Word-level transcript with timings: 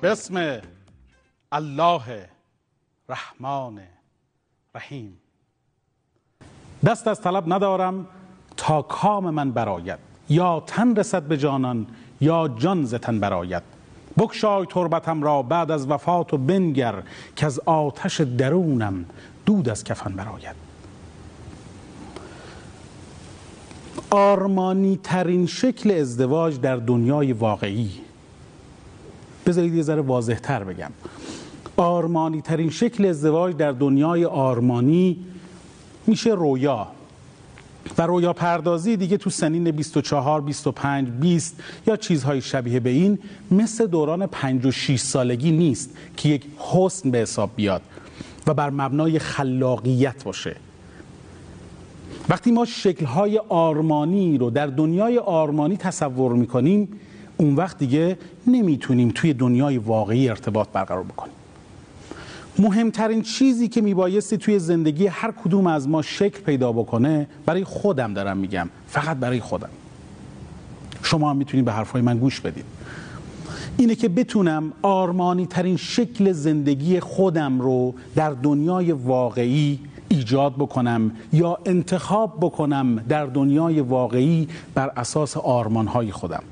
به 0.00 0.12
اسم 0.12 0.60
الله 1.52 2.28
رحمان 3.08 3.80
رحیم 4.74 5.18
دست 6.86 7.08
از 7.08 7.20
طلب 7.20 7.52
ندارم 7.52 8.06
تا 8.56 8.82
کام 8.82 9.30
من 9.30 9.50
براید 9.50 9.98
یا 10.28 10.62
تن 10.66 10.96
رسد 10.96 11.22
به 11.22 11.36
جانان 11.36 11.86
یا 12.20 12.48
جان 12.48 12.84
ز 12.84 12.94
تن 12.94 13.20
براید 13.20 13.62
بگشای 14.18 14.66
تربتم 14.66 15.22
را 15.22 15.42
بعد 15.42 15.70
از 15.70 15.90
وفات 15.90 16.34
و 16.34 16.38
بنگر 16.38 17.02
که 17.36 17.46
از 17.46 17.60
آتش 17.66 18.20
درونم 18.20 19.04
دود 19.46 19.68
از 19.68 19.84
کفن 19.84 20.12
براید 20.12 20.56
آرمانی 24.10 25.00
ترین 25.02 25.46
شکل 25.46 25.90
ازدواج 25.90 26.60
در 26.60 26.76
دنیای 26.76 27.32
واقعی 27.32 28.07
بذارید 29.48 29.74
یه 29.74 29.82
ذره 29.82 30.02
واضح 30.02 30.34
تر 30.34 30.64
بگم. 30.64 30.90
آرمانی 31.76 32.40
ترین 32.40 32.70
شکل 32.70 33.04
ازدواج 33.04 33.56
در 33.56 33.72
دنیای 33.72 34.24
آرمانی 34.24 35.18
میشه 36.06 36.30
رویا. 36.30 36.86
و 37.98 38.02
رویا 38.02 38.32
پردازی 38.32 38.96
دیگه 38.96 39.16
تو 39.16 39.30
سنین 39.30 39.70
24 39.70 40.40
25 40.40 41.08
20 41.08 41.56
یا 41.86 41.96
چیزهای 41.96 42.40
شبیه 42.40 42.80
به 42.80 42.90
این 42.90 43.18
مثل 43.50 43.86
دوران 43.86 44.26
5 44.26 44.66
و 44.66 44.70
6 44.70 45.00
سالگی 45.00 45.50
نیست 45.50 45.90
که 46.16 46.28
یک 46.28 46.46
حسن 46.58 47.10
به 47.10 47.18
حساب 47.18 47.50
بیاد 47.56 47.82
و 48.46 48.54
بر 48.54 48.70
مبنای 48.70 49.18
خلاقیت 49.18 50.24
باشه. 50.24 50.56
وقتی 52.28 52.50
ما 52.50 52.64
شکلهای 52.64 53.40
آرمانی 53.48 54.38
رو 54.38 54.50
در 54.50 54.66
دنیای 54.66 55.18
آرمانی 55.18 55.76
تصور 55.76 56.32
می‌کنیم 56.32 56.88
اون 57.38 57.54
وقت 57.54 57.78
دیگه 57.78 58.18
نمی‌تونیم 58.46 59.12
توی 59.14 59.34
دنیای 59.34 59.78
واقعی 59.78 60.28
ارتباط 60.28 60.68
برقرار 60.68 61.02
بکنیم. 61.02 61.34
مهمترین 62.58 63.22
چیزی 63.22 63.68
که 63.68 63.80
میبایستی 63.80 64.36
توی 64.36 64.58
زندگی 64.58 65.06
هر 65.06 65.30
کدوم 65.44 65.66
از 65.66 65.88
ما 65.88 66.02
شکل 66.02 66.40
پیدا 66.40 66.72
بکنه 66.72 67.26
برای 67.46 67.64
خودم 67.64 68.14
دارم 68.14 68.36
میگم. 68.36 68.68
فقط 68.86 69.16
برای 69.16 69.40
خودم. 69.40 69.68
شما 71.02 71.30
هم 71.30 71.36
می‌تونید 71.36 71.64
به 71.64 71.72
حرفای 71.72 72.02
من 72.02 72.18
گوش 72.18 72.40
بدید. 72.40 72.64
اینه 73.76 73.94
که 73.94 74.08
بتونم 74.08 74.72
آرمانی 74.82 75.46
ترین 75.46 75.76
شکل 75.76 76.32
زندگی 76.32 77.00
خودم 77.00 77.60
رو 77.60 77.94
در 78.14 78.30
دنیای 78.30 78.92
واقعی 78.92 79.78
ایجاد 80.08 80.54
بکنم 80.54 81.12
یا 81.32 81.58
انتخاب 81.66 82.38
بکنم 82.40 82.96
در 83.08 83.26
دنیای 83.26 83.80
واقعی 83.80 84.48
بر 84.74 84.92
اساس 84.96 85.36
آرمانهای 85.36 86.12
خودم. 86.12 86.42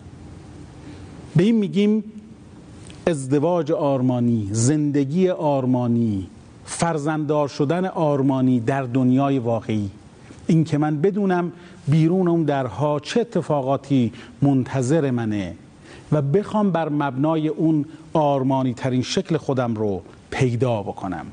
به 1.37 1.43
این 1.43 1.55
میگیم 1.55 2.05
ازدواج 3.07 3.73
آرمانی 3.73 4.49
زندگی 4.53 5.29
آرمانی 5.29 6.27
فرزنددار 6.65 7.49
شدن 7.49 7.85
آرمانی 7.85 8.61
در 8.61 8.83
دنیای 8.83 9.39
واقعی. 9.39 9.91
این 10.47 10.65
که 10.65 10.79
من 10.79 11.01
بدونم 11.01 11.53
بیرون 11.89 12.29
اون 12.29 12.43
درها 12.43 13.01
چه 13.01 13.21
اتفاقاتی 13.21 14.13
منتظر 14.43 15.11
منه 15.11 15.55
و 16.13 16.23
بخوام 16.23 16.71
بر 16.71 16.89
مبنای 16.89 17.49
اون 17.49 17.85
آرمانی 18.13 18.75
ترین 18.75 19.03
شکل 19.03 19.37
خودم 19.37 19.75
رو 19.75 20.03
پیدا 20.31 20.83
بکنم. 20.83 21.27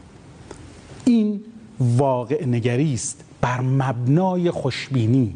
این 1.05 1.41
واقع 1.79 2.45
نگری 2.45 2.93
است 2.93 3.23
بر 3.41 3.61
مبنای 3.61 4.51
خوشبینی. 4.51 5.35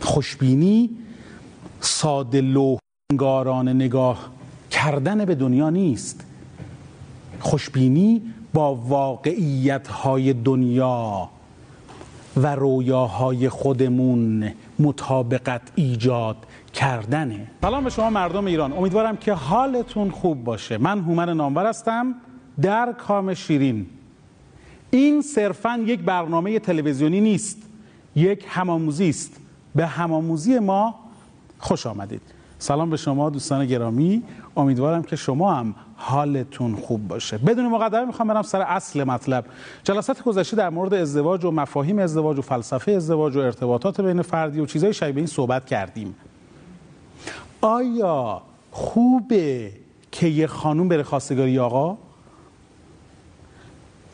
خوشبینی 0.00 0.90
ساده 1.80 2.40
لوهنگاران 3.12 3.68
نگاه 3.68 4.30
کردن 4.70 5.24
به 5.24 5.34
دنیا 5.34 5.70
نیست. 5.70 6.24
خوشبینی 7.40 8.22
با 8.54 8.74
واقعیت 8.74 9.88
های 9.88 10.32
دنیا 10.32 11.28
و 12.36 12.54
رویاهای 12.54 13.48
خودمون 13.48 14.52
مطابقت 14.78 15.60
ایجاد 15.74 16.36
کردنه. 16.72 17.46
سلام 17.62 17.84
به 17.84 17.90
شما 17.90 18.10
مردم 18.10 18.44
ایران. 18.44 18.72
امیدوارم 18.72 19.16
که 19.16 19.32
حالتون 19.32 20.10
خوب 20.10 20.44
باشه. 20.44 20.78
من 20.78 21.00
هومن 21.00 21.36
نامور 21.36 21.66
هستم. 21.66 22.14
در 22.62 22.92
کام 22.92 23.34
شیرین. 23.34 23.86
این 24.90 25.22
صرفا 25.22 25.84
یک 25.86 26.00
برنامه 26.00 26.58
تلویزیونی 26.58 27.20
نیست 27.20 27.58
یک 28.16 28.44
همآموزی 28.48 29.08
است. 29.08 29.40
به 29.74 29.86
همآموزی 29.86 30.58
ما 30.58 30.94
خوش 31.58 31.86
آمدید. 31.86 32.35
سلام 32.58 32.90
به 32.90 32.96
شما 32.96 33.30
دوستان 33.30 33.66
گرامی. 33.66 34.22
امیدوارم 34.56 35.02
که 35.02 35.16
شما 35.16 35.54
هم 35.54 35.74
حالتون 35.96 36.76
خوب 36.76 37.08
باشه. 37.08 37.38
بدون 37.38 37.68
مقدمه 37.68 38.04
می‌خوام 38.04 38.28
برم 38.28 38.42
سر 38.42 38.60
اصل 38.60 39.04
مطلب. 39.04 39.44
جلسات 39.84 40.22
گذشته 40.22 40.56
در 40.56 40.70
مورد 40.70 40.94
ازدواج 40.94 41.44
و 41.44 41.50
مفاهیم 41.50 41.98
ازدواج 41.98 42.38
و 42.38 42.42
فلسفه 42.42 42.92
ازدواج 42.92 43.36
و 43.36 43.40
ارتباطات 43.40 44.00
بین 44.00 44.22
فردی 44.22 44.60
و 44.60 44.66
چیزهای 44.66 44.92
شبیه 44.92 45.16
این 45.16 45.26
صحبت 45.26 45.66
کردیم. 45.66 46.14
آیا 47.60 48.42
خوبه 48.70 49.72
که 50.12 50.26
یه 50.26 50.46
خانوم 50.46 50.88
بره 50.88 51.02
خواستگاری 51.02 51.58
آقا؟ 51.58 51.98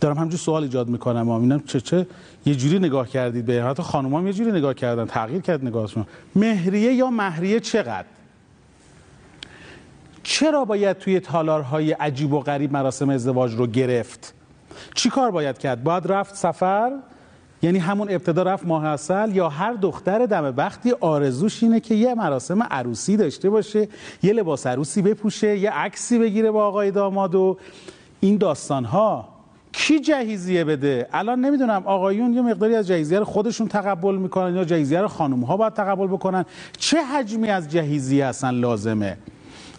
دارم 0.00 0.19
همجور 0.19 0.38
سوال 0.38 0.62
ایجاد 0.62 0.88
می‌کنم. 0.88 1.28
اینم 1.28 1.60
چه 1.60 1.81
چه 1.81 2.06
یه 2.47 2.54
جوری 2.54 2.78
نگاه 2.78 3.08
کردید 3.08 3.44
به 3.44 3.62
حتی 3.64 3.82
خانوما 3.82 4.22
یه 4.22 4.32
جوری 4.32 4.52
نگاه 4.52 4.75
کردن. 4.75 5.04
تغییر 5.06 5.41
کرد 5.41 5.64
نگاهشون. 5.64 6.06
مهریه 6.36 6.92
یا 6.92 7.10
مهریه 7.10 7.60
چقدر؟ 7.60 8.04
چرا 10.22 10.64
باید 10.64 10.98
توی 10.98 11.20
تالارهای 11.20 11.92
عجیب 11.92 12.32
و 12.32 12.40
غریب 12.40 12.72
مراسم 12.72 13.10
ازدواج 13.10 13.54
رو 13.54 13.66
گرفت؟ 13.66 14.34
چی 14.94 15.10
کار 15.10 15.30
باید 15.30 15.58
کرد؟ 15.58 15.84
باید 15.84 16.12
رفت 16.12 16.34
سفر؟ 16.34 16.92
یعنی 17.62 17.78
همون 17.78 18.10
ابتدا 18.10 18.42
رفت 18.42 18.66
ماه 18.66 18.84
اصل 18.84 19.34
یا 19.34 19.48
هر 19.48 19.72
دختر 19.72 20.26
دم 20.26 20.50
بختی 20.50 20.92
آرزوش 21.00 21.62
اینه 21.62 21.80
که 21.80 21.94
یه 21.94 22.14
مراسم 22.14 22.62
عروسی 22.62 23.16
داشته 23.16 23.50
باشه 23.50 23.88
یه 24.22 24.32
لباس 24.32 24.66
عروسی 24.66 25.02
بپوشه 25.02 25.58
یه 25.58 25.70
عکسی 25.70 26.18
بگیره 26.18 26.50
با 26.50 26.66
آقای 26.66 26.90
داماد 26.90 27.34
و 27.34 27.56
این 28.20 28.36
داستان 28.36 28.84
ها 28.84 29.28
کی 29.72 30.00
جهیزیه 30.00 30.64
بده؟ 30.64 31.08
الان 31.12 31.40
نمی‌دونم 31.40 31.82
آقایون 31.84 32.34
یه 32.34 32.42
مقداری 32.42 32.74
از 32.74 32.86
جهیزیه 32.86 33.18
رو 33.18 33.24
خودشون 33.24 33.68
تقبل 33.68 34.16
می‌کنن 34.16 34.56
یا 34.56 34.64
جهیزیه 34.64 35.00
رو 35.00 35.08
خانم 35.08 35.40
ها 35.40 35.56
باید 35.56 35.72
تقبل 35.72 36.06
بکنن؟ 36.06 36.44
چه 36.78 37.04
حجمی 37.04 37.48
از 37.48 37.68
جهیزیه 37.68 38.24
اصلا 38.24 38.50
لازمه؟ 38.50 39.18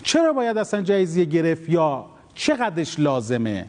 چرا 0.03 0.33
باید 0.33 0.57
اصلا 0.57 0.81
جایزیه 0.81 1.25
گرفت 1.25 1.69
یا 1.69 2.05
چقدرش 2.35 2.99
لازمه؟ 2.99 3.65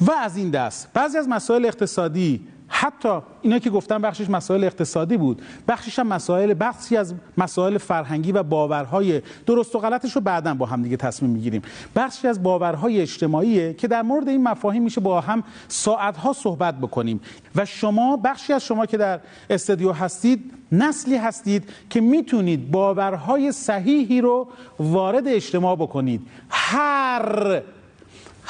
و 0.00 0.12
از 0.12 0.36
این 0.36 0.50
دست 0.50 0.92
بعضی 0.92 1.18
از 1.18 1.28
مسائل 1.28 1.64
اقتصادی 1.64 2.48
حتی 2.68 3.18
اینا 3.42 3.58
که 3.58 3.70
گفتم 3.70 4.02
بخشش 4.02 4.30
مسائل 4.30 4.64
اقتصادی 4.64 5.16
بود 5.16 5.42
بخشش 5.68 5.98
هم 5.98 6.06
مسائل 6.06 6.54
بخشی 6.60 6.96
از 6.96 7.14
مسائل 7.38 7.78
فرهنگی 7.78 8.32
و 8.32 8.42
باورهای 8.42 9.22
درست 9.46 9.74
و 9.74 9.78
غلطش 9.78 10.12
رو 10.12 10.20
بعدا 10.20 10.54
با 10.54 10.66
هم 10.66 10.82
دیگه 10.82 10.96
تصمیم 10.96 11.30
می‌گیریم. 11.30 11.62
بخشی 11.96 12.28
از 12.28 12.42
باورهای 12.42 13.00
اجتماعیه 13.00 13.74
که 13.74 13.88
در 13.88 14.02
مورد 14.02 14.28
این 14.28 14.42
مفاهیم 14.42 14.82
میشه 14.82 15.00
با 15.00 15.20
هم 15.20 15.44
ساعتها 15.68 16.32
صحبت 16.32 16.78
بکنیم. 16.78 17.20
و 17.56 17.64
شما 17.64 18.16
بخشی 18.16 18.52
از 18.52 18.64
شما 18.64 18.86
که 18.86 18.96
در 18.96 19.20
استودیو 19.50 19.92
هستید 19.92 20.52
نسلی 20.72 21.16
هستید 21.16 21.68
که 21.90 22.00
می‌تونید 22.00 22.70
باورهای 22.70 23.52
صحیحی 23.52 24.20
رو 24.20 24.48
وارد 24.78 25.28
اجتماع 25.28 25.76
بکنید. 25.76 26.20
هر 26.50 27.62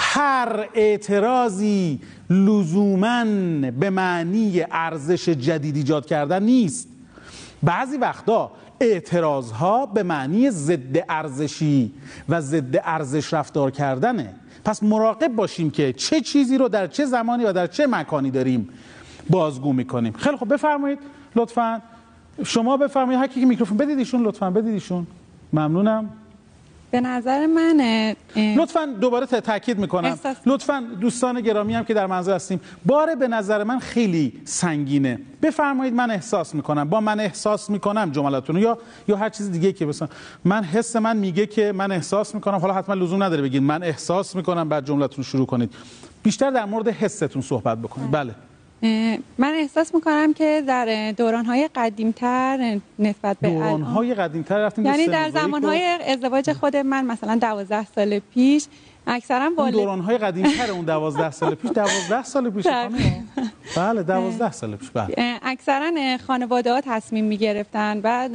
هر 0.01 0.69
اعتراضی 0.75 2.01
لزوما 2.31 3.25
به 3.71 3.91
معنی 3.91 4.65
ارزش 4.71 5.29
جدید 5.29 5.77
ایجاد 5.77 6.07
کردن 6.07 6.43
نیست. 6.43 6.89
بعضی 7.63 7.97
وقتا 7.97 8.51
اعتراض 8.81 9.51
ها 9.51 9.87
به 9.87 10.03
معنی 10.03 10.51
ضد 10.51 11.05
ارزشی 11.09 11.93
و 12.29 12.41
ضد 12.41 12.77
ارزش 12.85 13.35
رفتار 13.35 13.71
کردنه. 13.71 14.35
پس 14.65 14.83
مراقب 14.83 15.29
باشیم 15.29 15.71
که 15.71 15.93
چه 15.93 16.21
چیزی 16.21 16.59
رو 16.59 16.69
در 16.69 16.87
چه 16.87 17.05
زمانی 17.05 17.45
و 17.45 17.53
در 17.53 17.67
چه 17.67 17.87
مکانی 17.87 18.31
داریم 18.31 18.69
بازگو 19.31 19.73
می‌کنیم. 19.73 20.13
خیلی 20.13 20.37
خب 20.37 20.55
بفرمایید. 20.55 20.99
لطفا. 21.37 21.83
شما 22.45 22.77
بفرمایید. 22.77 23.21
هر 23.21 23.27
کی 23.27 23.45
میکروفون 23.45 23.77
بدید 23.77 23.99
ایشون 23.99 24.23
لطفا 24.23 24.51
بدید 24.51 24.73
ایشون. 24.73 25.07
ممنونم. 25.53 26.09
به 26.91 27.01
نظر 27.01 27.47
من 27.47 28.15
لطفا 28.37 28.87
دوباره 29.01 29.27
تاکید 29.27 29.79
می‌کنم. 29.79 30.09
احساس... 30.09 30.37
لطفا 30.47 30.85
دوستان 31.01 31.41
گرامی 31.41 31.75
هم 31.75 31.85
که 31.85 31.95
در 31.95 32.07
منظر 32.07 32.35
هستیم. 32.35 32.61
باره 32.87 33.15
به 33.15 33.29
نظر 33.29 33.65
من 33.65 33.79
خیلی 33.79 34.41
سنگینه. 34.45 35.21
بفرمایید 35.43 35.95
من 35.95 36.11
احساس 36.11 36.55
می‌کنم. 36.55 36.89
با 36.89 37.01
من 37.01 37.21
احساس 37.21 37.71
می‌کنم 37.71 38.11
جملاتون 38.11 38.57
یا 38.57 38.79
یا 39.09 39.17
هر 39.17 39.29
چیز 39.29 39.51
دیگه 39.51 39.73
که 39.73 39.87
مثلا 39.87 40.09
من 40.45 40.65
حس 40.65 40.97
من 40.97 41.17
میگه 41.17 41.47
که 41.47 41.73
من 41.73 41.93
احساس 41.93 42.35
می‌کنم. 42.35 42.59
حالا 42.59 42.75
حتما 42.75 42.95
لزوم 42.95 43.23
نداره 43.23 43.43
بگید. 43.43 43.63
من 43.63 43.83
احساس 43.83 44.37
می‌کنم 44.37 44.69
بعد 44.69 44.87
جملتون 44.87 45.25
شروع 45.25 45.47
کنید. 45.47 45.75
بیشتر 46.23 46.51
در 46.51 46.65
مورد 46.65 46.89
حستون 46.89 47.43
صحبت 47.43 47.79
بکنید. 47.79 48.11
بله. 48.11 48.35
من 48.83 49.53
احساس 49.55 49.95
می‌کنم 49.95 50.35
که 50.35 50.63
در 50.67 51.13
دورانهای 51.13 51.69
قدیمتر 51.75 52.79
نسبت 52.99 53.37
به 53.41 53.51
دورانهای 53.51 54.15
قدیمتر 54.15 54.59
رفتیم 54.59 54.87
یعنی 54.87 55.07
در 55.07 55.31
زمانهای 55.31 55.83
ازدواج 56.09 56.53
خود 56.53 56.77
من 56.77 57.05
مثلا 57.05 57.37
دوازده 57.37 57.87
سال 57.95 58.19
پیش 58.19 58.67
اکثرا 59.09 59.51
اون 59.57 59.71
دوران 59.71 60.01
های 60.01 60.19
قدیم 60.19 60.47
تر 60.47 60.71
اون 60.71 60.85
12 60.85 61.31
سال 61.31 61.55
پیش 61.55 61.71
12 61.71 62.23
سال 62.23 62.51
پیش 62.51 62.67
بله. 63.77 64.03
12 64.03 64.53
سال 64.53 64.77
پیش 64.77 64.91
بله. 64.91 65.39
اکثرا 65.43 66.19
خانواده 66.27 66.73
ها 66.73 66.81
تصمیم 66.81 67.25
می 67.25 67.37
گرفتن 67.37 68.01
بعد 68.01 68.33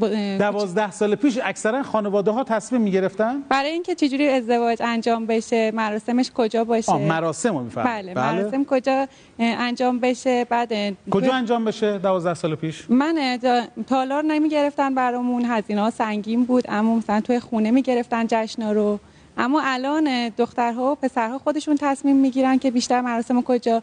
12 0.00 0.90
سال 0.90 1.14
پیش 1.14 1.38
اکثرا 1.44 1.82
خانواده 1.82 2.30
ها 2.30 2.44
تصمیم 2.44 2.80
می 2.80 2.90
گرفتن 2.90 3.42
برای 3.48 3.70
اینکه 3.70 3.94
چجوری 3.94 4.28
ازدواج 4.28 4.82
انجام 4.82 5.26
بشه 5.26 5.70
مراسمش 5.74 6.30
کجا 6.34 6.64
باشه؟ 6.64 6.96
مراسم 6.96 7.56
رو 7.58 7.64
بله, 7.64 8.14
بله. 8.14 8.32
مراسم 8.32 8.64
کجا 8.64 9.08
انجام 9.38 9.98
بشه؟ 9.98 10.44
بعد 10.44 10.72
کجا 11.10 11.34
انجام 11.34 11.64
بشه 11.64 11.98
12 11.98 12.34
سال 12.34 12.54
پیش؟ 12.54 12.90
من 12.90 13.38
تالار 13.86 14.24
نمی 14.24 14.48
گرفتن 14.48 14.94
برامون 14.94 15.44
هزینه 15.44 15.80
ها 15.80 15.90
سنگین 15.90 16.44
بود 16.44 16.64
اما 16.68 16.96
مثلا 16.96 17.20
توی 17.20 17.40
خونه 17.40 17.70
می 17.70 17.82
گرفتن 17.82 18.26
جشنا 18.28 18.72
رو. 18.72 18.98
اما 19.36 19.60
الان 19.64 20.28
دخترها 20.28 20.92
و 20.92 20.94
پسرها 20.94 21.38
خودشون 21.38 21.76
تصمیم 21.80 22.16
می‌گیرن 22.16 22.58
که 22.58 22.70
بیشتر 22.70 23.00
مراسم 23.00 23.42
کجا 23.42 23.82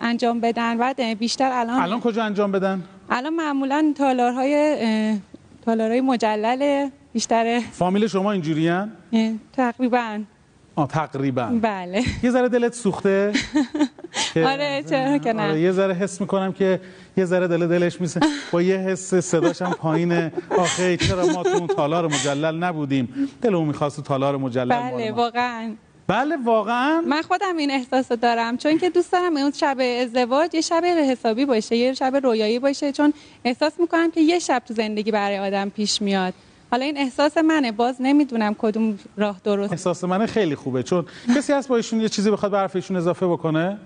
انجام 0.00 0.40
بدن 0.40 0.78
بعد 0.78 1.00
بیشتر 1.00 1.50
الان 1.52 1.80
الان 1.82 2.00
کجا 2.00 2.24
انجام 2.24 2.52
بدن؟ 2.52 2.82
الان 3.10 3.34
معمولا 3.34 3.94
تالارهای 3.96 4.78
تالارهای 5.64 6.00
مجلل 6.00 6.88
بیشتر 7.12 7.60
فامیل 7.72 8.06
شما 8.06 8.32
اینجوریان؟ 8.32 8.92
تقریبا. 9.52 10.20
آه 10.74 10.88
تقریبا. 10.88 11.58
بله. 11.62 12.04
یه 12.22 12.30
ذره 12.30 12.48
دلت 12.48 12.74
سوخته 12.74 13.32
آره 14.52 14.84
چرا 14.90 15.18
که 15.18 15.32
نه. 15.32 15.42
آره 15.42 15.60
یه 15.60 15.72
ذره 15.72 15.94
حس 15.94 16.20
می‌کنم 16.20 16.52
که 16.52 16.80
یه 17.18 17.24
ذره 17.24 17.48
دل 17.48 17.66
دلش 17.66 18.00
میسه 18.00 18.20
با 18.52 18.62
یه 18.62 18.76
حس 18.76 19.14
صداش 19.14 19.62
هم 19.62 19.72
پایینه. 19.72 20.32
آخه 20.58 20.96
چرا 20.96 21.26
ما 21.26 21.42
تو 21.42 21.48
اون 21.48 21.66
تالار 21.66 22.06
مجلل 22.06 22.56
نبودیم؟ 22.64 23.30
دلمون 23.42 23.66
می‌خواست 23.66 24.04
تالار 24.04 24.36
مجلل 24.36 24.68
بله 24.68 25.12
واقعا. 25.12 25.74
بله 26.06 26.36
واقعا. 26.44 27.00
من 27.00 27.22
خودم 27.22 27.56
این 27.56 27.70
احساس 27.70 28.12
دارم 28.12 28.56
چون 28.56 28.78
که 28.78 28.90
دوست 28.90 29.12
دارم 29.12 29.36
اون 29.36 29.52
شب 29.52 29.76
ازدواج 30.02 30.54
یه 30.54 30.60
شب 30.60 30.82
حسابی 30.84 31.46
باشه 31.46 31.76
یه 31.76 31.94
شب 31.94 32.20
رویایی 32.22 32.58
باشه 32.58 32.92
چون 32.92 33.12
احساس 33.44 33.72
می‌کنم 33.80 34.10
که 34.10 34.20
یه 34.20 34.38
شب 34.38 34.62
تو 34.68 34.74
زندگی 34.74 35.10
برای 35.10 35.38
آدم 35.38 35.68
پیش 35.68 36.02
میاد. 36.02 36.34
حالا 36.70 36.84
این 36.84 36.98
احساس 36.98 37.38
منه 37.38 37.72
باز 37.72 37.96
نمی‌دونم 38.00 38.54
کدوم 38.58 38.98
راه 39.16 39.40
درست. 39.44 39.72
احساس 39.72 40.04
منه 40.04 40.26
خیلی 40.26 40.54
خوبه 40.54 40.82
چون 40.82 41.06
کسی 41.36 41.52
هست 41.52 41.68
با 41.68 41.76
ایشون 41.76 42.00
یه 42.00 42.08
چیزی 42.08 42.30
بخواد 42.30 42.50
به 42.52 42.58
حرف 42.58 42.90
اضافه 42.90 43.26
بکنه؟ 43.26 43.78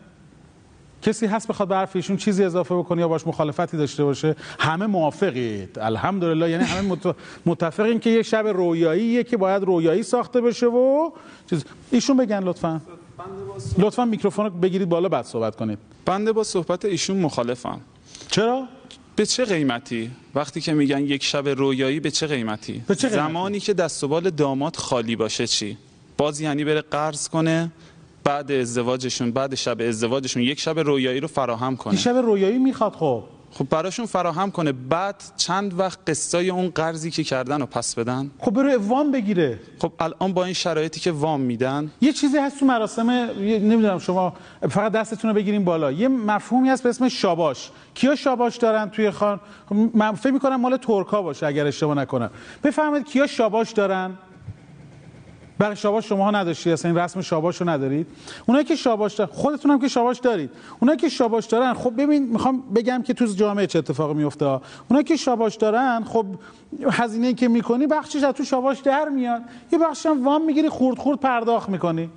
کسی 1.03 1.27
هست 1.27 1.49
بخواد 1.49 1.69
به 1.69 1.77
حرف 1.77 1.97
ایشون 1.97 2.17
چیزی 2.17 2.45
اضافه 2.45 2.75
بکنه 2.75 3.01
یا 3.01 3.09
باش 3.09 3.27
مخالفتی 3.27 3.77
داشته 3.77 4.05
باشه؟ 4.05 4.37
همه 4.59 4.87
موافقید. 4.87 5.79
الحمدلله. 5.79 6.51
یعنی 6.51 6.65
همه 6.65 6.99
متفقیم 7.47 8.01
که 8.01 8.11
یه 8.11 8.23
شب 8.23 8.47
رویاییه 8.47 9.25
که 9.25 9.37
باید 9.37 9.63
رویایی 9.63 10.03
ساخته 10.03 10.41
بشه 10.41 10.67
و 10.67 11.11
چیز. 11.51 11.65
ایشون 11.91 12.17
بگن 12.17 12.43
لطفا. 12.43 12.81
لطفا 13.79 14.05
میکروفون 14.05 14.49
بگیرید 14.49 14.89
بالا 14.89 15.09
بعد 15.09 15.25
صحبت 15.25 15.57
کنید. 15.57 15.79
بنده 16.05 16.33
با 16.33 16.45
صحبت 16.45 16.85
ایشون 16.85 17.17
مخالفم. 17.17 17.81
چرا؟ 18.31 18.65
به 19.17 19.27
چه 19.27 19.45
قیمتی؟ 19.45 20.11
وقتی 20.35 20.61
که 20.61 20.73
میگن 20.73 21.05
یک 21.05 21.25
شب 21.25 21.49
رویایی 21.49 22.01
به 22.01 22.11
چه 22.11 22.27
قیمتی؟ 22.27 22.85
به 22.87 22.95
چه 22.95 23.09
قیمتی؟ 23.09 23.29
زمانی 23.29 23.61
که 23.61 23.75
دست 23.75 24.05
و 24.05 24.09
بال 24.09 24.31
داماد 24.31 24.77
خالی 24.77 25.17
باشه 25.17 25.47
چی؟ 25.47 25.79
باز 26.17 26.41
یعنی 26.41 26.65
بره 26.65 26.81
قرض 26.81 27.29
کنه 27.29 27.73
بعد 28.25 28.53
ازدواجشون 28.53 29.31
بعد 29.31 29.55
شب 29.55 29.81
ازدواجشون 29.81 30.43
یک 30.43 30.61
شب 30.61 30.79
رویایی 30.79 31.21
رو 31.21 31.29
فراهم 31.29 31.77
کنه. 31.77 31.97
شب 31.97 32.17
رویایی 32.17 32.59
می‌خواد 32.59 32.93
خب. 32.93 33.23
خب 33.55 33.69
براشون 33.69 34.07
فراهم 34.07 34.51
کنه. 34.51 34.73
بعد 34.73 35.23
چند 35.37 35.79
وقت 35.79 35.99
قسطای 36.07 36.51
اون 36.51 36.69
قرضی 36.69 37.11
که 37.11 37.25
کردن 37.25 37.61
رو 37.61 37.67
پس 37.67 37.95
بدن. 37.95 38.31
خب 38.39 38.51
برو 38.51 38.83
وام 38.83 39.13
بگیره. 39.13 39.61
خب 39.79 39.93
الان 40.01 40.33
با 40.33 40.45
این 40.45 40.55
شرایطی 40.55 41.01
که 41.01 41.13
وام 41.13 41.41
میدن. 41.41 41.91
یه 42.01 42.13
چیزی 42.13 42.39
هست 42.39 42.61
تو 42.61 42.67
مراسم 42.67 43.11
نمی‌دونم 43.41 43.99
شما 43.99 44.35
فقط 44.71 44.93
دستتون 44.93 45.31
رو 45.31 45.37
بگیریم 45.37 45.65
بالا. 45.65 45.93
یه 45.93 46.09
مفهومی 46.09 46.69
هست 46.69 46.83
به 46.83 46.89
اسم 46.89 47.09
شاباش. 47.09 47.71
کیا 47.95 48.17
شاباش 48.17 48.57
دارن 48.57 48.91
توی 48.91 49.11
خان؟ 49.11 49.41
من 49.95 50.13
فکر 50.13 50.33
می‌کنم 50.33 50.61
مال 50.61 50.77
ترکا 50.77 51.23
باشه 51.23 51.47
اگر 51.47 51.67
اشتباه 51.67 51.97
نکنم. 51.97 52.31
بفهمید 52.65 53.05
کیا 53.05 53.27
شاباش 53.27 53.71
دارن؟ 53.73 54.19
برای 55.63 55.77
شاباش 55.77 56.09
شما 56.09 56.31
نداشتی 56.31 56.73
اصلا 56.73 56.91
این 56.91 57.01
رسم 57.01 57.21
شاباش 57.21 57.61
رو 57.61 57.69
ندارید. 57.69 58.07
اونایی 58.47 58.65
که 58.65 58.77
شاباش 58.77 59.15
دارن 59.15 59.31
خودتون 59.33 59.71
هم 59.71 59.81
که 59.81 59.89
شاباش 59.89 60.19
دارید. 60.19 60.51
اونایی 60.81 60.99
که 60.99 61.09
شاباش 61.09 61.47
دارن 61.47 61.75
خب 61.75 61.93
ببین 62.03 62.29
می‌خوام 62.29 62.63
بگم 62.75 63.03
که 63.03 63.15
تو 63.15 63.27
جامعه 63.27 63.67
چه 63.67 63.79
اتفاقی 63.79 64.15
میفته 64.15 64.61
اونایی 64.89 65.05
که 65.05 65.17
شاباش 65.17 65.55
دارن 65.55 66.05
خب 66.05 66.27
هزینه 66.91 67.35
که 67.35 67.49
می‌کنی 67.49 67.87
بخشش 67.87 68.23
از 68.23 68.35
تو 68.35 68.45
شاباش 68.45 68.81
در 68.81 69.09
میاد. 69.09 69.43
یه 69.73 69.79
بخشش 69.79 70.07
هم 70.07 70.25
وام 70.25 70.45
می‌گیری 70.45 70.69
خورد 70.69 70.99
خورد 70.99 71.21
پرداخت 71.21 71.69
می‌کنی. 71.69 72.11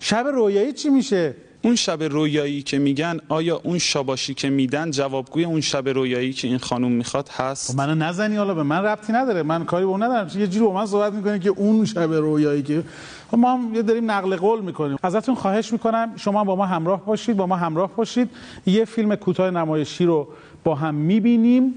شب 0.00 0.26
رویایی 0.26 0.72
چی 0.72 0.88
میشه؟ 0.88 1.34
اون 1.62 1.76
شب 1.76 2.02
رویایی 2.02 2.62
که 2.62 2.78
میگن 2.78 3.20
آیا 3.28 3.60
اون 3.64 3.78
شاباشی 3.78 4.34
که 4.34 4.50
میدن 4.50 4.90
جوابگوی 4.90 5.44
اون 5.44 5.60
شب 5.60 5.88
رویایی 5.88 6.32
که 6.32 6.48
این 6.48 6.58
خانم 6.58 6.92
می‌خواد 6.92 7.28
هست؟ 7.28 7.72
خب 7.72 7.78
منو 7.78 7.94
نزنی 7.94 8.36
حالا 8.36 8.54
به 8.54 8.62
من 8.62 8.84
ربطی 8.84 9.12
نداره. 9.12 9.42
من 9.42 9.64
کاری 9.64 9.84
به 9.84 9.90
اون 9.90 10.02
ندارم. 10.02 10.30
یه 10.40 10.46
جوری 10.46 10.64
با 10.64 10.72
من 10.72 10.86
صحبت 10.86 11.12
می‌کنه 11.12 11.38
که 11.38 11.48
اون 11.48 11.84
شب 11.84 12.12
رویایی 12.12 12.62
که 12.62 12.82
خب 13.30 13.38
ما 13.38 13.52
هم 13.52 13.74
یه 13.74 13.82
داریم 13.82 14.10
نقل 14.10 14.36
قول 14.36 14.60
می‌کنیم. 14.60 14.98
ازتون 15.02 15.34
خواهش 15.34 15.72
می‌کنم 15.72 16.12
شما 16.16 16.44
با 16.44 16.56
ما 16.56 16.66
همراه 16.66 17.04
باشید 17.04 17.36
با 17.36 17.46
ما 17.46 17.56
همراه 17.56 17.96
باشید. 17.96 18.30
یه 18.66 18.84
فیلم 18.84 19.14
کوتاه 19.14 19.50
نمایشی 19.50 20.04
رو 20.04 20.28
با 20.64 20.74
هم 20.74 20.94
می‌بینیم 20.94 21.74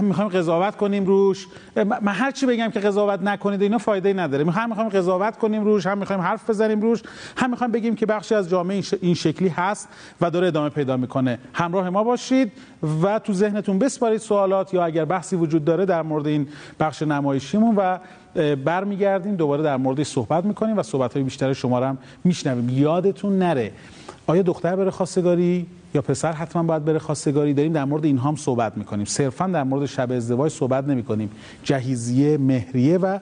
می‌خوایم 0.00 0.30
قضاوت 0.30 0.76
کنیم 0.76 1.04
روش. 1.04 1.46
من 1.76 2.12
هر 2.12 2.30
چی 2.30 2.46
بگم 2.46 2.70
که 2.70 2.80
قضاوت 2.80 3.22
نکنید 3.22 3.62
اینا 3.62 3.78
فایده 3.78 4.12
نداره. 4.12 4.50
هم 4.50 4.68
می‌خوایم 4.68 4.88
قضاوت 4.88 5.38
کنیم 5.38 5.64
روش 5.64 5.86
هم 5.86 5.98
می‌خوایم 5.98 6.22
حرف 6.22 6.50
بزنیم 6.50 6.80
روش 6.80 7.02
هم 7.36 7.50
می‌خوایم 7.50 7.72
بگیم 7.72 7.94
که 7.94 8.06
بخشی 8.06 8.34
از 8.34 8.50
جامعه 8.50 8.82
این 9.00 9.14
شکلی 9.14 9.48
هست 9.48 9.88
و 10.20 10.30
داره 10.30 10.46
ادامه 10.46 10.68
پیدا 10.68 10.96
می‌کنه. 10.96 11.38
همراه 11.52 11.90
ما 11.90 12.04
باشید 12.04 12.52
و 13.02 13.18
تو 13.18 13.32
ذهنتون 13.32 13.78
بسپارید 13.78 14.20
سوالات 14.20 14.74
یا 14.74 14.84
اگر 14.84 15.04
بحثی 15.04 15.36
وجود 15.36 15.64
داره 15.64 15.86
در 15.86 16.02
مورد 16.02 16.26
این 16.26 16.48
بخش 16.80 17.02
نمایشیمون 17.02 17.74
و 17.76 17.98
برمیگردیم 18.64 19.36
دوباره 19.36 19.62
در 19.62 19.76
موردش 19.76 20.06
صحبت 20.06 20.44
می‌کنیم 20.44 20.78
و 20.78 20.82
صحبت 20.82 21.14
های 21.14 21.22
بیشتر 21.22 21.52
شما 21.52 21.78
رو 21.78 21.84
هم 21.84 21.98
میشنویم. 22.24 22.68
یادتون 22.68 23.38
نره. 23.38 23.72
آیا 24.26 24.42
دختر 24.42 24.76
بره 24.76 24.90
خواستگاری؟ 24.90 25.66
یا 25.94 26.02
پسر 26.02 26.32
حتما 26.32 26.62
باید 26.62 26.84
بره 26.84 26.98
خواستگاری 26.98 27.54
داریم 27.54 27.72
در 27.72 27.84
مورد 27.84 28.04
اینها 28.04 28.28
هم 28.28 28.36
صحبت 28.36 28.76
می‌کنیم. 28.76 29.04
صرفا 29.04 29.46
در 29.46 29.62
مورد 29.62 29.86
شب 29.86 30.12
ازدواج 30.12 30.52
صحبت 30.52 30.84
نمی‌کنیم. 30.84 31.30
جهیزیه 31.64 32.38
مهریه 32.38 32.98
و 32.98 33.18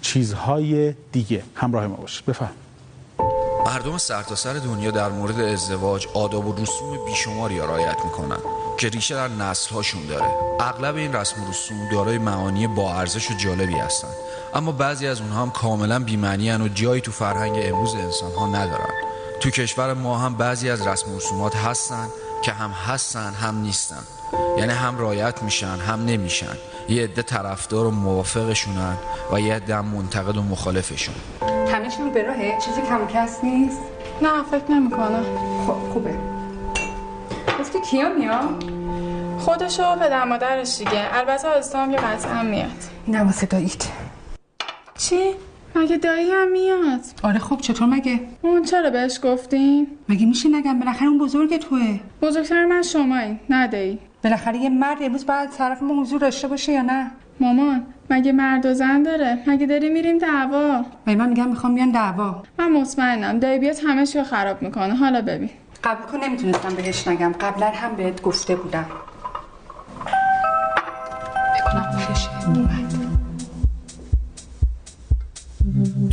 چیزهای 0.00 0.94
دیگه. 1.12 1.42
همراه 1.54 1.86
ما 1.86 1.96
باشید. 1.96 2.26
بفهم. 2.26 2.50
مردم 3.66 3.98
سرتاسر 3.98 4.52
سر 4.52 4.58
دنیا 4.58 4.90
در 4.90 5.08
مورد 5.08 5.40
ازدواج 5.40 6.06
آداب 6.14 6.46
و 6.46 6.62
رسوم 6.62 7.04
بیشماری 7.06 7.58
رعایت 7.58 7.96
می‌کنن 8.04 8.38
که 8.78 8.88
ریشه 8.88 9.14
در 9.14 9.28
نسلهاشون 9.28 10.06
داره. 10.06 10.26
اغلب 10.60 10.96
این 10.96 11.12
رسم 11.12 11.44
و 11.44 11.50
رسوم 11.50 11.76
دارای 11.92 12.18
معانی 12.18 12.66
با 12.66 12.94
ارزش 12.94 13.30
و 13.30 13.34
جالبی 13.34 13.74
هستند. 13.74 14.14
اما 14.54 14.72
بعضی 14.72 15.06
از 15.06 15.20
اونها 15.20 15.42
هم 15.42 15.50
کاملا 15.50 15.98
بی‌معنی 15.98 16.52
و 16.52 16.68
جایی 16.68 17.00
تو 17.00 17.12
فرهنگ 17.12 17.52
امروز 17.62 17.94
انسان 17.94 18.32
ها 18.32 18.46
ندارن. 18.46 19.11
تو 19.42 19.50
کشور 19.50 19.94
ما 19.94 20.18
هم 20.18 20.34
بعضی 20.34 20.70
از 20.70 20.86
رسم 20.86 21.12
و 21.12 21.16
رسومات 21.16 21.56
هستن 21.56 22.08
که 22.42 22.52
هم 22.52 22.70
هستن 22.70 23.32
هم 23.32 23.58
نیستن. 23.58 24.02
یعنی 24.58 24.72
هم 24.72 24.98
رایت 24.98 25.42
میشن 25.42 25.66
هم 25.66 26.04
نمیشن. 26.04 26.56
یه 26.88 27.02
عده 27.02 27.22
طرفدار 27.22 27.86
و 27.86 27.90
موافقشونن 27.90 28.96
و 29.32 29.40
یه 29.40 29.54
عده 29.54 29.76
هم 29.76 29.84
منتقد 29.84 30.36
و 30.36 30.42
مخالفشون. 30.42 31.14
همشون 31.72 32.12
به 32.12 32.22
راهه؟ 32.22 32.58
چیزی 32.64 32.82
کم 32.82 33.06
کس 33.06 33.44
نیست؟ 33.44 33.78
نه 34.22 34.42
فکر 34.50 34.70
نمی‌کنم. 34.70 35.24
خب 35.66 35.92
خوبه. 35.92 36.14
گفتی 37.60 37.80
کیا 37.80 38.08
میاد 38.08 38.64
خودش 39.38 39.80
و 39.80 39.96
پدر 39.96 40.24
مادرش 40.24 40.78
دیگه. 40.78 41.16
البته 41.16 41.48
آزتا 41.48 41.82
هم 41.82 41.92
که 41.92 41.98
قطعا 41.98 42.42
میاد. 42.42 42.70
نه 43.08 43.22
واسه 43.24 43.46
داییت 43.46 43.86
چی؟ 44.98 45.34
مگه 45.76 45.96
دایی 45.96 46.30
هم 46.30 46.52
میاد؟ 46.52 47.00
آره 47.22 47.38
خب 47.38 47.58
چطور 47.58 47.88
مگه؟ 47.88 48.20
اون 48.42 48.62
چرا 48.62 48.90
بهش 48.90 49.20
گفتیم 49.22 49.86
مگه 50.08 50.26
میشه 50.26 50.48
نگم؟ 50.48 50.78
بالاخره 50.78 51.08
اون 51.08 51.18
بزرگ 51.18 51.56
توه. 51.56 52.00
بزرگتر 52.22 52.64
من 52.64 52.82
شمایی 52.82 53.40
ندایی 53.50 53.98
بالاخره 54.24 54.58
یه 54.58 54.68
مرد 54.68 54.98
امروز 55.02 55.26
باید 55.26 55.50
طرف 55.50 55.82
ما 55.82 56.00
حضور 56.02 56.20
داشته 56.20 56.48
باشه 56.48 56.72
یا 56.72 56.82
نه؟ 56.82 57.10
مامان 57.40 57.86
مگه 58.10 58.32
مرد 58.32 58.66
و 58.66 58.74
زن 58.74 59.02
داره؟ 59.02 59.38
مگه 59.46 59.66
داری 59.66 59.88
میریم 59.88 60.18
دعوا؟ 60.18 60.84
مگه 61.06 61.18
من 61.18 61.28
میگم 61.28 61.48
می‌خوام 61.48 61.74
بیان 61.74 61.90
دعوا؟ 61.90 62.42
من 62.58 62.72
مطمئنم 62.72 63.38
دایی 63.38 63.58
بیاد 63.58 63.76
همه 63.86 64.06
چی 64.06 64.22
خراب 64.22 64.62
می‌کنه. 64.62 64.94
حالا 64.94 65.22
ببین. 65.22 65.50
قبل 65.84 66.02
کن 66.04 66.24
نمی‌تونستم 66.24 66.74
بهش 66.74 67.08
نگم. 67.08 67.32
قبلا 67.40 67.66
هم 67.66 67.96
بهت 67.96 68.22
گفته 68.22 68.56
بودم. 68.56 68.86
بکنم 71.56 72.81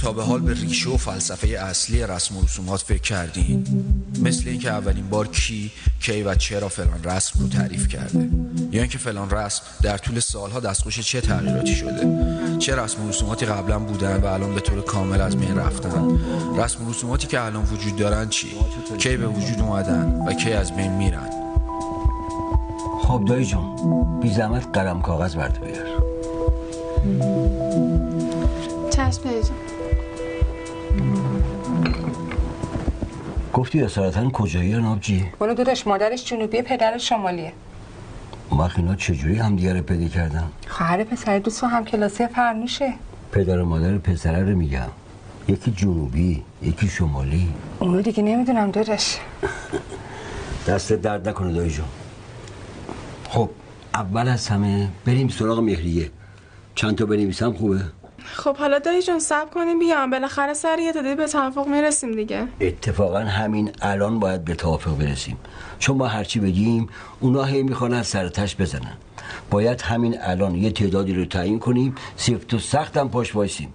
تا 0.02 0.14
به 0.14 0.24
حال 0.24 0.42
به 0.42 0.54
ریشه 0.54 0.90
و 0.90 0.98
فلسفه 0.98 1.48
اصلی 1.48 2.04
رسم 2.04 2.38
و 2.38 2.44
رسومات 2.44 2.82
فکر 2.82 3.02
کردین 3.02 3.66
مثل 4.24 4.50
اینکه 4.50 4.70
اولین 4.70 5.10
بار 5.10 5.28
کی 5.28 5.72
کی 6.00 6.24
و 6.24 6.36
چرا 6.36 6.70
فلان 6.70 7.04
رسم 7.04 7.40
رو 7.40 7.48
تعریف 7.48 7.88
کرده. 7.88 8.30
یا 8.72 8.82
اینکه 8.82 8.98
فلان 8.98 9.30
رسم 9.30 9.62
در 9.82 9.98
طول 9.98 10.20
سالها 10.20 10.60
دستخوش 10.60 11.00
چه 11.00 11.22
تغییراتی 11.22 11.76
شده. 11.76 12.08
چه 12.60 12.76
رسم 12.76 13.06
و 13.06 13.10
رسوماتی 13.10 13.46
قبلا 13.46 13.80
بودن 13.80 14.18
و 14.18 14.26
الان 14.26 14.56
به 14.56 14.62
طور 14.62 14.82
کامل 14.82 15.22
از 15.22 15.38
بین 15.38 15.58
رفتن. 15.58 16.20
رسم 16.58 16.88
و 16.88 16.90
رسوماتی 16.90 17.28
که 17.28 17.42
الان 17.42 17.66
وجود 17.66 17.96
دارن 17.96 18.30
چی؟ 18.30 18.48
کی 18.98 19.18
به 19.18 19.28
وجود 19.28 19.60
اومدن 19.60 20.26
و 20.28 20.34
کی 20.34 20.52
از 20.52 20.76
بین 20.76 20.92
میرن؟ 20.92 21.30
خب 23.02 23.26
دایی 23.28 23.46
جون 23.46 24.20
بی 24.22 24.34
زحمت 24.34 24.68
قلم 24.74 25.02
کاغذ 25.02 25.36
برده 25.36 25.60
بیار. 25.60 26.00
چشم 28.90 29.22
گفتی 33.54 33.82
اصالتا 33.82 34.30
کجایی 34.30 34.74
نابجی؟ 34.74 35.26
اونو 35.40 35.54
داداش 35.54 35.88
مادرش 35.88 36.26
جنوبی 36.26 36.62
پدرش 36.62 37.10
شمالیه. 37.10 37.54
وقت 38.60 38.80
اینا 38.80 38.96
چجوری 38.96 39.36
هم 39.36 39.56
دیگه 39.56 39.74
رو 39.74 39.82
پیدا 39.82 40.08
کردن؟ 40.08 40.52
خواهر 40.68 41.04
پسر 41.04 41.40
دوست 41.40 41.64
و 41.64 41.68
هم 41.68 41.86
کلاسی 41.86 42.28
فرنوشه. 42.28 42.94
پدر 43.32 43.60
و 43.60 43.66
مادر 43.66 43.98
پسره 43.98 44.44
رو 44.44 44.58
میگم. 44.58 44.88
یکی 45.48 45.72
جنوبی 45.72 46.44
یکی 46.62 46.88
شمالی. 46.88 47.54
اونو 47.80 48.02
دیگه 48.02 48.24
نمی‌دونم 48.24 48.72
داداش. 48.72 49.18
دست 50.68 50.94
درد 50.94 51.30
نکنه 51.30 51.54
دایی 51.54 51.72
جون. 51.72 51.86
خب 53.30 53.50
اول 53.94 54.28
از 54.28 54.48
همه 54.48 54.88
بریم 55.06 55.28
سراغ 55.28 55.60
مهریه. 55.60 56.12
چند 56.76 56.98
تا 56.98 57.06
بنویسم 57.06 57.54
خوبه؟ 57.54 57.82
خب 58.26 58.58
حالا 58.58 58.80
دایی 58.80 59.02
جون 59.02 59.20
سب 59.20 59.52
کنیم 59.52 59.80
بیام. 59.80 60.10
بالاخره 60.10 60.54
سر 60.54 60.80
یه 60.80 60.94
تعدادی 60.94 61.16
به 61.16 61.28
توافق 61.28 61.68
می‌رسیم 61.68 62.16
دیگه. 62.16 62.48
اتفاقا 62.62 63.20
همین 63.20 63.72
الان 63.82 64.20
باید 64.20 64.46
به 64.46 64.56
توافق 64.56 64.98
برسیم. 64.98 65.38
چون 65.80 65.98
ما 65.98 66.08
هرچی 66.08 66.40
بگیم 66.40 66.90
اونا 67.20 67.44
هی 67.44 67.64
می‌خوان 67.64 67.94
از 67.94 68.08
سر 68.08 68.30
تش 68.30 68.56
بزنن. 68.56 68.98
باید 69.52 69.82
همین 69.82 70.16
الان 70.22 70.56
یه 70.56 70.72
تعدادی 70.72 71.14
رو 71.14 71.26
تعیین 71.26 71.60
کنیم 71.60 71.96
سفت 72.16 72.54
و 72.54 72.60
سخت 72.60 72.98
هم 72.98 73.10
پاش 73.10 73.36
وایسیم. 73.36 73.74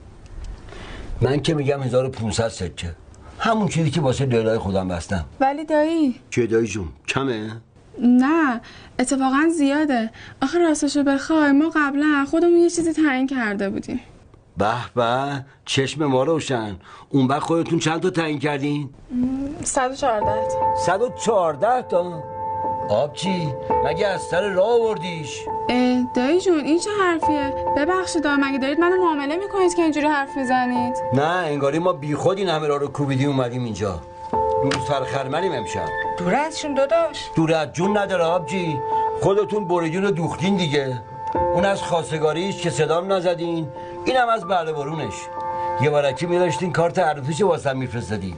من 1.21 1.43
که 1.43 1.55
میگم 1.55 1.83
1500 1.83 2.49
سکه. 2.49 2.95
همون 3.39 3.69
چیزی 3.69 3.91
که 3.91 4.01
واسه 4.01 4.27
لیلای 4.27 4.59
خودم 4.59 4.89
بستم. 4.89 5.25
ولی 5.41 5.65
دایی. 5.65 6.21
چه 6.31 6.47
دایی 6.47 6.67
جون؟ 6.67 6.89
کمه؟ 7.09 7.51
نه 7.99 8.61
اتفاقا 8.99 9.49
زیاده. 9.59 10.11
آخه 10.43 10.59
راستشو 10.59 11.03
بخوای 11.03 11.53
ما 11.53 11.73
قبلا 11.77 12.27
خودمون 12.31 12.57
یه 12.57 12.71
چیزی 12.71 12.93
تعیین 12.93 13.27
کرده 13.27 13.71
بودیم. 13.71 14.01
به 14.57 14.75
به. 14.95 15.45
چشم 15.65 16.05
ما 16.05 16.23
روشن. 16.23 16.77
اون 17.09 17.27
وقت 17.27 17.43
خودتون 17.43 17.79
چند 17.79 18.01
تا 18.01 18.11
تعیین 18.11 18.39
کردین؟ 18.39 18.91
114 19.63 20.49
114 20.77 21.83
تا. 21.83 22.23
آبچی 22.89 23.55
مگه 23.85 24.07
از 24.07 24.23
سر 24.23 24.49
راه 24.49 24.69
آوردیش؟ 24.69 25.41
دایی 26.15 26.41
جون 26.41 26.61
این 26.61 26.79
چه 26.79 26.91
حرفیه؟ 27.03 27.55
ببخشید 27.77 28.27
مگه 28.27 28.59
دارید 28.59 28.81
منو 28.81 28.97
معامله 28.97 29.37
می‌کنید 29.37 29.75
که 29.75 29.83
اینجوری 29.83 30.07
حرف 30.07 30.37
می‌زنید؟ 30.37 30.97
نه 31.13 31.23
انگاری 31.23 31.79
ما 31.79 31.93
بی 31.93 32.15
خود 32.15 32.39
این 32.39 32.49
همه 32.49 32.67
راه 32.67 32.79
رو 32.79 32.89
کوبیدیم 32.89 33.29
اومدیم 33.29 33.65
اینجا. 33.65 34.01
روز 34.63 34.75
سرخرمنیم 34.89 35.53
امشب. 35.53 35.89
دور 36.19 36.35
ازشون 36.35 36.75
داداش. 36.75 37.31
دور 37.37 37.55
از 37.55 37.73
جون 37.73 37.97
نداره 37.97 38.25
آبجی. 38.25 38.81
خودتون 39.21 39.69
بریدون 39.69 40.03
رو 40.03 40.11
دوختین 40.11 40.57
دیگه. 40.57 41.03
اون 41.55 41.65
از 41.65 41.83
خواستگاریش 41.83 42.63
که 42.63 42.71
صدام 42.71 43.13
نزدین. 43.13 43.69
اینم 44.07 44.29
از 44.29 44.45
بعد 44.45 44.73
برونش 44.73 45.15
یه 45.83 45.91
بارکی 45.91 46.27
میداشتین 46.27 46.73
کارت 46.73 46.99
عروسیش 46.99 47.43
واسم 47.43 47.77
میفرستادین. 47.77 48.35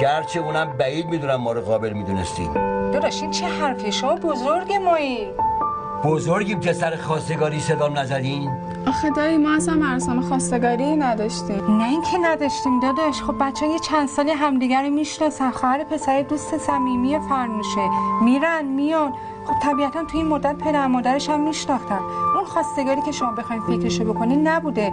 گرچه 0.00 0.40
اونم 0.40 0.72
بعید 0.78 1.06
می‌دونم 1.06 1.36
ما 1.36 1.52
رو 1.52 1.60
قابل 1.60 1.92
می‌دونستین. 1.92 2.52
داداش 2.90 3.22
این 3.22 3.30
چه 3.30 3.46
حرفی 3.46 3.92
شما 3.92 4.14
بزرگ 4.16 4.72
مایی 4.72 5.28
بزرگیم 6.04 6.60
که 6.60 6.72
سر 6.72 6.96
خواستگاری 6.96 7.60
صدام 7.60 7.98
نزدین؟ 7.98 8.50
آخه 8.86 9.10
دایی 9.10 9.38
ما 9.38 9.56
اصلا 9.56 9.74
مراسم 9.74 10.20
خواستگاری 10.20 10.96
نداشتیم. 10.96 11.78
نه 11.78 11.88
اینکه 11.88 12.18
نداشتیم 12.18 12.80
داداش. 12.80 13.22
خب 13.22 13.34
بچه 13.40 13.66
یه 13.66 13.78
چند 13.78 14.08
سالی 14.08 14.30
همدیگه 14.30 14.80
رو 14.82 14.90
می‌شناسن. 14.90 15.50
خواهر 15.50 15.84
پسر 15.84 16.22
دوست 16.22 16.58
صمیمی 16.58 17.18
فرنوشه. 17.28 17.88
میرن 18.22 18.64
میان. 18.64 19.12
خب 19.46 19.54
طبیعتا 19.62 20.04
تو 20.04 20.18
این 20.18 20.26
مدت 20.26 20.58
پدر 20.58 20.86
مادرش 20.86 21.28
هم 21.28 21.40
میشناختن. 21.40 22.00
اون 22.36 22.44
خواستگاری 22.44 23.02
که 23.02 23.12
شما 23.12 23.32
بخواید 23.32 23.62
فکرشو 23.62 24.04
بکنین 24.04 24.46
نبوده. 24.46 24.92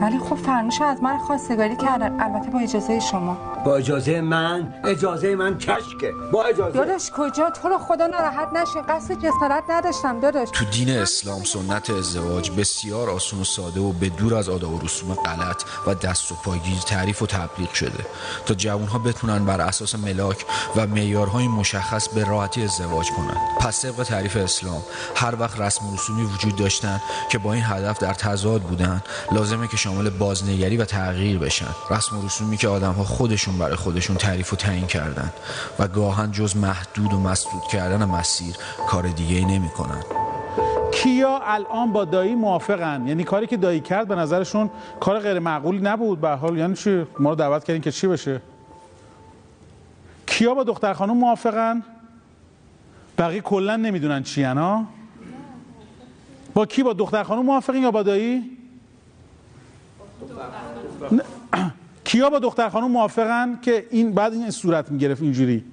ولی 0.00 0.18
خب 0.18 0.36
فرنوش 0.36 0.80
از 0.80 1.02
من 1.02 1.18
خواستگاری 1.18 1.76
کردن. 1.76 2.20
البته 2.20 2.50
با 2.50 2.58
اجازه 2.58 3.00
شما. 3.00 3.38
با 3.64 3.76
اجازه 3.76 4.20
من؟ 4.20 4.74
اجازه 4.84 5.34
من 5.34 5.58
کشکه. 5.58 6.12
با 6.32 6.44
اجازه. 6.44 6.78
داداش 6.78 7.10
کجا؟ 7.10 7.50
تو 7.50 7.68
رو 7.68 7.78
خدا 7.78 8.06
ناراحت 8.06 8.48
نشین 8.52 8.82
قصد 8.82 9.14
جسارت 9.14 9.64
نداشتم 9.68 10.20
داداش. 10.20 10.48
تو 10.52 10.64
دین 10.64 10.90
اسلام 10.90 11.44
سنت 11.44 11.90
ازدواج 11.90 12.50
بسیار 12.50 13.10
آسون 13.10 13.40
و 13.40 13.44
ساده 13.44 13.80
و 13.80 13.92
به 13.92 14.08
دور 14.08 14.34
از 14.34 14.48
آداب 14.48 14.74
و 14.74 14.78
رسوم 14.78 15.14
غلط 15.14 15.62
و 15.86 15.94
دست 15.94 16.32
و 16.32 16.34
پایگیر 16.34 16.78
تعریف 16.86 17.22
و 17.22 17.26
تبلیغ 17.26 17.72
شده. 17.72 18.06
تا 18.46 18.54
جوانها 18.54 18.98
بتونن 18.98 19.44
بر 19.44 19.60
اساس 19.60 19.94
ملاک 19.94 20.46
و 20.76 20.86
معیارهای 20.86 21.48
مشخص 21.48 22.08
به 22.08 22.24
راحتی 22.24 22.62
ازدواج 22.62 23.10
کنند 23.10 23.36
پس 23.60 23.82
طبق 23.82 24.04
تعریف 24.04 24.36
اسلام 24.36 24.82
هر 25.16 25.34
وقت 25.40 25.60
رسم 25.60 25.86
و 25.86 25.94
رسومی 25.94 26.22
وجود 26.22 26.56
داشتن 26.56 27.00
که 27.30 27.38
با 27.38 27.52
این 27.52 27.62
هدف 27.66 27.98
در 27.98 28.14
تضاد 28.14 28.62
بودن 28.62 29.02
لازمه 29.32 29.68
که 29.68 29.76
شامل 29.90 30.10
بازنگری 30.10 30.76
و 30.76 30.84
تغییر 30.84 31.38
بشن. 31.38 31.66
رسم 31.90 32.18
و 32.18 32.26
رسومی 32.26 32.56
که 32.56 32.68
آدمها 32.68 33.04
خودشون 33.04 33.58
برای 33.58 33.76
خودشون 33.76 34.16
تعریف 34.16 34.52
و 34.52 34.56
تعیین 34.56 34.86
کردن 34.86 35.32
و 35.78 35.88
گاهن 35.88 36.32
جز 36.32 36.56
محدود 36.56 37.12
و 37.12 37.20
مسدود 37.20 37.62
کردن 37.72 38.04
مسیر 38.04 38.54
کار 38.88 39.08
دیگه 39.08 39.36
ای 39.36 39.44
نمی 39.44 39.68
کنن. 39.68 40.02
کیا 40.92 41.40
الان 41.44 41.92
با 41.92 42.04
دایی 42.04 42.34
موافقن؟ 42.34 43.06
یعنی 43.06 43.24
کاری 43.24 43.46
که 43.46 43.56
دایی 43.56 43.80
کرد 43.80 44.08
به 44.08 44.14
نظرشون 44.14 44.70
کار 45.00 45.18
غیر 45.18 45.38
معقولی 45.38 45.80
نبود 45.82 46.20
به 46.20 46.28
حال؟ 46.28 46.58
یعنی 46.58 46.74
چی؟ 46.74 47.06
ما 47.18 47.30
رو 47.30 47.36
دعوت 47.36 47.64
کردین 47.64 47.82
که 47.82 47.92
چی 47.92 48.06
بشه؟ 48.06 48.40
کیا 50.26 50.54
با 50.54 50.64
دختر 50.64 50.92
خانم 50.92 51.16
موافقن؟ 51.16 51.82
بقیه 53.18 53.40
کلا 53.40 53.76
نمی‌دونن 53.76 54.22
چی 54.22 54.42
ها؟ 54.42 54.84
با 56.54 56.66
کی؟ 56.66 56.82
با 56.82 56.92
دختر 56.92 57.22
خانم 57.22 57.42
موافقین 57.42 57.82
یا 57.82 57.90
با 57.90 58.02
دایی. 58.02 58.59
کیا 62.04 62.30
با 62.30 62.38
دختر 62.38 62.68
خانم 62.68 62.90
موافقن 62.90 63.58
که 63.62 63.86
این 63.90 64.12
بعد 64.12 64.32
این 64.32 64.50
صورت 64.50 64.90
می‌گرفت 64.90 65.22
اینجوری؟ 65.22 65.64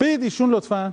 بدید 0.00 0.22
ایشون 0.22 0.50
لطفا. 0.50 0.92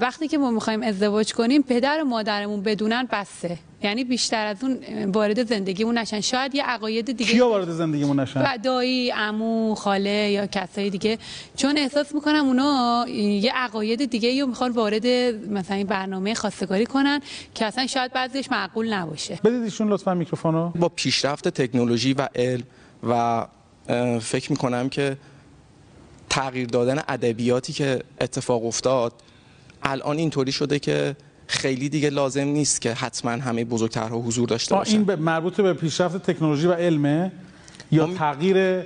وقتی 0.00 0.28
که 0.28 0.38
ما 0.38 0.50
می‌خوایم 0.50 0.82
ازدواج 0.82 1.32
کنیم 1.32 1.62
پدر 1.62 2.02
و 2.02 2.04
مادرمون 2.04 2.62
بدونن 2.62 3.08
بسه. 3.12 3.58
یعنی 3.82 4.04
بیشتر 4.04 4.46
از 4.46 4.56
اون 4.62 4.78
وارد 5.04 5.48
زندگیمون 5.48 5.98
نشن. 5.98 6.20
شاید 6.20 6.54
یه 6.54 6.64
عقاید 6.64 7.12
دیگه 7.16 7.32
کیا 7.32 7.48
وارد 7.48 7.70
زندگیمون 7.70 8.20
نشن؟ 8.20 8.56
دایی 8.56 9.10
عمو 9.10 9.74
خاله 9.74 10.30
یا 10.30 10.46
کسایی 10.46 10.90
دیگه. 10.90 11.18
چون 11.56 11.78
احساس 11.78 12.14
می‌کنم 12.14 12.44
اونا 12.46 13.04
یه 13.08 13.52
عقاید 13.54 14.10
دیگه 14.10 14.40
رو 14.40 14.46
می‌خوان 14.46 14.70
وارد 14.70 15.06
مثلا 15.50 15.76
این 15.76 15.86
برنامه 15.86 16.34
خواستگاری 16.34 16.86
کنن 16.86 17.20
که 17.54 17.64
اصلا 17.64 17.86
شاید 17.86 18.12
بعضیش 18.12 18.50
معقول 18.50 18.92
نباشه. 18.92 19.38
بدید 19.44 19.62
ایشون 19.62 19.88
لطفا 19.88 20.14
میکروفونو. 20.14 20.68
با 20.68 20.88
پیشرفت 20.88 21.48
تکنولوژی 21.48 22.12
و 22.12 22.28
علم 22.34 22.64
و 23.08 23.46
فکر 24.20 24.52
می‌کنم 24.52 24.88
که 24.88 25.16
تغییر 26.34 26.66
دادن 26.66 27.02
ادبیاتی 27.08 27.72
که 27.72 28.02
اتفاق 28.20 28.64
افتاد 28.64 29.12
الان 29.82 30.16
اینطوری 30.18 30.52
شده 30.52 30.78
که 30.78 31.16
خیلی 31.46 31.88
دیگه 31.88 32.10
لازم 32.10 32.44
نیست 32.44 32.80
که 32.80 32.94
حتما 32.94 33.30
همه 33.30 33.64
بزرگترها 33.64 34.18
حضور 34.18 34.48
داشته 34.48 34.74
باشن 34.74 34.92
این 34.92 35.04
به 35.04 35.16
مربوط 35.16 35.60
به 35.60 35.72
پیشرفت 35.72 36.30
تکنولوژی 36.30 36.66
و 36.66 36.72
علمه 36.72 37.32
یا 37.92 38.06
تغییر 38.06 38.80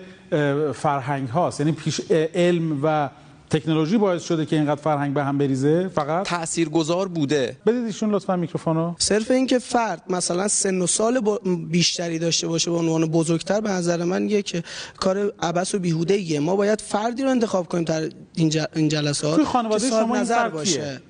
فرهنگ 0.72 1.28
هاست. 1.28 1.60
یعنی 1.60 1.72
پیش 1.72 2.00
علم 2.34 2.80
و 2.82 3.10
تکنولوژی 3.50 3.98
باعث 3.98 4.22
شده 4.24 4.46
که 4.46 4.56
اینقدر 4.56 4.80
فرهنگ 4.80 5.14
به 5.14 5.24
هم 5.24 5.38
بریزه؟ 5.38 5.88
فقط؟ 5.88 6.26
تاثیرگذار 6.28 7.08
بوده. 7.08 7.56
بدید 7.66 7.84
ایشون 7.84 8.10
لطفا 8.14 8.36
میکروفونو. 8.36 8.94
صرف 8.98 9.30
اینکه 9.30 9.58
فرد 9.58 10.02
مثلا 10.08 10.48
سن 10.48 10.82
و 10.82 10.86
سال 10.86 11.20
با- 11.20 11.40
بیشتری 11.70 12.18
داشته 12.18 12.46
باشه 12.48 12.70
به 12.70 12.76
عنوان 12.76 13.06
بزرگتر 13.06 13.60
به 13.60 13.70
نظر 13.70 14.04
من 14.04 14.28
یک 14.28 14.64
کار 14.96 15.32
عبس 15.42 15.74
و 15.74 15.78
بیهوده 15.78 16.14
ایه 16.14 16.40
ما 16.40 16.56
باید 16.56 16.80
فردی 16.80 17.22
رو 17.22 17.30
انتخاب 17.30 17.66
کنیم 17.68 17.84
در 17.84 18.08
این, 18.34 18.50
ج- 18.50 18.66
این 18.76 18.88
جلسات 18.88 19.36
توی 19.36 19.44
خانواده 19.44 19.88
شما 19.90 19.98
این 20.14 20.22
نظر 20.22 20.34
فرد 20.34 20.52
باشه. 20.52 21.00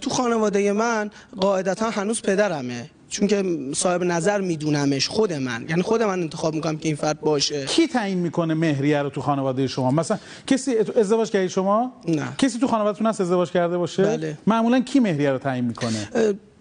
تو 0.00 0.10
خانواده 0.10 0.72
من 0.72 1.10
قاعدتا 1.40 1.90
هنوز 1.90 2.22
پدرمه. 2.22 2.90
چون 3.08 3.28
که 3.28 3.44
صاحب 3.74 4.04
نظر 4.04 4.40
میدونمش 4.40 5.08
خود 5.08 5.32
من. 5.32 5.66
یعنی 5.68 5.82
خود 5.82 6.02
من 6.02 6.22
انتخاب 6.22 6.54
می‌کنم 6.54 6.78
که 6.78 6.88
این 6.88 6.96
فرد 6.96 7.20
باشه. 7.20 7.64
کی 7.66 7.86
تعیین 7.86 8.18
می‌کنه 8.18 8.54
مهریه 8.54 9.02
رو 9.02 9.10
تو 9.10 9.20
خانواده 9.20 9.66
شما؟ 9.66 9.90
مثلا 9.90 10.18
کسی 10.46 10.74
ازدواج 10.96 11.30
کردی 11.30 11.48
شما؟ 11.48 11.92
نه. 12.08 12.28
کسی 12.38 12.58
تو 12.58 12.66
خانوادهتون 12.66 13.06
هست 13.06 13.20
ازدواج 13.20 13.50
کرده 13.50 13.78
باشه؟ 13.78 14.02
بله. 14.02 14.38
معمولا 14.46 14.80
کی 14.80 15.00
مهریه 15.00 15.30
رو 15.30 15.38
تعیین 15.38 15.64
می‌کنه؟ 15.64 16.08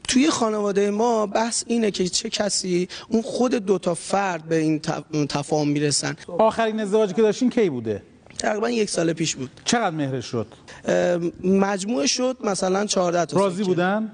توی 0.07 0.29
خانواده 0.29 0.89
ما 0.91 1.25
بحث 1.25 1.63
اینه 1.67 1.91
که 1.91 2.07
چه 2.07 2.29
کسی 2.29 2.87
اون 3.09 3.21
خود 3.21 3.55
دوتا 3.55 3.93
فرد 3.93 4.43
به 4.43 4.55
این 4.55 4.79
تف- 4.87 5.25
تفاهم 5.29 5.67
می‌رسن. 5.67 6.15
آخرین 6.27 6.79
ازدواجی 6.79 7.13
که 7.13 7.21
داشتین 7.21 7.49
کی 7.49 7.69
بوده؟ 7.69 8.03
تقریبا 8.39 8.69
یک 8.69 8.89
سال 8.89 9.13
پیش 9.13 9.35
بود. 9.35 9.49
چقدر 9.65 9.95
مهرش 9.95 10.25
شد؟ 10.25 10.47
مجموعه 11.43 12.07
شد 12.07 12.37
مثلا 12.43 12.85
14 12.85 13.25
تا 13.25 13.39
راضی. 13.39 13.63
بودن؟ 13.63 14.11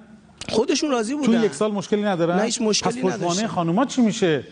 خودشون 0.49 0.91
راضی 0.91 1.13
تو 1.13 1.19
بودن. 1.19 1.43
یک 1.43 1.53
سال 1.53 1.71
مشکلی 1.71 2.03
ندارن؟ 2.03 2.35
نه، 2.35 2.43
هیچ 2.43 2.61
مشکلی 2.61 3.01
پس 3.01 3.13
پشتوانه. 3.13 3.47
خانوما 3.47 3.85
چی 3.85 4.01
میشه؟ 4.01 4.43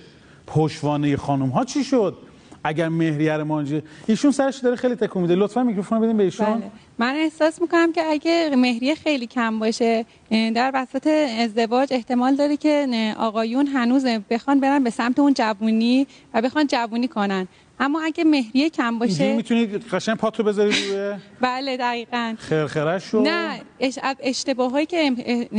پشتوانه 0.48 1.18
خانوم 1.18 1.50
ها 1.50 1.66
چی 1.66 1.84
شد؟ 1.84 2.18
اگر 2.64 2.90
مهریه 2.90 3.38
مانجی 3.38 3.82
ایشون 4.08 4.32
سرش 4.32 4.58
داره 4.58 4.76
خیلی 4.76 4.96
تکون 4.96 5.22
میده. 5.22 5.36
لطفا 5.36 5.64
میکروفون 5.64 5.98
رو 5.98 6.04
بدین 6.04 6.18
به 6.18 6.24
ایشون. 6.24 6.46
بله. 6.46 6.72
من 6.98 7.16
احساس 7.16 7.62
می‌کنم 7.62 7.94
که 7.94 8.02
اگه 8.04 8.56
مهریه 8.56 8.96
خیلی 8.96 9.28
کم 9.28 9.60
باشه 9.60 10.06
در 10.32 10.72
وسط 10.74 11.08
ازدواج 11.40 11.88
احتمال 11.92 12.36
داره 12.36 12.58
که 12.58 13.14
آقایون 13.18 13.68
هنوز 13.68 14.06
بخوان 14.06 14.60
برن 14.60 14.84
به 14.84 14.90
سمت 14.90 15.20
اون 15.20 15.34
جوونی 15.34 16.08
و 16.34 16.42
بخوان 16.42 16.68
جوونی 16.68 17.08
کنن. 17.08 17.48
اما 17.84 18.02
اگه 18.02 18.24
مهریه 18.24 18.70
کم 18.70 19.00
باشه 19.00 19.36
می‌تونید 19.36 19.88
قشنگ 19.88 20.18
پاتو 20.18 20.44
بذارید 20.44 20.76
روی 20.76 21.14
بله 21.42 21.78
دقیقا. 21.78 22.36
خرخرش 22.40 23.06
رو 23.08 23.22
نه 23.22 23.62
اش... 23.80 24.00
اشتباه 24.20 24.72
هایی 24.72 24.86
که 24.86 25.16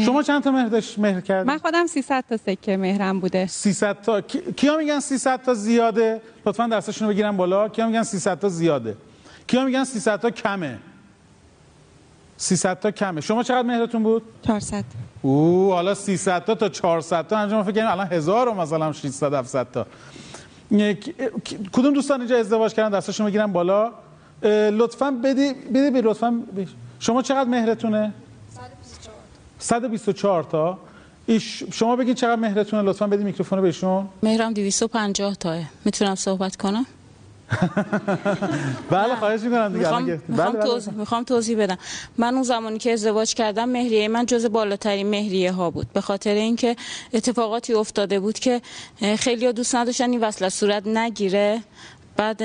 شما 0.07 0.23
چند 0.23 0.43
تا 0.43 0.50
مهر 0.50 0.67
داشت 0.69 0.99
مهر 0.99 1.21
کردید 1.21 1.47
من 1.52 1.59
خودم 1.59 1.87
300 1.87 2.25
تا 2.29 2.37
سکه 2.37 2.76
مهرم 2.76 3.21
بوده. 3.21 3.47
300 3.47 4.00
تا 4.02 4.21
کی- 4.21 4.52
کیا 4.57 4.76
میگن 4.76 5.00
300 5.00 5.43
تا 5.43 5.55
زیاده؟ 5.55 6.21
لطفا 6.47 6.67
دستشون 6.67 7.09
رو 7.09 7.14
بگیرن 7.14 7.37
بالا. 7.37 7.69
کیا 7.69 7.87
میگن 7.87 8.02
300 8.02 8.38
تا 8.38 8.49
زیاده؟ 8.49 8.97
کیا 9.47 9.64
میگن 9.64 9.85
300 9.85 10.21
تا 10.21 10.31
کمه؟ 10.31 10.79
300 12.37 12.81
تا 12.81 12.91
کمه. 12.91 13.21
شما 13.21 13.43
چقدر 13.43 13.62
مهرتون 13.69 14.02
بود؟ 14.02 14.23
400 14.47 14.85
او 15.23 15.71
حالا 15.73 15.95
300 15.95 16.45
تا 16.45 16.55
تا 16.55 16.69
400 16.69 17.26
تا. 17.26 17.37
همچنان 17.38 17.62
فکر 17.62 17.73
کنیم 17.73 17.87
الان 17.87 18.07
1000 18.07 18.49
و 18.49 18.55
مثلا 18.55 18.93
600 18.93 19.35
700 19.35 19.67
تا. 19.73 19.87
کدوم 21.73 21.95
دوستان 21.95 22.21
اینجا 22.21 22.38
ازدواج 22.38 22.75
کردن؟ 22.75 22.99
دستشون 22.99 23.26
رو 23.26 23.31
بگیرن 23.31 23.52
بالا. 23.52 23.93
لطفا 24.73 25.11
بدی 25.25 25.52
بدی 25.75 26.00
لطفا 26.00 26.31
بی- 26.57 26.69
شما 27.00 27.23
چقدر 27.23 27.49
مهرتونه؟ 27.49 28.12
124 29.59 30.43
تا. 30.43 30.79
ایش 31.26 31.62
شما 31.73 31.97
بگید 31.97 32.17
چقدر 32.17 32.37
مهرتونه؟ 32.41 32.83
لطفا 32.83 33.07
بدی 33.07 33.25
میکروفون 33.25 33.59
رو 33.59 33.64
بهشون. 33.64 34.09
مهرم 34.23 34.52
250 34.52 35.35
تاه 35.35 35.59
می‌تونم 35.85 36.14
صحبت 36.14 36.57
کنم؟ 36.57 36.87
بله 38.91 39.17
خواهش 39.17 39.41
می‌کنم 39.41 39.69
دیگه 39.69 39.79
می‌خوام 39.79 40.07
بله، 40.07 40.51
بله. 40.51 40.63
توضیح 40.63 40.95
می‌خوام 40.95 41.25
توضیح 41.25 41.59
بدم. 41.59 41.79
من 42.19 42.35
اون 42.35 42.43
زمانی 42.43 42.79
که 42.79 42.93
ازدواج 42.93 43.35
کردم 43.35 43.69
مهریه 43.69 44.09
من 44.09 44.27
جز 44.27 44.47
بالاترین 44.47 45.07
مهریه 45.11 45.53
ها 45.53 45.71
بود. 45.71 45.93
به 45.93 46.01
خاطر 46.01 46.35
اینکه 46.35 46.77
اتفاقاتی 47.13 47.75
افتاده 47.75 48.21
بود 48.21 48.39
که 48.39 48.63
خیلی 49.19 49.53
دوست 49.53 49.75
نداشتن 49.75 50.11
این 50.11 50.21
وصلت 50.21 50.49
صورت 50.49 50.87
نگیره. 50.87 51.63
بعد 52.16 52.42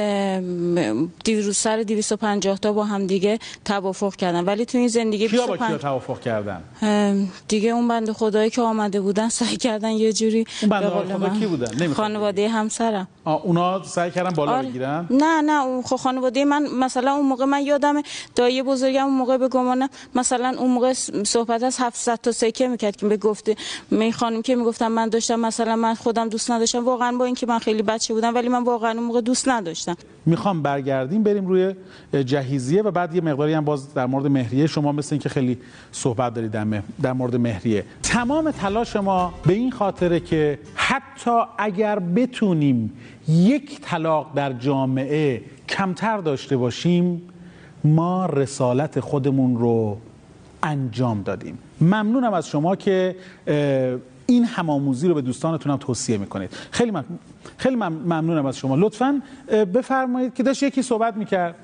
دیروز 1.24 1.58
سر 1.58 1.84
250 1.84 2.58
تا 2.58 2.74
با 2.74 2.84
هم 2.84 3.08
دیگه 3.08 3.40
توافق 3.66 4.16
کردن. 4.16 4.46
ولی 4.46 4.66
تو 4.66 4.78
این 4.78 4.88
زندگی 4.88 5.28
کیا 5.30 5.48
با 5.48 5.58
کیا 5.58 5.68
25 5.68 5.82
توافق 5.82 6.20
کردن؟ 6.20 6.62
دیگه 7.48 7.70
اون 7.70 7.88
بنده 7.88 8.14
خدایی 8.14 8.50
که 8.50 8.62
آمده 8.62 9.02
بودن 9.02 9.30
سعی 9.30 9.58
کردن 9.58 9.90
یه 9.92 10.14
جوری 10.14 10.46
اون 10.62 10.70
بنده 10.70 10.90
خدا 10.90 11.18
من- 11.18 11.40
کی 11.40 11.46
بودن؟ 11.46 11.94
خانواده 11.94 12.50
همسرم. 12.50 13.08
اونا 13.44 13.84
سعی 13.84 14.12
کردن 14.12 14.30
بالا 14.30 14.52
آره. 14.52 14.68
بگیرن؟ 14.68 15.08
نه 15.10 15.42
نه 15.42 15.66
اون 15.66 15.82
خانواده 15.84 16.46
من 16.46 16.68
مثلا 16.80 17.12
اون 17.12 17.26
موقع 17.26 17.46
من 17.46 17.62
یادم 17.66 18.02
دایی 18.36 18.64
بزرگم 18.64 19.06
اون 19.06 19.14
موقع 19.14 19.38
به 19.38 19.48
گمانم 19.48 19.90
مثلا 20.16 20.56
اون 20.60 20.72
موقع 20.72 20.94
صحبت 21.26 21.64
از 21.64 21.78
700 21.80 22.20
تا 22.24 22.32
سکه 22.32 22.68
می‌کرد 22.68 22.96
که 22.96 23.08
به 23.08 23.18
گفته 23.18 23.56
می 23.92 24.12
خانم 24.12 24.42
که 24.42 24.56
می‌گفتم 24.56 24.88
من 24.92 25.10
داشتم 25.10 25.40
مثلا 25.40 25.76
من 25.76 25.94
خودم 25.94 26.30
دوست 26.30 26.52
نداشتم 26.52 26.86
واقعا 26.86 27.18
با 27.18 27.26
اینکه 27.26 27.46
من 27.46 27.60
خیلی 27.60 27.82
بچه 27.82 28.14
بودم 28.14 28.36
ولی 28.36 28.50
من 28.50 28.64
واقعا 28.64 28.92
اون 28.92 29.04
موقع 29.04 29.22
دوست 29.22 29.48
نداشتم 29.48 29.57
می‌خوام 30.26 30.62
برگردیم 30.62 31.24
بریم 31.24 31.48
روی 31.48 31.74
جهیزیه 32.26 32.82
و 32.82 32.92
بعد 32.92 33.16
یه 33.16 33.22
مقداری 33.22 33.54
هم 33.54 33.66
باز 33.66 33.94
در 33.94 34.06
مورد 34.06 34.28
مهریه 34.28 34.68
شما 34.68 34.92
مثل 34.92 35.14
اینکه 35.16 35.30
خیلی 35.30 35.58
صحبت 35.92 36.34
دارید 36.34 36.52
در, 37.02 37.14
مورد 37.14 37.36
مهریه. 37.36 37.86
تمام 38.04 38.52
تلاش 38.52 38.96
ما 38.96 39.34
به 39.46 39.54
این 39.54 39.72
خاطره 39.72 40.20
که 40.20 40.60
حتی 40.76 41.32
اگر 41.58 42.00
بتونیم 42.00 42.94
یک 43.28 43.82
طلاق 43.82 44.32
در 44.36 44.54
جامعه 44.54 45.42
کمتر 45.70 46.18
داشته 46.18 46.58
باشیم 46.58 47.22
ما 47.84 48.26
رسالت 48.26 49.00
خودمون 49.00 49.58
رو 49.58 49.98
انجام 50.64 51.22
دادیم. 51.22 51.58
ممنونم 51.82 52.34
از 52.34 52.48
شما 52.48 52.76
که 52.76 53.16
این 54.26 54.46
همآموزی 54.46 55.08
رو 55.08 55.14
به 55.14 55.22
دوستانتون 55.22 55.72
هم 55.72 55.78
توصیه 55.78 56.18
می‌کنید. 56.18 56.50
خیلی 56.72 56.92
مم... 56.92 57.06
خیلی 57.58 57.76
مم- 57.76 57.94
ممنونم 57.94 58.46
از 58.46 58.58
شما. 58.58 58.76
لطفا 58.76 59.22
بفرمایید 59.74 60.34
که 60.34 60.44
داشت 60.44 60.64
یکی 60.64 60.82
صحبت 60.82 61.18
می‌کرد. 61.18 61.56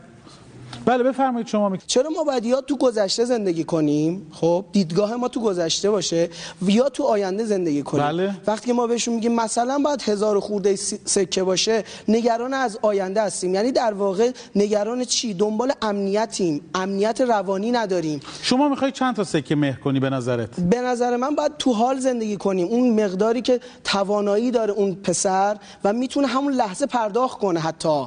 بله 0.85 1.03
بفرمایید 1.03 1.47
شما 1.47 1.69
می... 1.69 1.77
چرا 1.87 2.09
ما 2.09 2.23
باید 2.23 2.45
یا 2.45 2.61
تو 2.61 2.77
گذشته 2.77 3.25
زندگی 3.25 3.63
کنیم؟ 3.63 4.27
خب 4.31 4.65
دیدگاه 4.71 5.15
ما 5.15 5.27
تو 5.27 5.41
گذشته 5.41 5.89
باشه 5.91 6.29
یا 6.67 6.89
تو 6.89 7.03
آینده 7.03 7.45
زندگی 7.45 7.83
کنیم. 7.83 8.05
بله. 8.05 8.35
وقتی 8.47 8.67
که 8.67 8.73
ما 8.73 8.87
بهشون 8.87 9.13
میگیم 9.13 9.35
مثلا 9.35 9.79
باید 9.79 10.01
هزار 10.01 10.39
خورده 10.39 10.75
سکه 11.05 11.43
باشه 11.43 11.83
نگران 12.07 12.53
از 12.53 12.79
آینده 12.81 13.21
هستیم. 13.21 13.55
یعنی 13.55 13.71
در 13.71 13.93
واقع 13.93 14.31
نگران 14.55 15.03
چی؟ 15.05 15.33
دنبال 15.33 15.71
امنیتیم. 15.81 16.61
امنیت 16.75 17.21
روانی 17.21 17.71
نداریم. 17.71 18.19
شما 18.41 18.69
می‌خوای 18.69 18.91
چند 18.91 19.15
تا 19.15 19.23
سکه 19.23 19.55
مهر 19.55 19.79
کنی 19.79 19.99
به 19.99 20.09
نظرت؟ 20.09 20.59
به 20.59 20.81
نظر 20.81 21.15
من 21.17 21.35
باید 21.35 21.51
تو 21.59 21.73
حال 21.73 21.99
زندگی 21.99 22.37
کنیم. 22.37 22.67
اون 22.67 23.03
مقداری 23.03 23.41
که 23.41 23.59
توانایی 23.83 24.51
داره 24.51 24.73
اون 24.73 24.95
پسر 24.95 25.57
و 25.83 25.93
می‌تونه 25.93 26.27
همون 26.27 26.53
لحظه 26.53 26.85
پرداخت 26.85 27.39
کنه 27.39 27.59
حتی. 27.59 28.05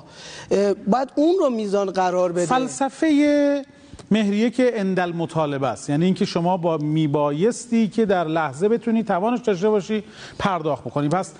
باید 0.87 1.09
اون 1.15 1.37
رو 1.39 1.51
میزان 1.51 1.91
قرار 1.91 2.33
بده. 2.33 2.47
فلسفه 2.59 3.65
مهریه 4.11 4.51
که 4.51 4.81
اندل 4.81 5.13
مطالبه 5.13 5.69
است. 5.69 5.91
یعنی 5.91 6.05
اینکه 6.05 6.25
شما 6.25 6.57
با 6.57 6.77
میبایستی 6.77 7.89
که 7.89 8.07
در 8.07 8.25
لحظه 8.25 8.69
بتونی 8.69 9.03
توانش 9.03 9.41
داشته 9.41 9.69
باشی 9.69 10.03
پرداخت 10.39 10.85
بکنی. 10.85 11.09
پس 11.09 11.33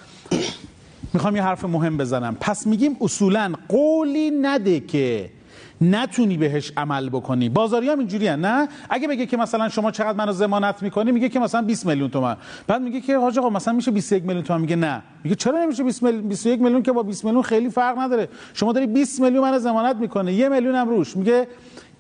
می‌خوام 1.13 1.37
یه 1.37 1.43
حرف 1.43 1.65
مهم 1.65 1.97
بزنم. 1.97 2.37
پس 2.41 2.67
میگیم 2.67 2.97
اصولا 3.01 3.53
قولی 3.69 4.31
نده 4.31 4.81
که 4.81 5.31
نتونی 5.81 6.37
بهش 6.37 6.73
عمل 6.77 7.09
بکنی. 7.09 7.49
بازاری 7.49 7.89
هم 7.89 7.99
اینجوری 7.99 8.37
نه؟ 8.37 8.69
اگه 8.91 9.09
بگه 9.09 9.27
که 9.27 9.37
مثلا 9.37 9.69
شما 9.69 9.91
چقدر 9.91 10.19
منو 10.19 10.33
ضمانت 10.33 10.83
می‌کنی 10.83 11.13
میگه 11.13 11.29
که 11.29 11.41
مثلا 11.41 11.63
20 11.63 11.87
میلیون 11.87 12.11
تومن. 12.11 12.37
بعد 12.67 12.83
میگه 12.83 13.01
که 13.01 13.19
حاج 13.19 13.39
آقا 13.39 13.51
مثلا 13.51 13.75
میشه 13.75 13.91
21 13.91 14.25
میلیون 14.25 14.45
تومن؟ 14.45 14.61
میگه 14.61 14.77
نه. 14.77 15.03
میگه 15.25 15.37
چرا 15.37 15.59
نمیشه 15.59 15.85
20 15.85 16.03
میلیون 16.03 16.29
21 16.29 16.61
میلیون 16.61 16.83
که 16.83 16.93
با 16.93 17.03
20 17.03 17.25
میلیون 17.25 17.43
خیلی 17.43 17.71
فرق 17.71 17.99
نداره. 17.99 18.29
شما 18.55 18.73
داری 18.73 18.87
20 18.87 19.21
میلیون 19.21 19.45
منو 19.45 19.59
ضمانت 19.59 19.97
می‌کنه 19.97 20.33
یه 20.33 20.49
میلیون 20.49 20.75
هم 20.75 20.89
روش. 20.89 21.17
میگه 21.17 21.49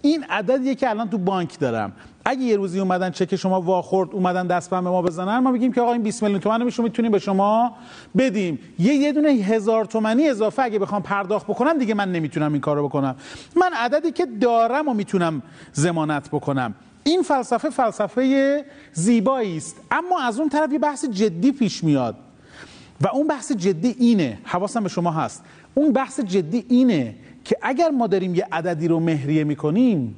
این 0.06 0.24
عددیه 0.24 0.74
که 0.74 0.90
الان 0.90 1.10
تو 1.10 1.18
بانک 1.18 1.58
دارم. 1.58 1.92
اگه 2.24 2.42
یه 2.42 2.56
روزی 2.56 2.80
اومدن 2.80 3.10
چک 3.10 3.36
شما 3.36 3.60
واخورد 3.60 4.10
اومدن 4.12 4.46
دست 4.46 4.70
به 4.70 4.80
ما 4.80 5.02
بزنن 5.02 5.38
ما 5.38 5.50
میگیم 5.50 5.72
که 5.72 5.80
آقا 5.80 5.92
این 5.92 6.02
20 6.02 6.22
میلیون 6.22 6.40
تومن 6.40 6.62
میشه 6.62 6.82
می‌تونیم 6.82 7.12
به 7.12 7.18
شما 7.18 7.76
بدیم. 8.18 8.58
یه 8.78 8.94
یه 8.94 9.12
دونه 9.12 9.28
هزار 9.28 9.84
تومنی 9.84 10.28
اضافه 10.28 10.62
اگه 10.62 10.78
بخوام 10.78 11.02
پرداخت 11.02 11.46
بکنم 11.46 11.78
دیگه 11.78 11.94
من 11.94 12.12
نمی‌تونم 12.12 12.52
این 12.52 12.60
کارو 12.60 12.88
بکنم. 12.88 13.16
من 13.56 13.70
عددی 13.76 14.12
که 14.12 14.26
دارم 14.26 14.88
و 14.88 14.94
می‌تونم 14.94 15.42
ضمانت 15.74 16.28
بکنم. 16.28 16.74
این 17.04 17.22
فلسفه 17.22 17.70
فلسفه 17.70 18.64
زیبایی 18.92 19.56
است. 19.56 19.76
اما 19.90 20.20
از 20.20 20.40
اون 20.40 20.48
طرف 20.48 20.72
یه 20.72 20.78
بحث 20.78 21.04
جدی 21.04 21.52
پیش 21.52 21.84
میاد. 21.84 22.16
و 23.00 23.08
اون 23.08 23.26
بحث 23.26 23.52
جدی 23.52 23.94
اینه. 23.98 24.38
حواسم 24.44 24.82
به 24.82 24.88
شما 24.88 25.10
هست. 25.10 25.44
اون 25.74 25.92
بحث 25.92 26.20
جدی 26.20 26.64
اینه 26.68 27.14
که 27.46 27.56
اگر 27.62 27.90
ما 27.90 28.06
داریم 28.06 28.34
یه 28.34 28.46
عددی 28.52 28.88
رو 28.88 29.00
مهریه 29.00 29.44
می‌کنیم 29.44 30.16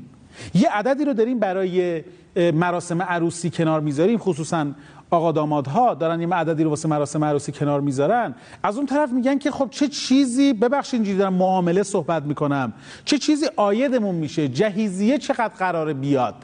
یه 0.54 0.68
عددی 0.70 1.04
رو 1.04 1.12
داریم 1.12 1.38
برای 1.38 2.04
مراسم 2.36 3.02
عروسی 3.02 3.50
کنار 3.50 3.80
می‌ذاریم. 3.80 4.18
خصوصا 4.18 4.66
آقا 5.10 5.32
دامادها 5.32 5.94
دارن 5.94 6.20
یه 6.20 6.28
عددی 6.28 6.64
رو 6.64 6.70
واسه 6.70 6.88
مراسم 6.88 7.24
عروسی 7.24 7.52
کنار 7.52 7.80
می‌ذارن. 7.80 8.34
از 8.62 8.76
اون 8.76 8.86
طرف 8.86 9.12
میگن 9.12 9.38
که 9.38 9.50
خب 9.50 9.68
چه 9.70 9.88
چیزی 9.88 10.52
ببخشید 10.52 10.94
اینجوری 10.94 11.18
دارم 11.18 11.34
معامله 11.34 11.82
صحبت 11.82 12.22
می‌کنم. 12.22 12.72
چه 13.04 13.18
چیزی 13.18 13.46
آیدمون 13.56 14.14
میشه؟ 14.14 14.48
جهیزیه 14.48 15.18
چقدر 15.18 15.54
قراره 15.54 15.94
بیاد؟ 15.94 16.34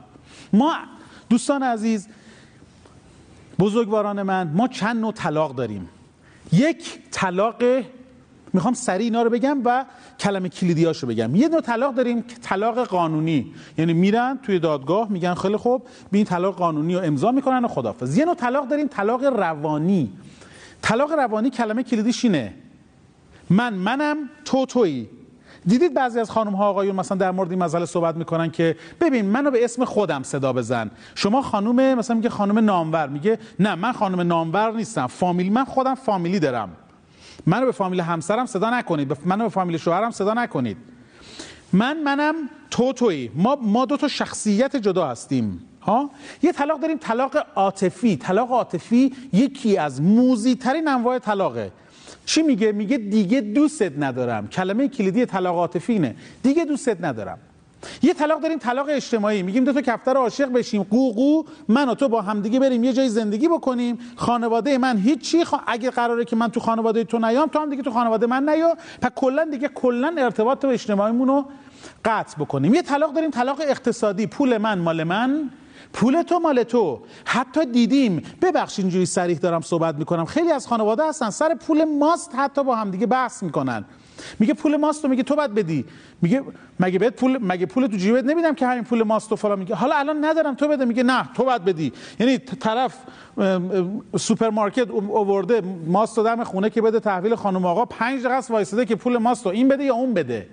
ما 0.53 0.75
دوستان 1.29 1.63
عزیز 1.63 2.09
بزرگواران 3.59 4.23
من 4.23 4.51
ما 4.55 4.69
چند 4.69 5.01
نوع 5.01 5.13
طلاق 5.13 5.55
داریم. 5.55 5.89
یک 6.53 6.99
طلاق 7.11 7.63
می‌خوام 8.55 8.75
سریع 8.75 9.05
اینا 9.05 9.23
رو 9.23 9.31
بگم 9.31 9.61
و 9.65 9.85
کلمه 10.21 10.49
کلیدیاشو 10.49 11.07
بگم. 11.07 11.35
یه 11.35 11.49
نوع 11.49 11.61
طلاق 11.61 11.95
داریم 11.95 12.23
که 12.23 12.37
طلاق 12.43 12.87
قانونی. 12.87 13.55
یعنی 13.79 13.93
میرن 13.93 14.39
توی 14.43 14.59
دادگاه 14.59 15.13
میگن 15.13 15.35
خیلی 15.35 15.57
خوب 15.57 15.83
به 16.11 16.19
این 16.19 16.27
طلاق 16.27 16.57
قانونی 16.57 16.95
رو 16.95 17.01
امضا 17.05 17.33
می‌کنن 17.33 17.65
و 17.65 17.69
خدافظ 17.69 18.19
یه 18.19 18.25
نوع 18.25 18.35
طلاق 18.35 18.69
داریم 18.69 18.87
طلاق 18.87 19.25
روانی. 19.25 20.13
طلاق 20.83 21.13
روانی 21.13 21.51
کلمه 21.51 21.83
کلیدیش 21.83 22.25
اینه. 22.25 22.55
من 23.51 23.75
منم 23.75 24.17
تو 24.45 24.67
تویی. 24.67 25.09
دیدید 25.67 25.95
بعضی 25.95 26.21
از 26.21 26.31
خانم 26.31 26.55
ها 26.55 26.69
آقایون 26.69 26.97
مثلا 26.97 27.19
در 27.19 27.31
مورد 27.31 27.51
این 27.51 27.63
مسئله 27.63 27.87
صحبت 27.87 28.17
می‌کنن 28.17 28.51
که 28.51 28.77
ببین 29.01 29.27
منو 29.27 29.51
به 29.51 29.65
اسم 29.65 29.85
خودم 29.85 30.23
صدا 30.23 30.53
بزن. 30.53 30.91
شما 31.15 31.43
خانم 31.43 31.99
مثلا 31.99 32.17
میگه 32.17 32.29
خانم 32.29 32.59
نامور 32.59 33.09
میگه 33.09 33.39
نه 33.59 33.75
من 33.75 33.93
خانم 33.93 34.21
نامور 34.21 34.73
نیستم. 34.73 35.07
فامیلی 35.07 35.51
من 35.51 35.65
خودم 35.65 35.95
فامیلی 35.95 36.39
دارم. 36.39 36.69
منو 37.47 37.67
به 37.67 37.73
فامیل 37.73 38.01
همسرم 38.01 38.47
صدا 38.47 38.71
نکنید. 38.71 39.17
منو 39.25 39.45
به 39.45 39.51
فامیل 39.51 39.77
شوهرم 39.77 40.11
صدا 40.11 40.35
نکنید. 40.35 40.77
من 41.73 42.03
منم 42.03 42.35
تو 42.71 42.93
تویی. 42.93 43.31
ما 43.35 43.59
ما 43.63 43.85
دو 43.85 43.97
تا 43.97 44.09
شخصیت 44.09 44.77
جدا 44.77 45.07
هستیم. 45.07 45.63
ها؟ 45.83 46.11
یه 46.43 46.53
طلاق 46.53 46.81
داریم. 46.81 46.99
طلاق 46.99 47.47
عاطفی. 47.55 48.17
طلاق 48.17 48.53
عاطفی 48.53 49.13
یکی 49.33 49.79
از 49.79 50.03
موزی 50.03 50.55
ترین 50.55 50.89
انواع 50.89 51.19
طلاقه. 51.19 51.73
چی 52.27 52.43
میگه؟ 52.43 52.73
میگه 52.73 52.99
دیگه 52.99 53.41
دوستت 53.41 53.93
ندارم. 53.99 54.49
کلمه 54.49 54.89
کلیدی 54.89 55.27
طلاق 55.27 55.57
عاطفی 55.57 55.93
اینه. 55.93 56.17
دیگه 56.43 56.65
دوستت 56.65 57.05
ندارم. 57.05 57.39
یه 58.03 58.15
طلاق 58.15 58.41
داریم 58.41 58.59
طلاق 58.59 58.87
اجتماعی. 58.89 59.43
میگیم 59.43 59.65
دو 59.65 59.73
تا 59.73 59.81
کفتر 59.81 60.17
عاشق 60.17 60.53
بشیم. 60.53 60.83
قوقو 60.83 61.43
من 61.69 61.89
و 61.89 61.95
تو 61.95 62.09
با 62.09 62.23
همدیگه 62.23 62.61
بریم 62.61 62.85
یه 62.85 62.93
جای 62.93 63.09
زندگی 63.09 63.49
بکنیم. 63.49 63.99
خانواده 64.17 64.79
من 64.79 64.97
هیچی 64.97 65.45
خوا... 65.45 65.61
اگه 65.67 65.91
قراره 65.91 66.25
که 66.25 66.37
من 66.37 66.49
تو 66.49 66.61
خانواده 66.61 67.05
تو 67.05 67.19
نیام 67.19 67.49
تو 67.49 67.59
هم 67.59 67.71
دیگه 67.71 67.83
تو 67.83 67.91
خانواده 67.91 68.27
من 68.27 68.49
نیا. 68.49 68.77
پس 69.03 69.11
کلا 69.17 69.45
دیگه 69.45 69.69
کلا 69.69 70.15
ارتباط 70.19 70.65
اجتماعیمون 70.65 71.29
رو 71.29 71.45
قطع 72.05 72.37
بکنیم. 72.39 72.75
یه 72.75 72.83
طلاق 72.83 73.13
داریم 73.13 73.31
طلاق 73.31 73.61
اقتصادی. 73.69 74.27
پول 74.27 74.59
من 74.59 74.79
مال 74.79 75.05
من 75.05 75.51
پول 75.93 76.23
تو 76.23 76.39
مال 76.39 76.63
تو. 76.63 77.01
حتی 77.25 77.67
دیدیم 77.67 78.23
ببخشید 78.43 78.85
اینجوری 78.85 79.07
صریح 79.07 79.39
دارم 79.39 79.61
صحبت 79.61 79.95
می‌کنم. 79.95 80.25
خیلی 80.25 80.53
از 80.53 80.67
خانواده 80.67 81.09
هستن 81.09 81.31
سر 81.31 81.55
پول 81.55 81.85
ماست 81.85 82.31
حتی 82.35 82.65
با 82.65 82.77
همدیگه 82.77 83.07
بحث 83.07 83.43
می‌کنن. 83.43 83.85
میگه 84.39 84.55
پول 84.55 84.77
ماست 84.77 85.05
میگه 85.05 85.23
تو 85.23 85.37
باید 85.37 85.55
بدی. 85.55 85.85
میگه 86.23 86.43
مگه 86.81 86.99
بهت 86.99 87.15
پول 87.15 87.39
مگه 87.43 87.67
پول 87.67 87.87
تو 87.87 87.97
جیبت 87.97 88.25
نمیدم 88.25 88.55
که 88.55 88.67
همین 88.67 88.85
پول 88.85 89.03
ماست 89.03 89.33
و 89.33 89.37
فلان 89.37 89.59
میگه؟ 89.59 89.75
حالا 89.75 89.97
الان 89.97 90.25
ندارم 90.25 90.55
تو 90.55 90.69
بده. 90.69 90.85
میگه 90.85 91.03
نه 91.03 91.29
تو 91.35 91.45
باید 91.45 91.65
بدی. 91.65 91.93
یعنی 92.21 92.39
طرف 92.39 92.95
سوپرمارکت 94.17 94.91
اوورده 94.91 95.63
ماست 95.87 96.19
دم 96.19 96.45
خونه 96.45 96.71
که 96.71 96.83
بده 96.83 97.01
تحویل 97.01 97.35
خانم 97.35 97.67
آقا 97.67 97.85
پنج 97.85 98.21
دقیقه 98.21 98.35
است 98.35 98.51
وایساده 98.51 98.87
که 98.87 98.97
پول 98.97 99.19
ماست 99.19 99.47
این 99.47 99.69
بده 99.69 99.85
یا 99.85 99.95
اون 99.95 100.15
بده. 100.15 100.47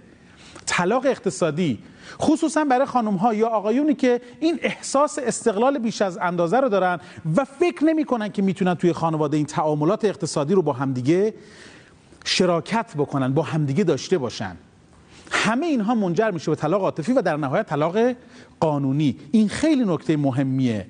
طلاق 0.65 1.05
اقتصادی 1.05 1.79
خصوصا 2.19 2.63
برای 2.63 2.85
خانم 2.85 3.15
ها 3.15 3.33
یا 3.33 3.47
آقایونی 3.47 3.95
که 3.95 4.21
این 4.39 4.59
احساس 4.61 5.19
استقلال 5.19 5.79
بیش 5.79 6.01
از 6.01 6.17
اندازه 6.17 6.59
رو 6.59 6.69
دارن 6.69 6.99
و 7.37 7.45
فکر 7.45 7.83
نمی‌کنن 7.83 8.31
که 8.31 8.41
می‌تونن 8.41 8.75
توی 8.75 8.93
خانواده 8.93 9.37
این 9.37 9.45
تعاملات 9.45 10.05
اقتصادی 10.05 10.53
رو 10.53 10.61
با 10.61 10.73
همدیگه 10.73 11.33
شراکت 12.25 12.93
بکنن 12.97 13.33
با 13.33 13.41
همدیگه 13.41 13.83
داشته 13.83 14.17
باشن. 14.17 14.55
همه 15.31 15.65
اینها 15.65 15.95
منجر 15.95 16.31
میشه 16.31 16.51
به 16.51 16.55
طلاق 16.55 16.81
عاطفی 16.81 17.13
و 17.13 17.21
در 17.21 17.37
نهایت 17.37 17.65
طلاق 17.65 17.97
قانونی. 18.59 19.15
این 19.31 19.49
خیلی 19.49 19.85
نکته 19.85 20.17
مهمیه. 20.17 20.87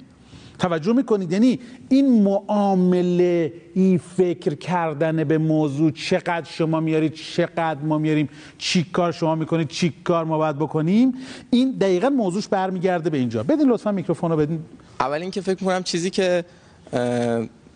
توجه 0.60 0.94
می‌کنید؟ 0.94 1.32
یعنی 1.32 1.60
این 1.89 2.24
معامله 2.24 3.54
این 3.74 3.98
فکر 3.98 4.56
کردن 4.56 5.24
به 5.24 5.38
موضوع 5.38 5.91
چقدر 5.91 6.46
شما 6.50 6.80
میارید 6.80 7.13
چقدر 7.13 7.80
ما 7.80 7.98
میاریم 7.98 8.30
چی 8.58 8.84
کار 8.84 9.12
شما 9.12 9.36
می‌کنید 9.36 9.67
چی 9.67 9.94
کار 10.04 10.26
ما 10.26 10.38
باید 10.38 10.56
بکنیم؟ 10.56 11.13
این 11.50 11.72
دقیقا 11.72 12.10
موضوعش 12.10 12.48
برمیگرده 12.48 13.10
به 13.10 13.17
اینجا. 13.17 13.44
بدین 13.44 13.70
لطفا 13.70 13.91
میکروفون 13.91 14.32
رو 14.32 14.38
بدین. 14.38 14.60
اول 15.00 15.22
اینکه 15.22 15.41
فکر 15.41 15.63
می‌کنم 15.63 15.84
چیزی 15.84 16.10
که 16.10 16.46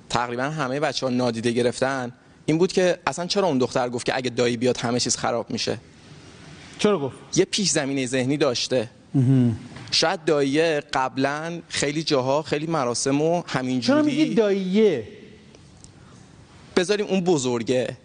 تقریبا 0.10 0.44
همه 0.44 0.80
بچه 0.80 1.06
ها 1.06 1.12
نادیده 1.12 1.52
گرفتن 1.52 2.12
این 2.45 2.58
بود 2.58 2.71
که 2.71 2.99
اصلا 3.08 3.25
چرا 3.25 3.47
اون 3.47 3.58
دختر 3.58 3.89
گفت 3.89 4.05
که 4.05 4.17
اگه 4.17 4.29
دایی 4.29 4.58
بیاد 4.58 4.77
همه 4.77 4.99
چیز 4.99 5.17
خراب 5.17 5.51
میشه؟ 5.51 5.77
چرا 6.79 6.99
گفت؟ 6.99 7.15
یه 7.36 7.45
پیش 7.45 7.69
زمینه 7.69 8.05
ذهنی 8.05 8.38
داشته. 8.38 8.89
شاید 9.91 10.25
داییه 10.25 10.84
قبلا 10.93 11.60
خیلی 11.69 12.03
جاها 12.03 12.41
خیلی 12.41 12.67
مراسم 12.67 13.21
و 13.21 13.41
چرا 13.41 13.62
میگی 13.62 13.77
همینجوری 13.81 14.34
داییه؟ 14.34 15.08
بذاریم 16.75 17.05
اون 17.05 17.21
بزرگه. 17.21 17.97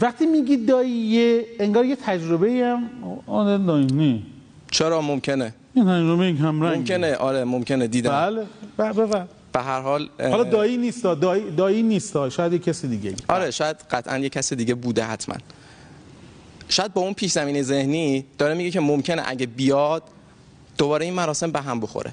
وقتی 0.00 0.26
میگی 0.26 0.56
داییه 0.56 1.46
انگار 1.58 1.84
یه 1.84 1.96
تجربه 1.96 2.50
هم 2.50 2.90
آن 3.26 3.66
دایینی 3.66 4.26
چرا؟ 4.70 5.00
ممکنه. 5.00 5.54
این 5.74 5.84
تجربه 5.84 6.26
یک 6.26 6.38
همرنگ 6.40 6.76
ممکنه. 6.76 7.14
آره 7.14 7.44
ممکنه. 7.44 7.86
دیدم. 7.86 8.10
بله. 8.10 8.46
بله 8.76 9.06
بله. 9.06 9.24
به 9.54 9.62
هر 9.62 9.80
حال 9.80 10.08
حالا 10.20 10.44
دایی 10.44 10.76
نیست 10.76 11.04
دایی, 11.04 11.50
دایی 11.50 11.82
نیست 11.82 12.28
شاید 12.28 12.52
یه 12.52 12.58
کسی 12.58 12.88
دیگه. 12.88 13.14
آره 13.28 13.50
شاید 13.50 13.76
قطعا 13.90 14.18
یه 14.18 14.28
کس 14.28 14.52
دیگه 14.52 14.74
بوده 14.74 15.04
حتما. 15.04 15.36
شاید 16.68 16.94
با 16.94 17.00
اون 17.00 17.14
پیش 17.14 17.32
زمینه 17.32 17.62
ذهنی 17.62 18.24
داره 18.38 18.54
میگه 18.54 18.70
که 18.70 18.80
ممکنه 18.80 19.22
اگه 19.26 19.46
بیاد 19.46 20.02
دوباره 20.78 21.04
این 21.04 21.14
مراسم 21.14 21.50
به 21.50 21.60
هم 21.60 21.80
بخوره. 21.80 22.12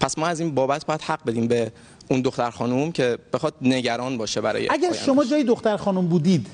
پس 0.00 0.18
ما 0.18 0.26
از 0.26 0.40
این 0.40 0.54
بابت 0.54 0.86
باید 0.86 1.02
حق 1.02 1.24
بدیم 1.26 1.46
به 1.48 1.72
اون 2.08 2.20
دختر 2.20 2.50
خانوم 2.50 2.92
که 2.92 3.18
بخواد 3.32 3.54
نگران 3.62 4.18
باشه 4.18 4.40
برای 4.40 4.68
اگر. 4.68 4.92
شما 4.92 5.24
جای 5.24 5.44
دختر 5.44 5.76
خانم 5.76 6.06
بودید 6.06 6.46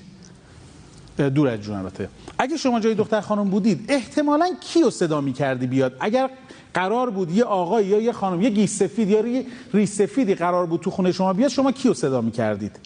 دور 1.34 1.48
از 1.48 1.60
جون 1.60 1.76
البته. 1.76 2.08
اگر 2.38 2.56
شما 2.56 2.80
جای 2.80 2.94
دختر 2.94 3.20
خانم 3.20 3.50
بودید 3.50 3.84
احتمالا 3.88 4.54
کیو 4.60 4.90
صدا 4.90 5.20
می‌کردی 5.20 5.66
بیاد؟ 5.66 5.96
اگر 6.00 6.30
قرار 6.74 7.10
بود 7.10 7.30
یه 7.30 7.44
آقای 7.44 7.86
یا 7.86 8.00
یه 8.00 8.12
خانم 8.12 8.42
یه 8.42 8.50
گیس 8.50 8.78
سفید 8.78 9.10
یا 9.10 9.26
یه 9.26 9.46
ریش 9.74 9.88
سفیدی 9.88 10.34
قرار 10.34 10.66
بود 10.66 10.80
تو 10.80 10.90
خونه 10.90 11.12
شما 11.12 11.32
بیاد 11.32 11.50
شما 11.50 11.72
کیو 11.72 11.94
صدا 11.94 12.20
می‌کردید؟ 12.20 12.78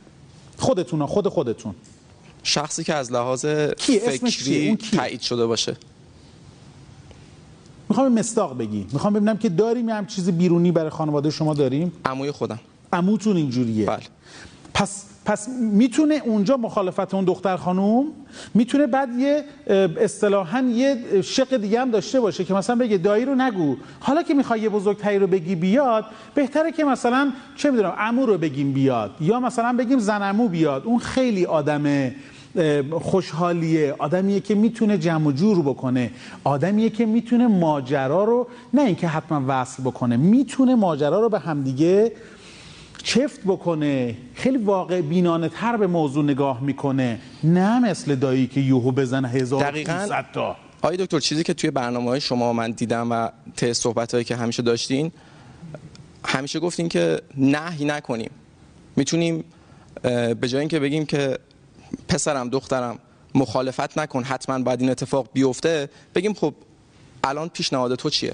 خودتون 0.58 1.00
ها، 1.00 1.06
خود 1.06 1.28
خودتون. 1.28 1.74
شخصی 2.42 2.84
که 2.84 2.94
از 2.94 3.12
لحاظ 3.12 3.46
کی؟ 3.76 3.98
فکری؟ 3.98 4.76
تایید 4.76 5.20
شده 5.20 5.46
باشه. 5.46 5.76
می‌خوام 7.88 8.12
مستاق 8.12 8.58
بگی 8.58 8.86
می‌خوام 8.92 9.12
ببینم 9.12 9.36
که 9.36 9.48
داریم 9.48 9.88
یه 9.88 9.94
هم 9.94 10.06
چیز 10.06 10.30
بیرونی 10.30 10.72
برای 10.72 10.90
خانواده 10.90 11.30
شما 11.30 11.54
داریم؟ 11.54 11.92
عموی 12.04 12.30
خودم. 12.30 12.60
عموتون 12.92 13.36
اینجوریه. 13.36 13.86
بله. 13.86 14.02
پس 14.74 15.04
پس 15.24 15.48
می‌تونه 15.60 16.22
اونجا 16.24 16.56
مخالفت 16.56 17.14
اون 17.14 17.24
دختر 17.24 17.56
خانوم 17.56 18.06
می‌تونه 18.54 18.86
بعد 18.86 19.08
یه 19.18 19.44
اصطلاحا 20.00 20.60
یه 20.60 20.96
شق 21.22 21.56
دیگه 21.56 21.80
هم 21.80 21.90
داشته 21.90 22.20
باشه 22.20 22.44
که 22.44 22.54
مثلا 22.54 22.76
بگه 22.76 22.98
دایی 22.98 23.24
رو 23.24 23.34
نگو. 23.34 23.76
حالا 24.00 24.22
که 24.22 24.34
می‌خوای 24.34 24.60
یه 24.60 24.68
بزرگتری 24.68 25.18
رو 25.18 25.26
بگی 25.26 25.54
بیاد 25.54 26.04
بهتره 26.34 26.72
که 26.72 26.84
مثلا 26.84 27.32
چه 27.56 27.70
می‌دونم 27.70 27.94
عمو 27.98 28.26
رو 28.26 28.38
بگیم 28.38 28.72
بیاد. 28.72 29.10
یا 29.20 29.40
مثلا 29.40 29.72
بگیم 29.72 29.98
زن 29.98 30.22
عمو 30.22 30.48
بیاد. 30.48 30.82
اون 30.84 30.98
خیلی 30.98 31.46
آدم 31.46 32.12
اه، 32.56 32.82
خوشحالیه. 33.00 33.94
آدمیه 33.98 34.40
که 34.40 34.54
می‌تونه 34.54 34.98
جمع 34.98 35.26
و 35.26 35.32
جور 35.32 35.62
بکنه. 35.62 36.10
آدمیه 36.44 36.90
که 36.90 37.06
می‌تونه 37.06 37.46
ماجرا 37.46 38.24
رو 38.24 38.46
نه 38.74 38.82
اینکه 38.82 39.08
حتما 39.08 39.42
وصل 39.48 39.82
بکنه 39.82 40.16
می‌تونه 40.16 40.74
ماجرا 40.74 41.20
رو 41.20 41.28
به 41.28 41.38
همدیگه 41.38 42.12
چفت 43.04 43.40
بکنه. 43.46 44.16
خیلی 44.34 44.58
واقع 44.58 45.00
بینانه 45.00 45.48
تر 45.48 45.76
به 45.76 45.86
موضوع 45.86 46.24
نگاه 46.24 46.62
می‌کنه. 46.62 47.18
نه 47.44 47.80
مثل 47.80 48.14
دایی 48.14 48.46
که 48.46 48.60
یوهو 48.60 48.92
بزنه 48.92 49.28
هزار 49.28 49.70
دقیقاً. 49.70 50.22
تا. 50.34 50.56
آقای 50.82 50.96
دکتر 50.96 51.20
چیزی 51.20 51.42
که 51.42 51.54
توی 51.54 51.70
برنامه 51.70 52.10
های 52.10 52.20
شما 52.20 52.52
من 52.52 52.70
دیدم 52.70 53.12
و 53.12 53.28
ته 53.56 53.72
صحبت 53.72 54.12
هایی 54.12 54.24
که 54.24 54.36
همیشه 54.36 54.62
داشتین 54.62 55.12
همیشه 56.24 56.60
گفتین 56.60 56.88
که 56.88 57.20
نهی 57.36 57.84
نکنیم. 57.84 58.30
می‌تونیم 58.96 59.44
به 60.40 60.48
جای 60.48 60.60
اینکه 60.60 60.78
بگیم 60.78 61.06
که 61.06 61.38
پسرم 62.08 62.48
دخترم 62.48 62.98
مخالفت 63.34 63.98
نکن 63.98 64.22
حتما 64.24 64.58
باید 64.58 64.80
این 64.80 64.90
اتفاق 64.90 65.28
بیفته 65.32 65.88
بگیم 66.14 66.34
خب 66.34 66.54
الان 67.24 67.48
پیشنهاد 67.48 67.94
تو 67.94 68.10
چیه؟ 68.10 68.32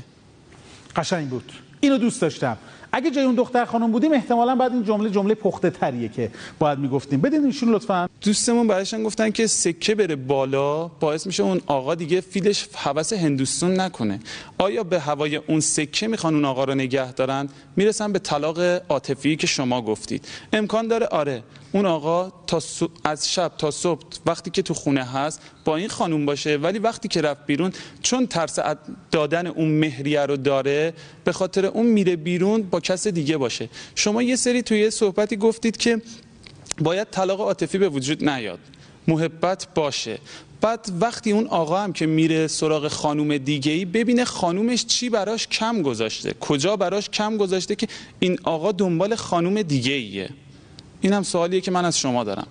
قشنگ 0.96 1.28
بود. 1.28 1.52
اینو 1.80 1.98
دوست 1.98 2.20
داشتم. 2.20 2.56
اگه 2.92 3.10
جای 3.10 3.24
اون 3.24 3.34
دختر 3.34 3.64
خانم 3.64 3.92
بودیم 3.92 4.12
احتمالا 4.12 4.54
بعد 4.54 4.72
این 4.72 4.84
جمله 4.84 5.10
جمله 5.10 5.34
پخته 5.34 5.70
تریه 5.70 6.08
که 6.08 6.30
باید 6.58 6.78
می‌گفتیم. 6.78 7.20
بدین 7.20 7.44
ایشون 7.44 7.72
لطفا. 7.74 8.08
دوستمون 8.20 8.66
برایشان 8.66 9.02
گفتن 9.02 9.30
که 9.30 9.46
سکه 9.46 9.94
بره 9.94 10.16
بالا 10.16 10.88
باعث 10.88 11.26
میشه 11.26 11.42
اون 11.42 11.60
آقا 11.66 11.94
دیگه 11.94 12.20
فیلش 12.20 12.68
حوس 12.74 13.12
هندوستان 13.12 13.80
نکنه. 13.80 14.20
آیا 14.58 14.82
به 14.84 15.00
هوای 15.00 15.36
اون 15.36 15.60
سکه 15.60 16.08
می‌خوان 16.08 16.34
اون 16.34 16.44
آقا 16.44 16.64
رو 16.64 16.74
نگه 16.74 17.12
دارن؟ 17.12 17.48
می‌رسن 17.76 18.12
به 18.12 18.18
طلاق 18.18 18.58
عاطفی 18.88 19.36
که 19.36 19.46
شما 19.46 19.82
گفتید. 19.82 20.24
امکان 20.52 20.88
داره 20.88 21.06
آره 21.06 21.42
اون 21.72 21.86
آقا 21.86 22.32
تا 22.46 22.60
صبح- 22.60 23.00
از 23.04 23.32
شب 23.32 23.52
تا 23.58 23.70
صبح 23.70 24.02
وقتی 24.26 24.50
که 24.50 24.62
تو 24.62 24.74
خونه 24.74 25.04
هست 25.04 25.40
با 25.64 25.76
این 25.76 25.88
خانوم 25.88 26.26
باشه 26.26 26.56
ولی 26.56 26.78
وقتی 26.78 27.08
که 27.08 27.20
رفت 27.22 27.46
بیرون 27.46 27.72
چون 28.02 28.26
ترس 28.26 28.58
از 28.58 28.76
دادن 29.10 29.46
اون 29.46 29.68
مهریه 29.68 30.20
رو 30.26 30.36
داره 30.36 30.92
به 31.24 31.32
خاطر 31.32 31.66
اون 31.66 31.86
میره 31.86 32.16
بیرون 32.16 32.62
با 32.62 32.79
کس 32.80 33.06
دیگه 33.06 33.36
باشه. 33.36 33.68
شما 33.94 34.22
یه 34.22 34.36
سری 34.36 34.62
توی 34.62 34.80
یه 34.80 34.90
صحبتی 34.90 35.36
گفتید 35.36 35.76
که 35.76 36.02
باید 36.78 37.08
طلاق 37.10 37.40
عاطفی 37.40 37.78
به 37.78 37.88
وجود 37.88 38.28
نیاد. 38.28 38.58
محبت 39.08 39.66
باشه. 39.74 40.18
بعد 40.60 40.92
وقتی 41.00 41.32
اون 41.32 41.46
آقا 41.46 41.78
هم 41.78 41.92
که 41.92 42.06
میره 42.06 42.46
سراغ 42.46 42.88
خانوم 42.88 43.38
دیگه 43.38 43.72
ای 43.72 43.84
ببینه 43.84 44.24
خانومش 44.24 44.86
چی 44.86 45.10
براش 45.10 45.46
کم 45.46 45.82
گذاشته. 45.82 46.34
کجا 46.40 46.76
براش 46.76 47.10
کم 47.10 47.36
گذاشته 47.36 47.74
که 47.74 47.88
این 48.18 48.38
آقا 48.42 48.72
دنبال 48.72 49.14
خانوم 49.14 49.62
دیگه 49.62 49.92
ایه 49.92 50.30
این 51.00 51.12
هم 51.12 51.22
سوالیه 51.22 51.60
که 51.60 51.70
من 51.70 51.84
از 51.84 51.98
شما 51.98 52.24
دارم. 52.24 52.46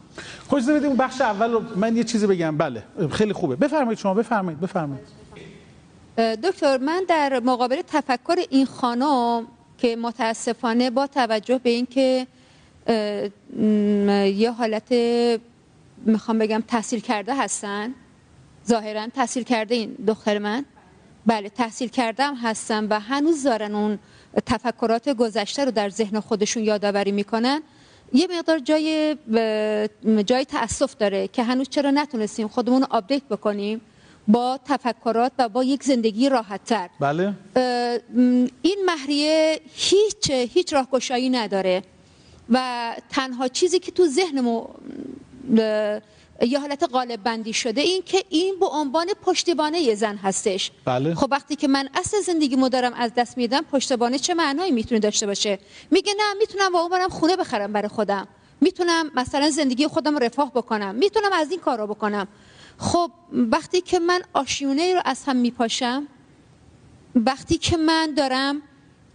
خب 0.47 0.55
اجازه 0.55 0.73
بدید 0.73 0.85
اون 0.85 0.97
بخش 0.97 1.21
اول 1.21 1.51
رو 1.51 1.61
من 1.75 1.97
یه 1.97 2.03
چیزی 2.03 2.27
بگم. 2.27 2.57
بله 2.57 2.83
خیلی 3.11 3.33
خوبه. 3.33 3.55
بفرمایید 3.55 3.99
شما 3.99 4.13
بفرمایید 4.13 4.61
بفرمایید. 4.61 5.05
دکتر 6.43 6.77
من 6.77 7.03
در 7.07 7.41
مقابل 7.45 7.81
تفکر 7.87 8.35
این 8.49 8.65
خانم 8.65 9.47
که 9.81 9.95
متاسفانه 9.95 10.89
با 10.89 11.07
توجه 11.07 11.57
به 11.57 11.69
اینکه 11.69 12.27
یه 14.35 14.51
حالت 14.51 14.93
می‌خوام 16.05 16.39
بگم 16.39 16.63
تحصیل 16.67 16.99
کرده 16.99 17.35
هستن 17.35 17.93
ظاهرا 18.67 19.07
تحصیل 19.07 19.43
کرده 19.43 19.75
این 19.75 19.95
دختر 20.07 20.37
من. 20.37 20.65
بله 21.25 21.49
تحصیل 21.49 21.89
کرده 21.89 22.23
هستن 22.35 22.87
و 22.87 22.99
هنوز 22.99 23.43
دارن 23.43 23.75
اون 23.75 23.99
تفکرات 24.45 25.09
گذشته 25.09 25.65
رو 25.65 25.71
در 25.71 25.89
ذهن 25.89 26.19
خودشون 26.19 26.63
یادآوری 26.63 27.11
می‌کنن. 27.11 27.61
یه 28.13 28.27
مقدار 28.37 28.59
جای 28.59 29.17
جای 30.25 30.45
تاسف 30.45 30.95
داره 30.95 31.27
که 31.27 31.43
هنوز 31.43 31.69
چرا 31.69 31.91
نتونستیم 31.91 32.47
خودمون 32.47 32.81
رو 32.81 32.87
آپدیت 32.89 33.23
بکنیم. 33.23 33.81
با 34.29 34.59
تفکرات 34.65 35.31
و 35.37 35.49
با 35.49 35.63
یک 35.63 35.83
زندگی 35.83 36.29
راحت 36.29 36.65
تر 36.65 36.89
بله 36.99 37.33
این 38.61 38.77
مهریه 38.85 39.61
هیچ 39.75 40.29
هیچ 40.29 40.73
راهگشایی 40.73 41.29
نداره 41.29 41.83
و 42.49 42.95
تنها 43.09 43.47
چیزی 43.47 43.79
که 43.79 43.91
تو 43.91 44.07
ذهنمو 44.07 44.67
یه 46.41 46.59
حالت 46.59 46.83
قالب 46.83 47.23
بندی 47.23 47.53
شده 47.53 47.81
این 47.81 48.01
که 48.05 48.23
این 48.29 48.59
به 48.59 48.65
عنوان 48.65 49.07
پشتیبانه 49.21 49.79
یه 49.79 49.95
زن 49.95 50.15
هستش. 50.15 50.71
بله. 50.85 51.15
خب 51.15 51.27
وقتی 51.31 51.55
که 51.55 51.67
من 51.67 51.89
اصل 51.93 52.21
زندگیمو 52.21 52.69
دارم 52.69 52.93
از 52.93 53.11
دست 53.17 53.37
میدم 53.37 53.61
پشتیبانه 53.61 54.19
چه 54.19 54.33
معنایی 54.33 54.71
می‌تونه 54.71 54.99
داشته 54.99 55.25
باشه؟ 55.25 55.59
میگه 55.91 56.13
نه 56.17 56.33
می‌تونم 56.39 56.73
واقعا 56.73 56.99
برم 56.99 57.09
خونه 57.09 57.35
بخرم 57.35 57.73
برای 57.73 57.87
خودم. 57.87 58.27
می‌تونم 58.61 59.11
مثلا 59.15 59.49
زندگی 59.49 59.87
خودم 59.87 60.13
رو 60.13 60.23
رفاه 60.23 60.51
بکنم. 60.51 60.95
می‌تونم 60.95 61.33
از 61.33 61.51
این 61.51 61.59
کارا 61.59 61.87
بکنم. 61.87 62.27
خب 62.79 63.11
وقتی 63.31 63.81
که 63.81 63.99
من 63.99 64.21
آشیونه 64.33 64.93
رو 64.93 65.01
از 65.05 65.23
هم 65.25 65.35
میپاشم 65.35 66.07
وقتی 67.15 67.57
که 67.57 67.77
من 67.77 68.13
دارم 68.17 68.61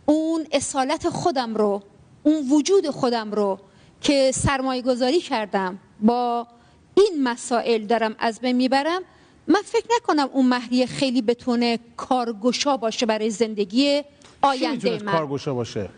اون 0.06 0.46
اصالت 0.52 1.08
خودم 1.08 1.54
رو 1.54 1.82
اون 2.22 2.50
وجود 2.50 2.90
خودم 2.90 3.32
رو 3.32 3.58
که 4.00 4.30
سرمایه 4.34 4.82
گذاری 4.82 5.20
کردم 5.20 5.78
با 6.00 6.46
این 6.94 7.22
مسائل 7.22 7.86
دارم 7.86 8.14
از 8.18 8.40
بین 8.40 8.56
می‌برم 8.56 9.02
من 9.46 9.60
فکر 9.64 9.86
نکنم 9.96 10.28
اون 10.32 10.46
مهریه 10.46 10.86
خیلی 10.86 11.22
بتونه 11.22 11.78
کارگشا 11.96 12.76
باشه 12.76 13.06
برای 13.06 13.30
زندگی 13.30 14.02
آینده 14.42 15.02
من. 15.02 15.12
کارگوشا 15.12 15.54
باشه. 15.54 15.88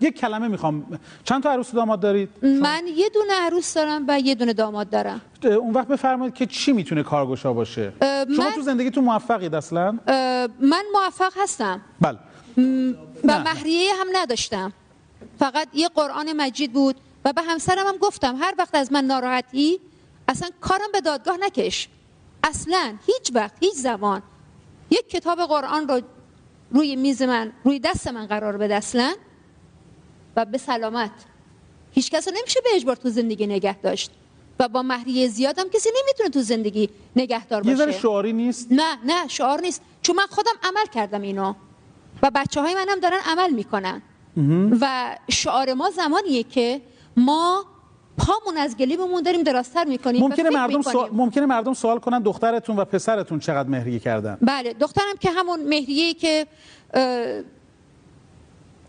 یک 0.00 0.18
کلمه 0.20 0.48
می‌خوام. 0.48 0.98
چند 1.24 1.42
تا 1.42 1.50
عروس 1.52 1.74
و 1.74 1.76
داماد 1.76 2.00
دارید؟ 2.00 2.28
من 2.42 2.82
یه 2.96 3.08
دونه 3.08 3.32
عروس 3.32 3.74
دارم 3.74 4.04
و 4.08 4.20
یه 4.20 4.34
دونه 4.34 4.52
داماد 4.52 4.90
دارم. 4.90 5.20
اون 5.44 5.72
وقت 5.72 5.88
بفرمایید 5.88 6.34
که 6.34 6.46
چی 6.46 6.72
می‌تونه 6.72 7.02
کارگوشا 7.02 7.52
باشه؟ 7.52 7.92
شما 8.36 8.44
من- 8.44 8.52
تو 8.54 8.62
زندگیتون 8.62 9.04
موفقید 9.04 9.54
اصلا؟ 9.54 9.98
من 10.60 10.82
موفق 10.92 11.32
هستم. 11.36 11.80
بله. 12.00 12.18
و. 13.24 13.38
مهریه 13.44 13.94
هم 14.00 14.06
نداشتم. 14.12 14.72
فقط 15.38 15.68
یه 15.74 15.88
قرآن 15.88 16.32
مجید 16.32 16.72
بود 16.72 16.96
و 17.24 17.32
به 17.32 17.42
همسرم 17.42 17.86
هم 17.86 17.96
گفتم 17.96 18.36
هر 18.40 18.54
وقت 18.58 18.74
از 18.74 18.92
من 18.92 19.04
ناراحتی 19.04 19.80
اصلا 20.28 20.48
کارم 20.60 20.92
به 20.92 21.00
دادگاه 21.00 21.36
نکش. 21.36 21.88
اصلا 22.44 22.94
هیچ 23.06 23.30
وقت 23.34 23.52
هیچ 23.60 23.74
زمان. 23.74 24.22
یک 24.90 25.10
کتاب 25.10 25.38
قرآن 25.40 25.88
رو 25.88 26.00
روی 26.70 26.96
میز 26.96 27.22
من 27.22 27.52
روی 27.64 27.78
دست 27.78 28.08
من 28.08 28.26
قرار 28.26 28.56
بده 28.56 28.74
اصلا. 28.74 29.14
و 30.36 30.44
به 30.44 30.58
سلامت. 30.58 31.10
هیچ 31.92 32.10
کس 32.10 32.28
رو 32.28 32.34
نمیشه 32.38 32.60
به 32.64 32.70
اجبار 32.74 32.96
تو 32.96 33.10
زندگی 33.10 33.46
نگه 33.46 33.78
داشت. 33.78 34.10
و 34.58 34.68
با 34.68 34.82
مهریه 34.82 35.28
زیادم 35.28 35.68
کسی 35.68 35.88
نمی‌تونه 36.02 36.30
تو 36.30 36.40
زندگی 36.40 36.90
نگهدار 37.16 37.66
یه 37.66 37.72
باشه. 37.72 37.84
ذره 37.84 38.00
شعاری 38.00 38.32
نیست؟ 38.32 38.68
نه 38.70 38.98
نه 39.04 39.28
شعار 39.28 39.60
نیست. 39.60 39.82
چون 40.02 40.16
من 40.16 40.26
خودم 40.30 40.52
عمل 40.62 40.86
کردم 40.94 41.22
اینو. 41.22 41.54
و 42.22 42.30
بچه 42.34 42.60
های 42.60 42.74
منم 42.74 43.00
دارن 43.00 43.18
عمل 43.26 43.50
می‌کنن. 43.50 44.02
و 44.80 45.16
شعار 45.30 45.74
ما 45.74 45.90
زمانیه 45.90 46.42
که 46.42 46.80
ما 47.16 47.64
پامون 48.18 48.56
از 48.58 48.76
گلیممون 48.76 49.22
داریم 49.22 49.42
درازتر 49.42 49.84
می‌کنیم 49.84 50.20
ممکنه 50.20 50.50
مردم 50.50 50.82
سوال... 50.82 51.10
ممکنه 51.12 51.46
مردم 51.46 51.74
سوال 51.74 51.98
کنن 51.98 52.22
دخترتون 52.22 52.76
و 52.76 52.84
پسرتون 52.84 53.38
چقدر 53.38 53.68
مهریه 53.68 53.98
کردن. 53.98 54.38
بله 54.42 54.72
دخترم 54.72 55.16
که 55.20 55.30
همون 55.30 55.68
مهریه 55.68 56.14
که 56.14 56.46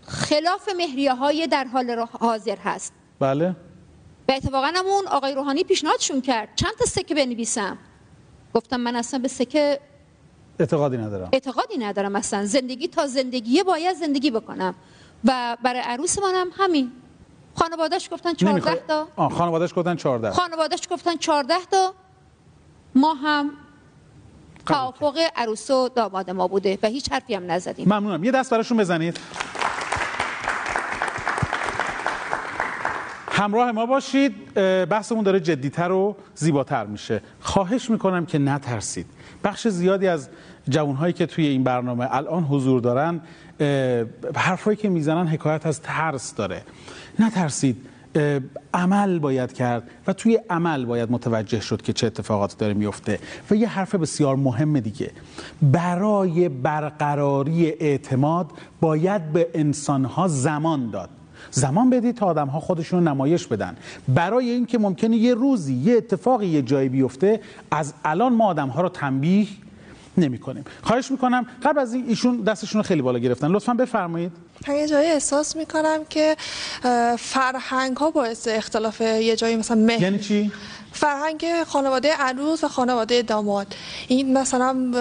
خلاف 0.07 0.69
مهریه 0.77 1.13
های 1.13 1.47
در 1.47 1.63
حال 1.63 2.05
حاضر 2.19 2.57
هست. 2.63 2.93
بله. 3.19 3.55
و 4.29 4.31
اتفاقا 4.31 4.67
هم 4.75 4.85
اون 4.85 5.07
آقای 5.07 5.33
روحانی 5.33 5.63
پیشنهادشون 5.63 6.21
کرد. 6.21 6.49
چند 6.55 6.71
تا 6.79 6.85
سکه 6.85 7.15
بنویسم؟ 7.15 7.77
گفتم 8.53 8.79
من 8.79 8.95
اصلا 8.95 9.19
به 9.19 9.27
سکه 9.27 9.79
اعتقادی 10.59 10.97
ندارم. 10.97 11.29
اعتقادی 11.33 11.77
ندارم 11.77 12.15
اصلا. 12.15 12.45
زندگی 12.45 12.87
تا 12.87 13.07
زندگیه 13.07 13.63
باید 13.63 13.95
زندگی 13.95 14.31
بکنم. 14.31 14.75
و 15.25 15.57
برای 15.63 15.79
عروس 15.79 16.19
منم 16.19 16.47
همین. 16.57 16.91
خانوادهش 17.57 18.09
گفتن 18.11 18.33
14 18.33 18.51
نمی‌خوای 18.51 18.77
تا. 18.87 19.07
آه 19.15 19.33
خانواده‌اش 19.33 19.73
گفتن 19.75 19.95
14 19.95 20.31
خانوادهش 20.31 20.87
گفتن 20.91 21.17
14 21.17 21.55
تا. 21.71 21.93
ما 22.95 23.13
هم 23.13 23.51
توافق 24.65 25.17
عروس 25.35 25.71
و 25.71 25.89
داماد 25.89 26.29
ما 26.29 26.47
بوده 26.47 26.79
و 26.83 26.87
هیچ 26.87 27.11
حرفی 27.11 27.35
هم 27.35 27.51
نزدیم. 27.51 27.85
ممنونم. 27.85 28.23
یه 28.23 28.31
دست 28.31 28.51
براشون 28.51 28.77
بزنید. 28.77 29.19
همراه 33.37 33.71
ما 33.71 33.85
باشید. 33.85 34.53
بحثمون 34.89 35.23
داره 35.23 35.39
جدیتر 35.39 35.91
و 35.91 36.15
زیباتر 36.35 36.85
میشه. 36.85 37.21
خواهش 37.39 37.89
می‌کنم 37.89 38.25
که 38.25 38.39
نترسید. 38.39 39.05
بخش 39.43 39.67
زیادی 39.67 40.07
از 40.07 40.29
جوانهایی 40.69 41.13
که 41.13 41.25
توی 41.25 41.47
این 41.47 41.63
برنامه 41.63 42.07
الان 42.11 42.43
حضور 42.43 42.81
دارن 42.81 43.21
حرفایی 44.35 44.77
که 44.77 44.89
می‌زنن 44.89 45.27
حکایت 45.27 45.65
از 45.65 45.81
ترس 45.81 46.35
داره. 46.35 46.63
نترسید. 47.19 47.77
عمل 48.73 49.19
باید 49.19 49.53
کرد 49.53 49.89
و 50.07 50.13
توی 50.13 50.39
عمل 50.49 50.85
باید 50.85 51.11
متوجه 51.11 51.59
شد 51.59 51.81
که 51.81 51.93
چه 51.93 52.07
اتفاقاتی 52.07 52.55
داره 52.57 52.73
میفته 52.73 53.19
و 53.51 53.55
یه 53.55 53.67
حرف 53.67 53.95
بسیار 53.95 54.35
مهم 54.35 54.79
دیگه. 54.79 55.11
برای 55.61 56.49
برقراری 56.49 57.69
اعتماد 57.69 58.51
باید 58.81 59.33
به 59.33 59.47
انسانها 59.53 60.27
زمان 60.27 60.89
داد. 60.89 61.09
زمان 61.51 61.89
بدید 61.89 62.15
تا 62.15 62.25
آدم 62.25 62.47
ها 62.47 62.59
خودشون 62.59 62.99
رو 62.99 63.05
نمایش 63.13 63.47
بدن. 63.47 63.77
برای 64.07 64.49
اینکه 64.49 64.77
ممکنه 64.77 65.17
یه 65.17 65.33
روزی 65.33 65.73
یه 65.73 65.97
اتفاقی 65.97 66.47
یه 66.47 66.61
جایی 66.61 66.89
بیفته 66.89 67.41
از 67.71 67.93
الان 68.05 68.33
ما 68.33 68.45
آدم 68.47 68.67
ها 68.67 68.81
رو 68.81 68.89
تنبیه 68.89 69.47
نمی 70.17 70.37
کنیم 70.37 70.63
خواهش 70.81 71.11
می‌کنم 71.11 71.45
قبل 71.63 71.79
از 71.79 71.93
این 71.93 72.05
ایشون 72.07 72.41
دستشون 72.41 72.79
رو 72.79 72.87
خیلی 72.87 73.01
بالا 73.01 73.19
گرفتن. 73.19 73.47
لطفا 73.51 73.73
بفرمایید. 73.73 74.31
من 74.67 74.75
یه 74.75 74.87
جایی 74.87 75.09
احساس 75.09 75.55
می‌کنم 75.55 75.99
که 76.09 76.35
فرهنگ 77.19 77.97
ها 77.97 78.11
باعث 78.11 78.47
اختلاف 78.51 79.01
یه 79.01 79.35
جایی 79.35 79.55
مثلا 79.55 79.77
مهر 79.77 80.01
یعنی 80.01 80.19
چی؟ 80.19 80.51
فرهنگ 80.91 81.63
خانواده 81.63 82.13
عروس 82.13 82.63
و 82.63 82.67
خانواده 82.67 83.21
داماد. 83.21 83.75
این 84.07 84.37
مثلا 84.37 84.91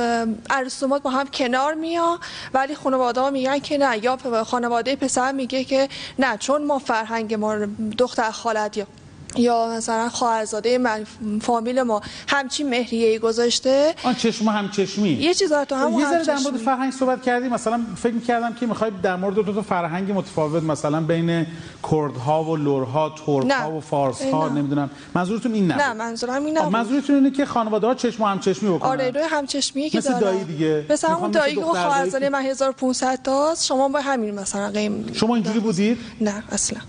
عروس 0.50 0.80
داماد 0.80 1.02
با 1.02 1.10
هم 1.10 1.26
کنار 1.26 1.74
میان 1.74 2.18
ولی 2.54 2.74
خانواده 2.74 3.20
ها 3.20 3.30
میگن 3.30 3.58
که 3.58 3.78
نه 3.78 4.04
یا 4.04 4.18
خانواده 4.44 4.96
پسر 4.96 5.32
میگه 5.32 5.64
که 5.64 5.88
نه 6.18 6.36
چون 6.36 6.64
ما 6.64 6.78
فرهنگ 6.78 7.34
ما 7.34 7.56
دختر 7.98 8.30
خالت 8.30 8.76
یا 8.76 8.86
یا 9.36 9.68
مثلا 9.76 10.08
خواهرزاده 10.08 10.78
من 10.78 11.06
فامیل 11.42 11.82
ما 11.82 12.00
همچین 12.28 12.68
مهریه 12.70 13.18
گذاشته؟ 13.18 13.94
آن 14.02 14.14
چشم 14.14 14.48
هم 14.48 14.70
چشمی 14.70 15.08
یه 15.08 15.34
چیز 15.34 15.50
داره 15.50 15.64
تو 15.64 15.74
همون 15.74 16.00
یه 16.00 16.10
ذره 16.10 16.24
در. 16.24 16.38
مورد 16.38 16.56
فرهنگ 16.56 16.92
صحبت 16.92 17.22
کردیم. 17.22 17.52
مثلا 17.52 17.80
فکر 17.96 18.12
می‌کردم 18.12 18.54
که 18.54 18.66
می‌خوای 18.66 18.90
در 19.02 19.16
مورد 19.16 19.34
دو 19.34 19.52
تا 19.52 19.62
فرهنگ 19.62 20.12
متفاوت 20.12 20.62
مثلا 20.62 21.00
بین 21.00 21.46
کردها 21.90 22.44
و 22.44 22.56
لرها 22.56 23.14
ترک‌ها 23.26 23.42
نه. 23.42 23.64
و 23.64 23.80
فارس‌ها 23.80 24.48
نه. 24.48 24.54
نمی‌دونم. 24.54 24.90
منظورتون 25.14 25.54
این 25.54 25.66
نه 25.66 25.74
نبود. 25.74 25.96
منظورم 26.02 26.44
این 26.44 26.58
آه، 26.58 26.64
نبود. 26.64 26.76
منظورتون 26.76 27.16
اینه 27.16 27.30
که 27.30 27.44
خانواده 27.44 27.86
ها 27.86 27.94
چشم 27.94 28.22
هم 28.22 28.40
چشمی 28.40 28.70
بکنن. 28.70 28.90
آره 28.90 29.10
روی 29.10 29.22
همچشمی 29.30 29.90
که 29.90 29.98
مثل 29.98 30.10
دارن. 30.10 30.20
دایی 30.20 30.44
دیگه. 30.44 30.86
مثلا 30.90 31.16
اون 31.16 31.30
دایی 31.30 31.54
دختر 31.56 31.82
خواهرزاده 31.82 32.28
من 32.28 32.42
1500 32.42 33.22
تاست 33.22 33.66
شما 33.66 33.88
با 33.88 34.00
همین 34.00 34.34
مثلا 34.34 34.70
قیم 34.70 35.10
شما 35.12 35.34
اینجوری 35.34 35.60
بودید؟ 35.60 35.98
نه 36.20 36.42
اصلا. 36.52 36.80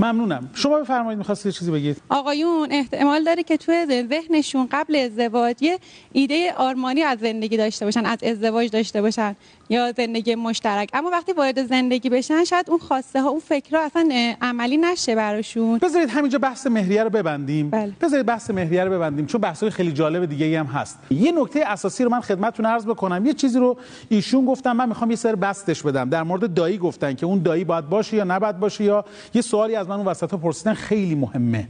ممنونم. 0.00 0.50
شما 0.54 0.80
بفرمایید 0.80 1.18
می‌خواستید 1.18 1.52
چیزی 1.52 1.70
بگید؟ 1.70 1.96
آقایون 2.08 2.68
احتمال 2.70 3.24
داره 3.24 3.42
که 3.42 3.56
توی 3.56 4.06
ذهنشون 4.08 4.68
قبل 4.72 4.96
ازدواج 4.96 5.56
یه 5.60 5.78
ایده 6.12 6.52
آرمانی 6.52 7.02
از 7.02 7.18
زندگی 7.18 7.56
داشته 7.56 7.84
باشن 7.84 8.06
از 8.06 8.24
ازدواج 8.24 8.70
داشته 8.70 9.02
باشن. 9.02 9.36
یا 9.70 9.92
زندگی 9.92 10.34
مشترک. 10.34 10.90
اما 10.92 11.10
وقتی 11.10 11.32
وارد 11.32 11.66
زندگی 11.66 12.10
بشن 12.10 12.44
شاید 12.44 12.70
اون 12.70 12.78
خواسته 12.78 13.22
ها 13.22 13.28
اون 13.28 13.40
فکرها 13.40 13.82
اصلا 13.82 14.34
عملی 14.42 14.76
نشه 14.76 15.14
براشون. 15.14 15.78
بذارید 15.78 16.10
همینجا 16.10 16.38
بحث 16.38 16.66
مهریه 16.66 17.04
رو 17.04 17.10
ببندیم. 17.10 17.70
بله. 17.70 17.92
بذارید 18.00 18.26
بحث 18.26 18.50
مهریه 18.50 18.84
رو 18.84 18.90
ببندیم 18.90 19.26
چون 19.26 19.40
بحث‌های 19.40 19.70
خیلی 19.70 19.92
جالب 19.92 20.24
دیگه 20.24 20.46
ای 20.46 20.54
هم 20.54 20.66
هست. 20.66 20.98
یه 21.10 21.32
نکته 21.32 21.60
اساسی 21.66 22.04
رو 22.04 22.10
من 22.10 22.20
خدمتتون 22.20 22.66
عرض 22.66 22.86
بکنم. 22.86 23.26
یه 23.26 23.34
چیزی 23.34 23.58
رو 23.58 23.76
ایشون 24.08 24.46
گفتم 24.46 24.72
من 24.72 24.88
می‌خوام 24.88 25.10
یه 25.10 25.16
سر 25.16 25.34
بستش 25.34 25.82
بدم. 25.82 26.10
در 26.10 26.22
مورد 26.22 26.54
دایی 26.54 26.78
گفتن 26.78 27.14
که 27.14 27.26
اون 27.26 27.42
دایی 27.42 27.64
باید 27.64 27.88
باشه 27.88 28.16
یا 28.16 28.24
نباید 28.24 28.60
باشه 28.60 28.84
یا 28.84 29.04
یه 29.34 29.42
سوالی 29.42 29.76
از 29.76 29.88
من 29.88 29.96
اون 29.96 30.06
وسط 30.06 30.34
پرسیدن 30.34 30.74
خیلی 30.74 31.14
مهمه. 31.14 31.68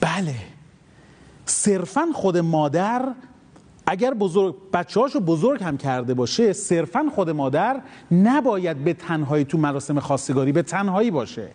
بله. 0.00 0.34
صرفا 1.46 2.06
خود 2.14 2.38
مادر 2.38 3.08
اگر 3.90 4.14
بزرگ 4.14 4.56
بچه 4.72 5.00
رو 5.00 5.20
بزرگ 5.20 5.62
هم 5.62 5.76
کرده 5.76 6.14
باشه 6.14 6.52
صرفا 6.52 7.06
خود 7.14 7.30
مادر 7.30 7.80
نباید 8.12 8.84
به 8.84 8.92
تنهایی 8.92 9.44
تو 9.44 9.58
مراسم 9.58 10.00
خواستگاری 10.00 10.52
به 10.52 10.62
تنهایی 10.62 11.10
باشه. 11.10 11.48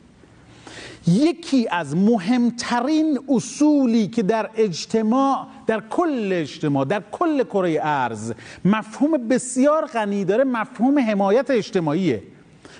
یکی 1.07 1.67
از 1.71 1.95
مهمترین 1.95 3.19
اصولی 3.29 4.07
که 4.07 4.23
در 4.23 4.49
اجتماع 4.55 5.47
در 5.67 5.83
کل 5.89 6.29
اجتماع 6.33 6.85
در 6.85 7.03
کل 7.11 7.43
کره 7.43 7.79
ارز 7.83 8.33
مفهوم 8.65 9.27
بسیار 9.27 9.85
غنی 9.85 10.25
داره 10.25 10.43
مفهوم 10.43 10.99
حمایت 10.99 11.51
اجتماعیه. 11.51 12.23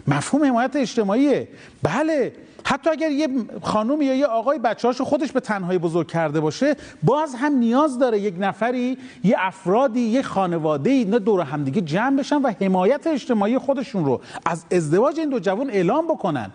مفهوم 0.08 0.46
حمایت 0.46 0.76
اجتماعیه. 0.76 1.48
بله 1.84 2.34
حتی 2.66 2.90
اگر 2.90 3.12
یه 3.12 3.28
خانم 3.62 4.02
یا 4.02 4.16
یه 4.16 4.26
آقای 4.26 4.60
بچه 4.60 4.94
خودش 4.94 5.32
به 5.32 5.40
تنهایی 5.40 5.80
بزرگ 5.80 6.08
کرده 6.08 6.40
باشه 6.40 6.76
باز 7.04 7.36
هم 7.36 7.54
نیاز 7.54 8.00
داره 8.00 8.20
یک 8.20 8.36
نفری 8.40 8.98
یه 9.24 9.36
افرادی 9.40 10.00
یه 10.00 10.22
خانواده 10.22 10.90
اینا 10.90 11.18
دور 11.18 11.42
همدیگه 11.42 11.82
جمع 11.82 12.18
بشن 12.18 12.42
و 12.42 12.52
حمایت 12.62 13.08
اجتماعی 13.08 13.58
خودشون 13.58 14.06
رو 14.06 14.22
از 14.46 14.66
ازدواج 14.72 15.20
این 15.20 15.30
دو 15.30 15.40
جوان 15.40 15.70
اعلام 15.70 16.08
بکنن. 16.08 16.52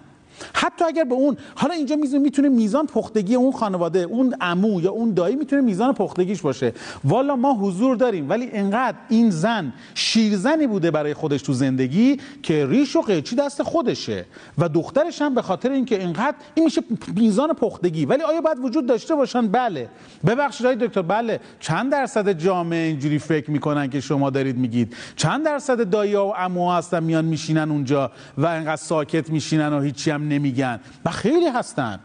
حتی 0.54 0.84
اگر 0.84 1.04
به 1.04 1.14
اون 1.14 1.36
حالا 1.54 1.74
اینجا 1.74 1.96
میزون 1.96 2.20
می‌تونه 2.20 2.48
میزان 2.48 2.86
پختگی 2.86 3.34
اون 3.34 3.52
خانواده 3.52 3.98
اون 3.98 4.34
عمو 4.40 4.80
یا 4.80 4.90
اون 4.90 5.14
دایی 5.14 5.36
می‌تونه 5.36 5.62
میزان 5.62 5.92
پختگیش 5.94 6.40
باشه. 6.40 6.72
والا 7.04 7.36
ما 7.36 7.54
حضور 7.54 7.96
داریم 7.96 8.30
ولی 8.30 8.48
انقدر 8.52 8.96
این 9.08 9.30
زن 9.30 9.72
شیرزنی 9.94 10.66
بوده 10.66 10.90
برای 10.90 11.14
خودش 11.14 11.42
تو 11.42 11.52
زندگی 11.52 12.20
که 12.42 12.66
ریش 12.66 12.96
و 12.96 13.00
قیچی 13.00 13.36
دست 13.36 13.62
خودشه. 13.62 14.24
و 14.58 14.68
دخترش 14.68 15.22
هم 15.22 15.34
به 15.34 15.42
خاطر 15.42 15.70
اینکه 15.70 16.00
اینقدر 16.00 16.36
این 16.54 16.64
میشه 16.64 16.82
میزان 17.16 17.52
پختگی. 17.52 18.04
ولی 18.06 18.22
آیا 18.22 18.40
باید 18.40 18.58
وجود 18.58 18.86
داشته 18.86 19.14
باشن؟ 19.14 19.48
بله. 19.48 19.88
ببخشید 20.26 20.66
آقای 20.66 20.88
دکتر 20.88 21.02
بله. 21.02 21.40
چند 21.60 21.92
درصد 21.92 22.32
جامعه 22.32 22.86
اینجوری 22.86 23.18
فکر 23.18 23.50
می‌کنن 23.50 23.90
که 23.90 24.00
شما 24.00 24.30
دارید 24.30 24.58
میگید؟ 24.58 24.96
چند 25.16 25.44
درصد 25.44 25.90
دایا 25.90 26.26
و 26.26 26.32
عموها 26.32 26.76
هستن 26.76 27.02
میان 27.02 27.24
میشینن 27.24 27.70
اونجا 27.70 28.10
و 28.38 28.46
انقدر 28.46 28.76
ساکت 28.76 29.30
میشینن 29.30 29.72
و 29.72 29.80
هیچی 29.80 30.10
هم 30.10 30.27
نمیگن 30.28 30.80
و 31.04 31.10
خیلی 31.10 31.48
هستن. 31.48 32.00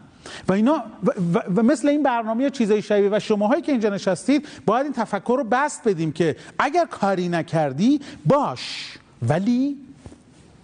و 0.48 0.52
اینا 0.52 0.82
و, 1.04 1.10
و, 1.34 1.38
و 1.56 1.62
مثل 1.62 1.88
این 1.88 2.02
برنامه 2.02 2.50
چیزای 2.50 2.82
شبیه 2.82 3.08
و 3.12 3.18
شماهایی 3.20 3.62
که 3.62 3.72
اینجا 3.72 3.88
نشستید 3.88 4.48
باید 4.66 4.84
این 4.84 4.92
تفکر 4.92 5.34
رو 5.38 5.44
بست 5.44 5.88
بدیم 5.88 6.12
که 6.12 6.36
اگر 6.58 6.84
کاری 6.84 7.28
نکردی 7.28 8.00
باش. 8.26 8.94
ولی 9.22 9.76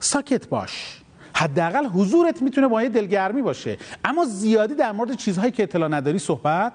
ساکت 0.00 0.48
باش. 0.48 1.00
حداقل 1.34 1.86
حضورت 1.86 2.42
می‌تونه 2.42 2.68
با 2.68 2.82
یه 2.82 2.88
دلگرمی 2.88 3.42
باشه. 3.42 3.78
اما 4.04 4.24
زیادی 4.24 4.74
در 4.74 4.92
مورد 4.92 5.16
چیزهایی 5.16 5.52
که 5.52 5.62
اطلاع 5.62 5.88
نداری 5.88 6.18
صحبت 6.18 6.72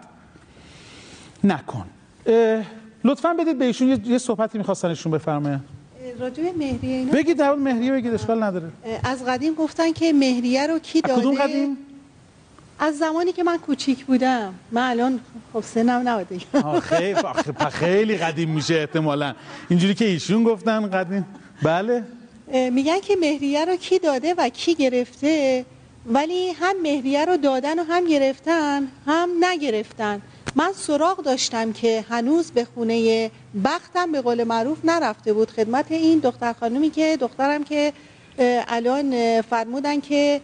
نکن. 1.43 1.85
لطفا 3.03 3.33
بدید 3.33 3.57
به 3.59 3.81
یه, 4.05 4.17
صحبتی 4.17 4.57
می‌خواستن 4.57 4.87
ایشون 4.87 5.11
بفرماین 5.11 5.59
راجع 6.19 6.43
مهریه 6.57 6.95
اینا 6.95 7.11
بگید 7.11 7.37
در 7.37 7.55
مهریه 7.55 7.91
بگید 7.91 8.13
اشکال 8.13 8.43
نداره. 8.43 8.71
از 9.03 9.25
قدیم 9.25 9.53
گفتن 9.53 9.91
که 9.91 10.13
مهریه 10.13 10.67
رو 10.67 10.79
کی 10.79 11.01
داده 11.01 11.21
کدوم 11.21 11.35
قدیم؟ 11.35 11.77
از 12.79 12.97
زمانی 12.97 13.31
که 13.31 13.43
من 13.43 13.57
کوچیک 13.57 14.05
بودم. 14.05 14.53
من 14.71 14.89
الان 14.89 15.19
خب 15.53 15.61
سنم 15.61 16.25
خیلی 16.81 17.13
آخه 17.13 17.51
پ- 17.51 17.63
خیلی 17.63 18.17
قدیم 18.17 18.49
میشه 18.49 18.73
احتمالا. 18.75 19.33
اینجوری 19.69 19.93
که 19.93 20.05
ایشون 20.05 20.43
گفتن 20.43 20.89
قدیم. 20.89 21.25
بله. 21.63 22.03
میگن 22.71 22.99
که 22.99 23.15
مهریه 23.21 23.65
رو 23.65 23.75
کی 23.75 23.99
داده 23.99 24.33
و 24.37 24.49
کی 24.49 24.75
گرفته؟ 24.75 25.65
ولی 26.07 26.51
هم 26.51 26.81
مهریه 26.81 27.25
رو 27.25 27.37
دادن 27.37 27.79
و 27.79 27.83
هم 27.83 28.05
گرفتن 28.07 28.87
هم 29.07 29.29
نگرفتن. 29.39 30.21
من 30.55 30.71
سراغ 30.75 31.23
داشتم 31.23 31.73
که 31.73 32.05
هنوز 32.09 32.51
به 32.51 32.65
خونه 32.65 33.31
بختم 33.65 34.11
به 34.11 34.21
قول 34.21 34.43
معروف 34.43 34.77
نرفته 34.83 35.33
بود 35.33 35.51
خدمت 35.51 35.91
این 35.91 36.19
دختر 36.19 36.53
خانومی 36.53 36.89
که 36.89 37.17
دخترم 37.21 37.63
که 37.63 37.93
الان 38.67 39.41
فرمودن 39.41 39.99
که 39.99 40.41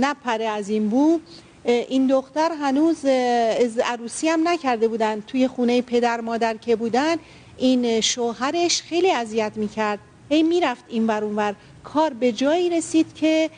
نپره 0.00 0.44
از 0.44 0.68
این 0.68 0.88
بو. 0.88 1.20
این 1.64 2.06
دختر 2.06 2.50
هنوز 2.60 3.04
از 3.04 3.78
عروسی 3.78 4.28
هم 4.28 4.48
نکرده 4.48 4.88
بودن. 4.88 5.20
توی 5.20 5.48
خونه 5.48 5.82
پدر 5.82 6.20
مادر 6.20 6.56
که 6.56 6.76
بودن 6.76 7.16
این 7.58 8.00
شوهرش 8.00 8.82
خیلی 8.82 9.10
اذیت 9.10 9.52
می‌کرد. 9.56 9.98
هی 10.30 10.42
می‌رفت 10.42 10.84
این 10.88 11.06
ور 11.06 11.24
اون 11.24 11.36
ور. 11.36 11.54
کار 11.84 12.12
به 12.12 12.32
جایی 12.32 12.70
رسید 12.70 13.14
که 13.14 13.50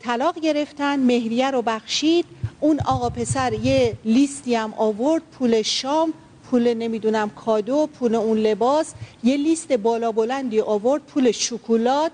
طلاق 0.00 0.38
گرفتن 0.38 1.00
مهریه 1.00 1.50
رو 1.50 1.62
بخشید. 1.62 2.24
اون 2.60 2.80
آقا 2.80 3.10
پسر 3.10 3.52
یه 3.52 3.94
لیستی 4.04 4.54
هم 4.54 4.74
آورد 4.76 5.22
پول 5.38 5.62
شام 5.62 6.12
پول 6.50 6.74
نمی‌دونم 6.74 7.30
کادو 7.30 7.86
پول 7.86 8.14
اون 8.14 8.38
لباس. 8.38 8.94
یه 9.24 9.36
لیست 9.36 9.72
بالا 9.72 10.12
بلندی 10.12 10.60
آورد 10.60 11.02
پول 11.02 11.30
شکلات. 11.30 12.12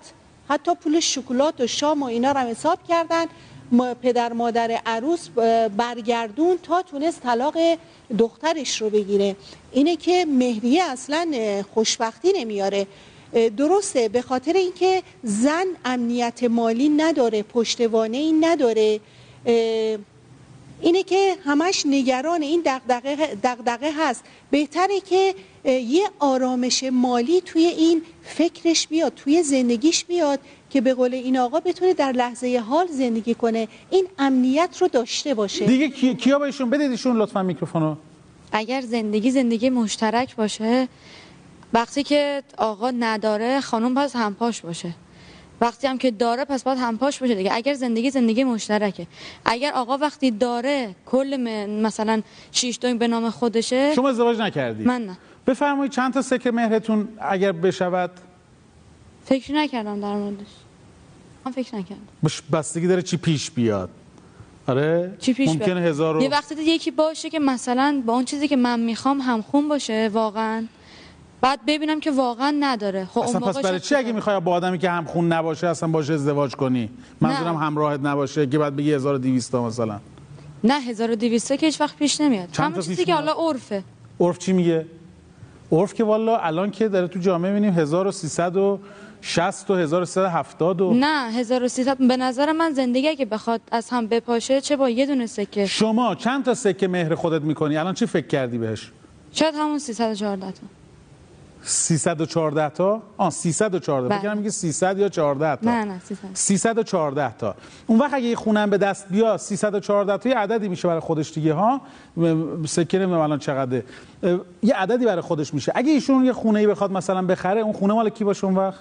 حتی 0.49 0.75
پول 0.75 1.01
شکلات 1.01 1.61
و 1.61 1.67
شام 1.67 2.03
و 2.03 2.07
اینا 2.07 2.33
رو 2.33 2.39
هم 2.39 2.47
حساب 2.47 2.79
کردن. 2.89 3.27
پدر 4.03 4.33
مادر 4.33 4.81
عروس 4.87 5.29
برگردون 5.77 6.59
تا 6.63 6.83
تونست 6.83 7.21
طلاق 7.21 7.55
دخترش 8.19 8.83
رو 8.83 8.91
بگیره. 8.91 9.37
اینه 9.73 9.97
که 9.97 10.27
مهریه 10.29 10.83
اصلا 10.83 11.27
خوشبختی 11.75 12.33
نمیاره. 12.37 12.87
درسته 13.57 14.09
به 14.09 14.23
خاطر 14.23 14.53
اینکه 14.53 15.03
زن 15.23 15.65
امنیت 15.85 16.45
مالی 16.45 16.89
نداره 16.89 17.43
پشتوانه 17.43 18.17
ای 18.17 18.33
نداره. 18.33 19.01
اینه 20.81 21.03
که 21.07 21.37
همش 21.45 21.83
نگران 21.87 22.43
این 22.43 22.63
دغدغه 22.67 23.17
دغدغه 23.43 23.91
هست. 23.99 24.25
بهتره 24.51 25.01
که 25.01 25.35
یه 25.65 26.03
آرامش 26.19 26.85
مالی 26.93 27.41
توی 27.41 27.63
این 27.67 28.03
فکرش 28.25 28.89
بیاد 28.89 29.13
توی 29.17 29.43
زندگیش 29.43 30.05
بیاد 30.05 30.41
که 30.71 30.81
به 30.81 30.95
قول 30.95 31.15
این 31.15 31.39
آقا 31.39 31.61
بتونه 31.61 31.95
در 31.95 32.13
لحظه 32.13 32.59
حال 32.69 32.87
زندگی 32.87 33.35
کنه. 33.35 33.69
این 33.91 34.07
امنیت 34.19 34.77
رو 34.81 34.89
داشته 34.89 35.35
باشه. 35.35 35.67
دیگه 35.67 35.89
کی- 35.89 36.15
کیا 36.15 36.39
به 36.39 36.45
ایشون 36.45 36.71
بدید 36.71 36.91
ایشون 36.91 37.17
لطفا 37.17 37.43
میکروفونو؟ 37.43 37.97
اگر 38.53 38.81
زندگی 38.81 39.31
زندگی 39.31 39.71
مشترک 39.71 40.37
باشه 40.37 40.89
وقتی 41.73 42.03
که 42.03 42.43
آقا 42.59 42.91
نداره 42.91 43.61
خانم 43.61 43.95
پس 43.95 44.17
همپاش 44.17 44.61
باشه. 44.61 44.95
وقتی 45.61 45.87
هم 45.87 45.99
که 45.99 46.11
داره 46.11 46.45
پس 46.45 46.63
باید 46.63 46.79
همپاش 46.79 47.19
باشه 47.19 47.35
دیگه. 47.35 47.51
اگر 47.55 47.75
زندگی 47.75 48.11
زندگی 48.11 48.45
مشترکه. 48.45 49.07
اگر 49.45 49.73
آقا 49.73 49.97
وقتی 49.97 50.31
داره 50.31 50.95
کل 51.07 51.37
مثلا 51.83 52.23
شیش 52.53 52.79
به 52.79 53.09
نام 53.09 53.31
خودشه 53.31 53.95
شما 53.95 54.09
ازدواج 54.09 54.39
نکردید 54.39 54.87
من 54.87 55.07
نه. 55.07 55.19
بفرمایید 55.47 55.93
چند 55.93 56.15
تا 56.15 56.23
سکه 56.23 56.51
مهرتون 56.51 57.09
اگر 57.21 57.53
بشود؟ 57.53 58.11
فکر 59.25 59.53
نکردم 59.53 60.01
در 60.01 60.15
موردش. 60.15 60.47
من 61.45 61.53
فکر 61.53 61.77
نکردم. 61.77 62.07
بستگی 62.53 62.87
داره 62.87 63.03
چی 63.03 63.17
پیش 63.17 63.51
بیاد. 63.51 63.91
آره؟ 64.67 65.15
چی 65.19 65.35
پیش 65.35 65.49
ممکنه 65.49 65.75
بیاد؟ 65.75 65.87
هزار. 65.87 66.23
یه 66.23 66.29
وقتی 66.29 66.55
یکی 66.55 66.91
باشه 66.91 67.31
که 67.31 67.39
مثلا 67.39 68.03
با 68.07 68.13
اون 68.13 68.25
چیزی 68.25 68.49
که 68.49 68.57
من 68.57 68.81
می‌خوام 68.81 69.21
همخون 69.21 69.69
باشه 69.69 70.11
واقعا. 70.13 70.67
بعد 71.43 71.61
ببینم 71.67 72.01
که 72.01 72.11
واقعا 72.11 72.57
نداره. 72.61 73.05
خب 73.05 73.21
اصلا 73.21 73.41
پس 73.41 73.59
برای 73.59 73.81
چی 73.81 73.95
اگه 73.95 74.13
می‌خوای 74.13 74.41
با 74.41 74.53
آدمی 74.53 74.79
که 74.79 74.91
همخون 74.91 75.33
نباشه 75.33 75.67
اصلا 75.67 75.89
باشه 75.89 76.13
ازدواج 76.13 76.55
کنی؟ 76.55 76.91
منظورم 77.21 77.57
همراهت 77.57 78.01
نباشه 78.03 78.47
که 78.47 78.59
بعد 78.59 78.77
بگی 78.77 78.93
1200 78.93 79.53
تا 79.53 79.67
مثلا. 79.67 80.01
نه 80.65 80.81
1200 80.81 81.57
که 81.57 81.67
هیچ 81.67 81.81
وقت 81.81 81.97
پیش 81.97 82.21
نمیاد. 82.21 82.51
چند 82.53 82.71
همون 82.71 82.81
چیزی 82.81 83.05
که؟ 83.05 83.15
حالا 83.15 83.33
عرفه. 83.33 83.85
عرف 84.21 84.39
چی 84.39 84.53
میگه؟ 84.53 84.87
عرف 85.73 85.95
که 85.95 86.05
والا 86.05 86.39
الان 86.39 86.71
که 86.71 86.89
داره 86.89 87.09
تو 87.09 87.19
جامعه 87.19 87.53
می‌بینیم 87.53 87.79
1360 87.79 89.71
و 89.71 89.75
1370 89.75 90.81
و 90.81 90.95
نه 90.95 91.31
1300 91.33 91.99
به 91.99 92.17
نظر 92.17 92.53
من 92.53 92.73
زندگی 92.73 93.09
اگه 93.09 93.25
بخواد 93.25 93.61
از 93.71 93.91
هم 93.91 94.07
بپاشه 94.07 94.61
چه 94.61 94.77
با 94.77 94.89
یه 94.89 95.07
دونه 95.07 95.27
سکه. 95.27 95.67
شما 95.67 96.15
چند 96.15 96.45
تا 96.45 96.55
سکه 96.55 96.89
مهر 96.89 97.15
خودت 97.15 97.43
می‌کنی؟ 97.43 97.77
الان 97.77 97.95
چی 97.95 98.07
فکر 98.07 98.27
کردی 98.27 98.59
بهش؟ 98.59 98.93
شاید 99.33 99.55
همون 99.55 99.79
314 99.79 100.53
تا. 100.53 100.82
314 101.65 102.69
تا؟ 102.69 103.03
آ 103.17 103.31
314 103.31 104.09
بله. 104.09 104.19
فکر 104.19 104.35
میگه 104.35 104.51
300 104.51 104.99
یا 104.99 105.09
14 105.09 105.57
تا؟ 105.57 105.71
نه 105.71 105.85
نه 105.85 106.01
سیستم 106.05 106.29
314 106.35 107.35
تا. 107.39 107.55
اون 107.87 107.99
وقت 107.99 108.15
اگه 108.15 108.27
یه 108.27 108.37
خونم 108.37 108.71
به 108.71 108.79
دست 108.79 109.09
بیا 109.09 109.37
314 109.37 110.19
تا 110.19 110.29
یه 110.29 110.39
عددی 110.39 110.69
میشه 110.69 110.89
برای 110.89 111.01
خودش 111.01 111.33
دیگه 111.33 111.53
ها؟ 111.53 111.81
سکه 112.67 112.99
نمی‌دونم 112.99 113.21
الان 113.21 113.39
چقدره؟ 113.39 113.85
یه 114.63 114.75
عددی 114.75 115.05
برای 115.05 115.21
خودش 115.23 115.55
میشه. 115.55 115.73
اگه 115.75 115.91
ایشون 115.91 116.25
یه 116.25 116.33
خونه 116.33 116.59
ای 116.61 116.67
بخواد 116.67 116.93
مثلا 116.93 117.23
بخره 117.23 117.61
اون 117.61 117.73
خونه 117.73 117.95
مال 117.95 118.09
کی 118.09 118.25
باشه 118.25 118.45
اون 118.45 118.57
وقت؟ 118.57 118.81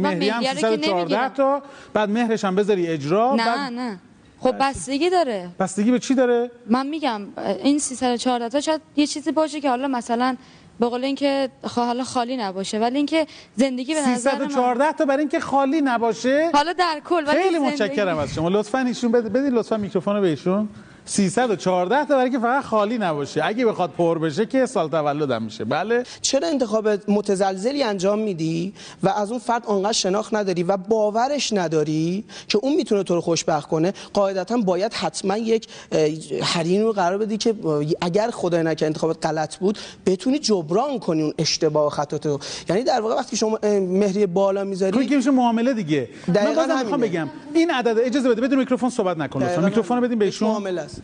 مهری 0.00 0.28
هم 0.28 0.38
مهریه 0.38 0.38
رو 0.38 0.54
که 0.54 0.60
314 0.60 0.94
نمی‌گیرم. 0.94 1.28
تا 1.28 1.62
بعد 1.94 2.10
مهرش 2.10 2.44
هم 2.44 2.54
بذاری 2.54 2.86
اجرا 2.86 3.34
نه 3.34 3.44
بعد 3.44 3.72
نه. 3.72 3.98
خب 4.42 4.54
بستگی 4.60 5.10
داره. 5.10 5.48
بستگی 5.58 5.90
به 5.90 5.98
چی 5.98 6.14
داره؟ 6.14 6.50
من 6.66 6.86
میگم 6.86 7.22
این 7.62 7.78
314 7.78 8.48
تا 8.48 8.60
شاید 8.60 8.80
یه 8.96 9.06
چیزی 9.06 9.32
باشه 9.32 9.60
که 9.60 9.68
حالا 9.68 9.88
مثلا 9.88 10.36
به 10.80 10.86
قول 10.88 11.04
اینکه 11.04 11.48
حالا 11.62 12.04
خالی 12.04 12.36
نباشه 12.36 12.78
ولی 12.78 12.96
اینکه 12.96 13.26
زندگی 13.56 13.94
به 13.94 14.00
نظر 14.00 14.32
من 14.32 14.38
314 14.48 14.92
تا 14.92 15.04
برای 15.04 15.20
اینکه 15.20 15.40
خالی 15.40 15.80
نباشه؟ 15.80 16.50
حالا 16.54 16.72
در 16.72 17.00
کل 17.04 17.24
ولی 17.26 17.42
خیلی 17.42 17.58
متشکرم 17.58 18.18
از 18.18 18.34
شما. 18.34 18.48
لطفا 18.48 18.78
ایشون 18.78 19.12
بدید 19.12 19.36
لطفا 19.54 19.76
میکروفون 19.76 20.14
رو 20.14 20.20
به 20.20 20.28
ایشون. 20.28 20.68
314 21.04 22.04
تا 22.04 22.16
برای 22.16 22.30
که 22.30 22.38
فقط 22.38 22.64
خالی 22.64 22.98
نباشه. 22.98 23.40
اگه 23.44 23.66
بخواد 23.66 23.90
پر 23.90 24.18
بشه 24.18 24.46
که 24.46 24.66
سال 24.66 24.88
تولدم 24.88 25.42
میشه. 25.42 25.64
بله؟ 25.64 26.04
چرا 26.20 26.48
انتخاب 26.48 26.88
متزلزلی 27.10 27.82
انجام 27.82 28.18
میدی 28.18 28.72
و 29.02 29.08
از 29.08 29.30
اون 29.30 29.40
فرد 29.40 29.66
آنقدر 29.66 29.92
شناخت 29.92 30.34
نداری 30.34 30.62
و 30.62 30.76
باورش 30.76 31.52
نداری 31.52 32.24
که 32.48 32.58
اون 32.62 32.76
می‌تونه 32.76 33.02
تو 33.02 33.14
رو 33.14 33.20
خوشبخت 33.20 33.68
کنه؟ 33.68 33.92
قاعدتا 34.12 34.56
باید 34.56 34.92
حتما 34.92 35.36
یک 35.36 35.66
اه، 35.92 36.08
حریم 36.42 36.82
رو 36.82 36.92
قرار 36.92 37.18
بدی 37.18 37.36
که 37.36 37.54
اگر 38.00 38.30
خدای 38.30 38.62
نکرد 38.62 38.86
انتخابات 38.86 39.26
غلط 39.26 39.56
بود 39.56 39.78
بتونی 40.06 40.38
جبران 40.38 40.98
کنی 40.98 41.22
اون 41.22 41.34
اشتباه 41.38 41.86
و 41.86 41.90
خطاتو. 41.90 42.38
یعنی 42.68 42.82
در 42.82 43.00
واقع 43.00 43.14
وقتی 43.14 43.36
شما 43.36 43.58
مهری 43.62 44.26
بالا 44.26 44.64
می‌ذاری 44.64 45.06
که 45.06 45.16
میشه 45.16 45.30
معامله 45.30 45.74
دیگه. 45.74 46.08
من 46.28 46.54
بازم 46.54 46.78
می‌خوام. 46.78 47.00
بگم 47.00 47.28
این 47.54 47.70
عدد 47.70 47.98
اجازه 47.98 48.28
بده 48.28 48.40
بدون 48.40 48.58
میکروفون 48.58 48.90
صحبت 48.90 49.16
نکن 49.16 49.64
میکروفون 49.64 49.96
رو. 49.96 50.02
بدیم 50.02 50.18
به 50.18 50.24
ایشون 50.24 50.48
معامله 50.48 50.91
است 50.92 51.02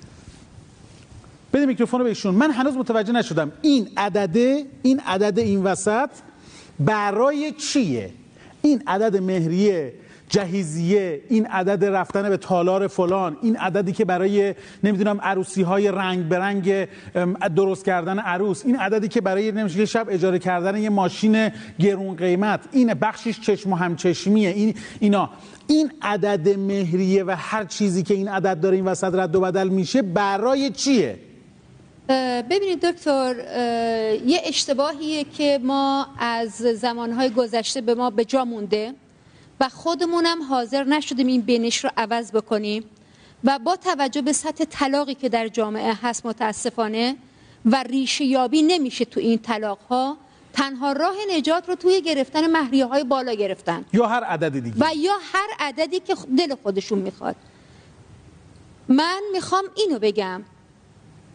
بده 1.53 1.66
میکروفون 1.66 2.01
رو 2.01 2.07
به 2.07 2.30
من 2.30 2.51
هنوز 2.51 2.76
متوجه 2.76 3.12
نشدم. 3.12 3.53
این 3.62 3.89
عدده 3.97 4.66
این 4.82 5.01
عدد 5.01 5.39
این 5.39 5.62
وسط 5.62 6.11
برای 6.80 7.53
چیه؟ 7.53 8.11
این 8.62 8.82
عدد 8.86 9.16
مهریه 9.16 9.95
جهیزیه 10.29 11.20
این 11.29 11.47
عدد 11.47 11.85
رفتن 11.85 12.29
به 12.29 12.37
تالار 12.37 12.87
فلان 12.87 13.37
این 13.43 13.57
عددی 13.57 13.93
که 13.93 14.05
برای 14.05 14.55
نمی‌دونم 14.85 15.20
عروسی 15.22 15.62
های 15.62 15.91
رنگ 15.91 16.24
به 16.24 16.39
رنگ 16.39 16.89
درست 17.57 17.85
کردن 17.85 18.18
عروس 18.18 18.66
این 18.66 18.76
عددی 18.76 19.09
که 19.09 19.20
برای 19.20 19.53
نمیشه 19.53 19.87
شب 19.87 20.07
اجاره 20.11 20.39
کردن 20.39 20.76
یه 20.76 20.91
ماشین 20.91 21.51
گرون 21.79 22.16
قیمت 22.16 22.61
این 22.72 22.95
بخشش 22.95 23.41
چشم 23.41 23.72
و 23.72 23.76
همچشمیه 23.76 24.51
این 24.51 24.74
اینا. 25.01 25.31
این 25.66 25.93
عدد 26.03 26.59
مهریه 26.59 27.24
و 27.24 27.35
هر 27.39 27.64
چیزی 27.64 28.03
که 28.03 28.14
این 28.14 28.29
عدد 28.29 28.61
داره 28.61 28.76
این 28.76 28.85
وسط 28.85 29.14
رد 29.14 29.37
و 29.37 29.41
بدل 29.41 29.68
میشه 29.68 30.03
برای 30.03 30.70
چیه؟ 30.70 31.18
ببینید 32.51 32.87
دکتر 32.87 33.35
یه 34.26 34.41
اشتباهیه 34.45 35.24
که 35.24 35.61
ما 35.62 36.07
از 36.18 36.51
زمانهای 36.57 37.31
گذشته 37.31 37.81
به 37.81 37.95
ما 37.95 38.11
به 38.11 38.24
جا 38.24 38.45
مونده. 38.45 38.95
و 39.61 39.68
خودمونم 39.68 40.42
حاضر 40.42 40.84
نشدیم 40.84 41.26
این 41.26 41.40
بینش 41.40 41.84
رو 41.84 41.90
عوض 41.96 42.32
بکنیم 42.32 42.84
و 43.44 43.59
با 43.59 43.76
توجه 43.76 44.22
به 44.22 44.32
سطح 44.32 44.64
طلاقی 44.64 45.14
که 45.14 45.28
در 45.28 45.48
جامعه 45.48 45.94
هست 46.02 46.26
متاسفانه 46.26 47.16
و 47.64 47.82
ریشه 47.82 48.24
یابی 48.24 48.62
نمیشه 48.62 49.04
تو 49.04 49.20
این 49.20 49.38
طلاق 49.38 49.78
ها 49.78 50.16
تنها 50.52 50.92
راه 50.92 51.14
نجات 51.36 51.68
رو 51.68 51.74
توی 51.74 52.02
گرفتن 52.02 52.50
مهریه 52.50 52.86
های 52.86 53.04
بالا 53.04 53.32
گرفتن. 53.32 53.84
یا 53.92 54.06
هر 54.06 54.24
عدد 54.24 54.59
دیگه. 54.59 54.76
و 54.78 54.94
یا 54.96 55.12
هر 55.32 55.48
عددی 55.59 56.00
که 56.00 56.14
دل 56.38 56.54
خودشون 56.54 56.98
می‌خواد. 56.98 57.36
من 58.88 59.20
می‌خوام 59.32 59.64
اینو 59.76 59.98
بگم. 59.98 60.42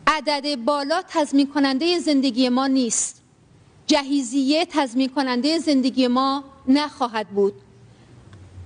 عدد 0.08 0.56
بالا 0.56 1.02
تضمین 1.08 1.48
کننده 1.48 2.00
زندگی 2.00 2.50
ما 2.50 2.68
نیست. 2.68 3.22
جهیزیه 3.88 4.66
تضمین 4.66 5.10
کننده 5.10 5.60
زندگی 5.60 6.08
ما 6.08 6.44
نخواهد 6.68 7.28
بود. 7.28 7.54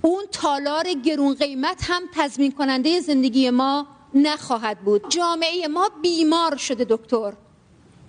اون 0.08 0.24
تالار 0.32 0.86
گرون 1.06 1.34
قیمت 1.34 1.78
هم 1.84 2.02
تضمین 2.16 2.52
کننده 2.52 3.00
زندگی 3.00 3.50
ما 3.50 3.88
نخواهد 4.14 4.80
بود. 4.80 5.10
جامعه 5.10 5.68
ما 5.68 5.90
بیمار 6.02 6.56
شده 6.58 6.86
دکتر. 6.90 7.34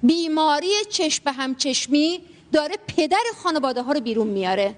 بیماری 0.03 0.71
چشم 0.91 1.25
به 1.25 1.33
هم 1.33 1.55
چشمی 1.55 2.21
داره 2.53 2.75
پدر 2.97 3.23
خانواده 3.43 3.83
ها 3.83 3.93
رو 3.93 4.01
بیرون 4.01 4.27
میاره. 4.27 4.77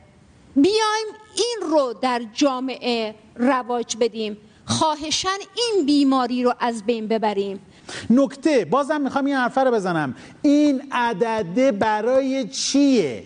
بیایم 0.57 1.07
این 1.37 1.71
رو 1.71 1.95
در 2.03 2.23
جامعه 2.35 3.15
رواج 3.37 3.97
بدیم. 4.01 4.37
خواهشن 4.67 5.39
این 5.57 5.87
بیماری 5.87 6.43
رو 6.45 6.55
از 6.61 6.87
بین 6.87 7.07
ببریم. 7.09 7.61
نکته 8.11 8.65
بازم 8.65 9.01
می‌خوام 9.01 9.25
این 9.25 9.37
حرفه 9.37 9.61
رو 9.61 9.71
بزنم. 9.71 10.17
این 10.43 10.83
عدده 10.93 11.73
برای 11.73 12.49
چیه؟ 12.49 13.25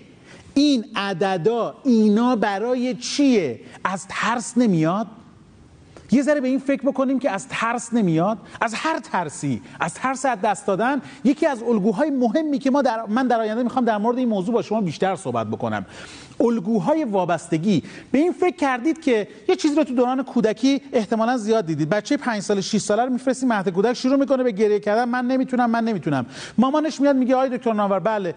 این 0.55 0.84
عددا 0.96 1.74
اینا 1.84 2.36
برای 2.36 2.94
چیه؟ 2.94 3.61
از 3.84 4.07
ترس 4.09 4.59
نمیاد؟ 4.59 5.07
یه 6.11 6.22
ذره 6.22 6.40
به 6.40 6.48
این 6.48 6.59
فکر 6.59 6.82
بکنیم 6.82 7.18
که 7.18 7.30
از 7.30 7.48
ترس 7.48 7.92
نمیاد. 7.92 8.38
از 8.61 8.74
هر 8.74 8.98
ترسی 8.98 9.62
از 9.80 9.94
ترس 9.94 10.24
از 10.24 10.40
دست 10.40 10.66
دادن 10.66 11.02
یکی 11.24 11.46
از 11.46 11.62
الگوهای 11.62 12.11
مهمی 12.11 12.59
که 12.59 12.70
ما 12.70 12.82
در 12.82 13.07
من 13.09 13.26
در 13.26 13.40
آینده 13.40 13.62
می‌خوام 13.62 13.84
در 13.84 13.98
مورد 13.98 14.18
این 14.18 14.28
موضوع 14.28 14.55
با 14.55 14.62
شما 14.62 14.80
بیشتر 14.80 15.16
صحبت 15.16 15.46
بکنم. 15.46 15.86
الگوهای 16.40 17.05
وابستگی. 17.05 17.82
به 18.12 18.18
این 18.18 18.32
فکر 18.32 18.57
کردید 18.57 19.00
که 19.00 19.28
یه 19.48 19.57
چیزی 19.57 19.74
رو 19.74 19.84
تو 19.84 19.94
دوران 19.94 20.22
کودکی 20.22 20.82
احتمالا 20.92 21.36
زیاد 21.36 21.66
دیدید. 21.66 21.88
بچه 21.88 22.16
5 22.16 22.42
سال 22.42 22.61
6 22.61 22.78
ساله 22.78 23.05
رو 23.05 23.12
میفرستی 23.12 23.46
مهد 23.46 23.68
کودک 23.68 23.92
شروع 23.92 24.16
می‌کنه 24.16 24.42
به 24.42 24.52
گریه 24.52 24.80
کردن. 24.80 25.05
من 25.05 25.26
نمی‌تونم 25.26 25.70
من 25.70 25.84
نمی‌تونم. 25.84 26.26
مامانش 26.59 27.00
میاد 27.00 27.16
میگه 27.16 27.34
آی 27.34 27.48
دکتر 27.48 27.72
ناور 27.72 27.98
بله. 27.98 28.34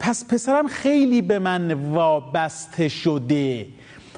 پس 0.00 0.24
پسرم 0.24 0.66
خیلی 0.68 1.22
به 1.22 1.38
من 1.38 1.72
وابسته 1.72 2.88
شده. 2.88 3.66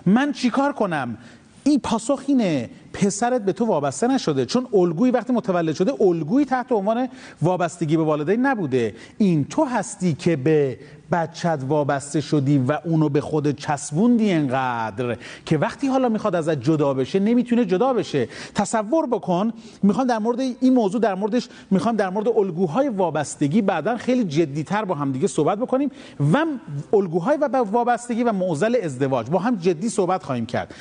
من 0.07 0.33
چیکار 0.33 0.73
کنم؟ 0.73 1.19
این 1.67 1.81
پاسخ 1.81 2.23
اینه 2.27 2.71
پسرت 2.93 3.45
به 3.45 3.53
تو 3.53 3.65
وابسته 3.65 4.07
نشده. 4.07 4.47
چون 4.47 4.67
الگویی 4.75 5.13
وقتی 5.13 5.33
متولد 5.33 5.75
شده 5.75 5.93
الگویی 6.01 6.47
تحت 6.47 6.73
عنوان 6.73 7.09
وابستگی 7.43 7.97
به 7.97 8.03
والدین 8.03 8.47
نبوده. 8.47 8.95
این 9.19 9.45
تو 9.45 9.65
هستی 9.65 10.15
که 10.15 10.37
به 10.37 10.79
بچت 11.13 11.59
وابسته 11.69 12.21
شدی 12.21 12.59
و 12.59 12.79
اونو 12.85 13.09
به 13.09 13.21
خود 13.21 13.57
چسبوندی 13.57 14.33
انقدر 14.33 15.17
که 15.47 15.59
وقتی 15.59 15.87
حالا 15.87 16.09
می‌خواد 16.09 16.35
ازت 16.35 16.61
جدا 16.63 16.95
بشه 16.95 17.19
نمی‌تونه 17.19 17.65
جدا 17.65 17.93
بشه. 17.93 18.29
تصور 18.55 19.07
بکن 19.07 19.53
می‌خوام 19.83 20.07
در 20.07 20.19
مورد 20.19 20.41
این 20.41 20.75
موضوع 20.75 21.01
در 21.01 21.15
موردش 21.15 21.49
می‌خوام 21.71 21.97
در 21.97 22.11
مورد 22.11 22.29
الگوهای 22.29 22.89
وابستگی 22.89 23.63
بعدا 23.63 23.97
خیلی 23.97 24.25
جدیتر 24.25 24.85
با 24.85 24.95
هم 24.95 25.13
دیگه 25.13 25.27
صحبت 25.27 25.59
بکنیم. 25.59 25.91
و 26.33 26.45
الگوهای 26.93 27.37
و 27.37 27.57
وابستگی 27.57 28.23
و 28.23 28.33
معضل 28.33 28.77
ازدواج. 28.83 29.31
با 29.31 29.39
هم 29.39 29.57
جدی 29.57 29.89
صحبت 29.89 30.23
خواهیم 30.23 30.47
کرد. 30.47 30.75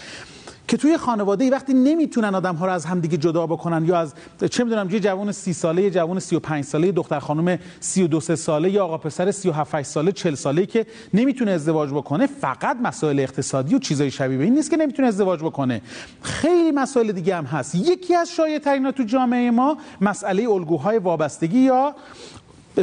که 0.68 0.78
توی 0.78 0.98
خانواده 0.98 1.44
ای 1.44 1.50
وقتی 1.50 1.74
نمی‌تونن 1.74 2.36
آدم 2.36 2.56
ها 2.56 2.66
رو 2.66 2.72
از 2.72 2.86
همدیگه 2.86 3.18
جدا 3.18 3.48
بکنن 3.48 3.86
یا 3.86 3.98
از 3.98 4.14
چه 4.52 4.64
می‌دونم 4.64 4.90
یه 4.90 5.00
جوان 5.00 5.32
سی 5.32 5.54
ساله 5.54 5.82
یه 5.82 5.92
جوان 5.92 6.20
35 6.20 6.64
ساله 6.64 6.88
یه 6.88 6.94
دختر 6.94 7.20
خانم 7.20 7.60
32 7.80 8.20
سه 8.20 8.36
ساله 8.36 8.70
یا 8.70 8.86
آقا 8.86 8.98
پسر 8.98 9.32
37 9.32 9.76
8 9.76 9.90
ساله 9.90 10.12
40 10.12 10.36
ساله 10.36 10.66
که 10.66 10.86
نمی‌تونه 11.14 11.52
ازدواج 11.52 11.90
بکنه 11.90 12.28
فقط 12.28 12.78
مسائل 12.84 13.20
اقتصادی 13.20 13.76
و 13.76 13.80
چیزای 13.80 14.12
شبیه 14.12 14.40
این 14.40 14.54
نیست 14.54 14.70
که 14.70 14.78
نمی‌تونه 14.78 15.08
ازدواج 15.08 15.40
بکنه. 15.40 15.82
خیلی 16.22 16.72
مسائل 16.72 17.12
دیگه 17.12 17.36
هم 17.36 17.46
هست. 17.46 17.76
یکی 17.76 18.16
از 18.16 18.32
شایع 18.32 18.60
ترین 18.60 18.92
تو 18.92 19.04
جامعه 19.04 19.52
ما 19.52 19.78
مسئله 20.02 20.50
الگوهای 20.50 20.98
وابستگی 20.98 21.60
یا 21.60 21.96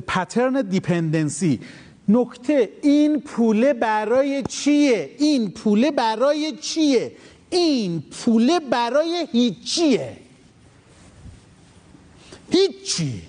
پترن 0.06 0.62
دیپندنسی 0.62 1.60
نکته 2.08 2.68
این 2.82 3.20
پوله 3.20 3.72
برای 3.72 4.42
چیه؟ 4.42 5.10
این 5.18 5.50
پوله 5.50 5.90
برای 5.90 6.52
چیه؟ 6.60 7.12
این 7.52 8.00
پوله 8.00 8.60
برای 8.60 9.28
هیچیه. 9.32 10.16
هیچی. 12.50 13.22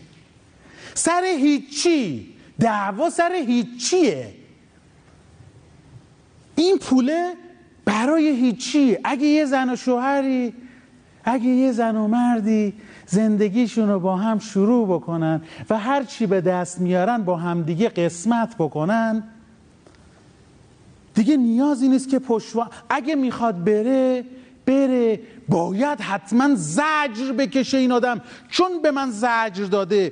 سر 0.94 1.24
هیچی. 1.24 2.34
دعوا 2.60 3.10
سر 3.10 3.32
هیچیه. 3.48 4.34
این 6.56 6.78
پوله 6.78 7.34
برای 7.86 8.28
هیچی. 8.28 8.98
اگه 9.04 9.26
یه 9.26 9.46
زن 9.46 9.70
و 9.70 9.76
شوهری 9.76 10.54
اگه 11.24 11.46
یه 11.46 11.72
زن 11.72 11.96
و 11.96 12.08
مردی 12.08 12.74
زندگیشون 13.06 13.90
رو 13.90 14.00
با 14.00 14.16
هم 14.16 14.40
شروع 14.40 14.88
بکنن 14.88 15.42
و 15.70 15.80
هر 15.80 16.04
چی 16.04 16.26
به 16.26 16.42
دست 16.42 16.82
میارن 16.82 17.24
با 17.24 17.38
هم 17.38 17.62
دیگه 17.62 17.90
قسمت 17.90 18.56
بکنن 18.58 19.24
دیگه 21.14 21.38
نیازی 21.38 21.88
نیست 21.88 22.10
که 22.10 22.20
پشوا 22.20 22.70
اگه 22.90 23.16
می‌خواد 23.16 23.64
بره 23.64 24.26
بره. 24.66 25.20
باید 25.50 26.02
حتما 26.02 26.50
زجر 26.56 27.32
بکشه 27.38 27.78
این 27.78 27.92
آدم. 27.92 28.22
چون 28.50 28.82
به 28.84 28.92
من 28.92 29.12
زجر 29.12 29.66
داده 29.72 30.12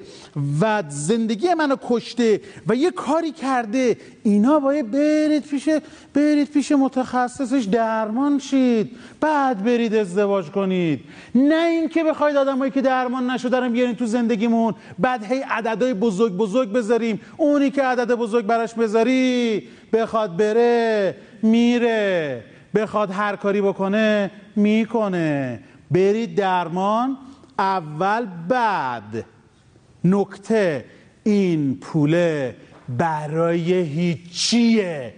و 0.61 0.83
زندگی 0.89 1.53
منو 1.53 1.75
کشته 1.87 2.41
و 2.67 2.75
یه 2.75 2.91
کاری 2.91 3.31
کرده 3.31 3.97
اینا 4.23 4.59
باید 4.59 4.91
برید 4.91 5.43
پیش 5.43 5.69
برید 6.13 6.49
پیش 6.49 6.71
متخصصش 6.71 7.63
درمان 7.63 8.39
شید. 8.39 8.91
بعد 9.19 9.63
برید 9.63 9.95
ازدواج 9.95 10.45
کنید. 10.45 10.99
نه 11.35 11.65
اینکه 11.65 12.03
بخواید 12.03 12.35
آدمایی 12.35 12.71
که 12.71 12.81
درمان 12.81 13.29
نشده 13.29 13.59
رو 13.59 13.69
بیارین 13.69 13.95
تو 13.95 14.05
زندگیمون 14.05 14.73
بعد 14.99 15.23
هی 15.23 15.39
عددهای 15.49 15.93
بزرگ 15.93 16.33
بزرگ 16.33 16.71
بذاریم. 16.71 17.21
اونی 17.37 17.71
که 17.71 17.83
عدد 17.83 18.15
بزرگ 18.15 18.45
براش 18.45 18.73
بذاری 18.73 19.63
بخواد 19.93 20.37
بره 20.37 21.15
میره. 21.41 22.43
بخواد 22.75 23.11
هر 23.11 23.35
کاری 23.35 23.61
بکنه 23.61 24.31
می‌کنه. 24.55 25.59
برید 25.91 26.35
درمان. 26.35 27.17
اول 27.59 28.27
بعد. 28.47 29.25
نکته. 30.03 30.85
این 31.23 31.75
پوله 31.75 32.55
برای 32.89 33.81
هیچیه. 33.81 35.13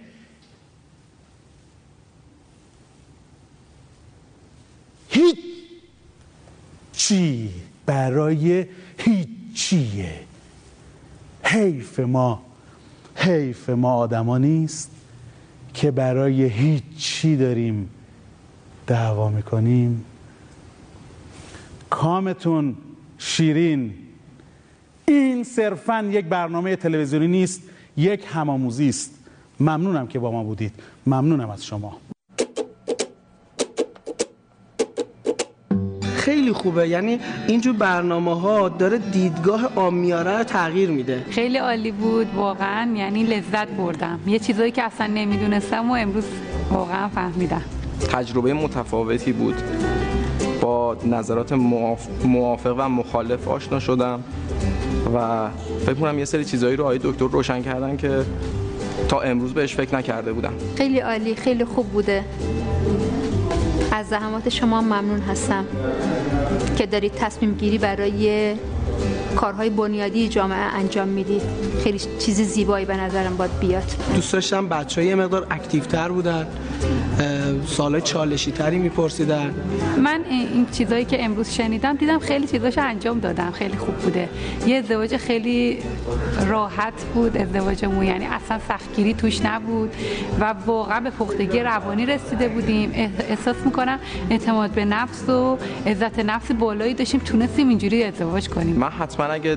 هیچی. 6.94 7.50
برای 7.86 8.66
هیچیه. 8.98 10.20
حیف 11.44 12.00
ما 12.00 12.53
حیف 13.14 13.70
ما 13.70 13.94
آدما 13.94 14.38
نیست 14.38 14.90
که 15.74 15.90
برای 15.90 16.44
هیچی 16.44 17.36
داریم 17.36 17.88
دعوا 18.86 19.28
می‌کنیم. 19.28 20.04
کامتون 21.90 22.76
شیرین. 23.18 23.94
این 25.08 25.44
صرفا 25.44 26.08
یک 26.10 26.24
برنامه 26.24 26.76
تلویزیونی 26.76 27.28
نیست 27.28 27.62
یک 27.96 28.24
همآموزی 28.28 28.88
است. 28.88 29.14
ممنونم 29.60 30.06
که 30.06 30.18
با 30.18 30.30
ما 30.32 30.44
بودید. 30.44 30.72
ممنونم 31.06 31.50
از 31.50 31.64
شما. 31.64 32.13
خیلی 36.24 36.52
خوبه. 36.52 36.88
یعنی 36.88 37.20
اینجور 37.48 37.76
برنامه 37.76 38.40
ها 38.40 38.68
داره 38.68 38.98
دیدگاه 38.98 39.70
آمیاره 39.76 40.38
رو 40.38 40.44
تغییر 40.44 40.90
میده. 40.90 41.24
خیلی 41.30 41.58
عالی 41.58 41.90
بود 41.90 42.26
واقعا. 42.34 42.94
یعنی 42.96 43.24
لذت 43.24 43.68
بردم. 43.68 44.20
یه 44.26 44.38
چیزایی 44.38 44.70
که 44.70 44.82
اصلا 44.82 45.06
نمی‌دونستم 45.06 45.90
و 45.90 45.94
امروز 45.94 46.24
واقعا 46.70 47.08
فهمیدم. 47.08 47.62
تجربه 48.12 48.54
متفاوتی 48.54 49.32
بود. 49.32 49.54
با 50.60 50.96
نظرات 51.06 51.52
موافق 52.24 52.74
و 52.78 52.88
مخالف 52.88 53.48
آشنا 53.48 53.80
شدم 53.80 54.24
و 55.14 55.48
فکر 55.86 55.94
کنم 55.94 56.18
یه 56.18 56.24
سری 56.24 56.44
چیزایی 56.44 56.76
رو 56.76 56.84
آقای 56.84 56.98
دکتر 57.02 57.28
روشن 57.28 57.62
کردن 57.62 57.96
که 57.96 58.24
تا 59.08 59.20
امروز 59.20 59.54
بهش 59.54 59.74
فکر 59.74 59.96
نکرده 59.96 60.32
بودم. 60.32 60.52
خیلی 60.76 60.98
عالی 60.98 61.34
خیلی 61.34 61.64
خوب 61.64 61.86
بوده. 61.86 62.24
از 64.04 64.10
زحمات 64.10 64.48
شما 64.48 64.80
ممنون 64.80 65.20
هستم 65.20 65.64
که 66.76 66.86
دارید 66.86 67.12
تصمیم 67.12 67.54
گیری 67.54 67.78
برای 67.78 68.54
کارهای 69.36 69.70
بنیادی 69.70 70.28
جامعه 70.28 70.58
انجام 70.58 71.08
می‌دید. 71.08 71.42
خیلی 71.84 71.98
چیز 72.18 72.40
زیبایی 72.40 72.84
به 72.86 72.96
نظرم 72.96 73.36
باید 73.36 73.58
بیاد. 73.60 73.84
دوست 74.14 74.32
داشتم 74.32 74.68
بچه 74.68 75.00
های 75.00 75.14
مقدار 75.14 75.46
اکتیفتر 75.50 76.08
بودن. 76.08 76.46
سال 77.66 78.00
چالشی 78.00 78.52
تری 78.52 78.78
میپرسیدن. 78.78 79.54
من 80.02 80.20
این 80.30 80.66
چیزایی 80.72 81.04
که 81.04 81.24
امروز 81.24 81.50
شنیدم 81.50 81.96
دیدم 81.96 82.18
خیلی 82.18 82.46
چیزاش 82.46 82.78
انجام 82.78 83.18
دادم 83.18 83.50
خیلی 83.50 83.76
خوب 83.76 83.94
بوده. 83.94 84.28
یه 84.66 84.76
ازدواج 84.76 85.16
خیلی 85.16 85.78
راحت 86.46 87.04
بود 87.14 87.36
ازدواجمون 87.36 88.04
یعنی 88.04 88.24
اصلا 88.24 88.60
سختگیری 88.68 89.14
توش 89.14 89.40
نبود 89.44 89.94
و 90.40 90.54
واقعا 90.66 91.00
به 91.00 91.10
پختگی 91.10 91.60
روانی 91.60 92.06
رسیده 92.06 92.48
بودیم. 92.48 92.92
احساس 93.28 93.56
می‌کنم 93.64 93.98
اعتماد 94.30 94.70
به 94.70 94.84
نفس 94.84 95.28
و 95.28 95.58
عزت 95.86 96.18
نفس 96.18 96.52
بالایی 96.52 96.94
داشتیم 96.94 97.20
تونستیم 97.20 97.68
اینجوری 97.68 98.04
ازدواج 98.04 98.48
کنیم. 98.48 98.76
من 98.76 98.88
حتما 98.88 99.26
اگه 99.26 99.56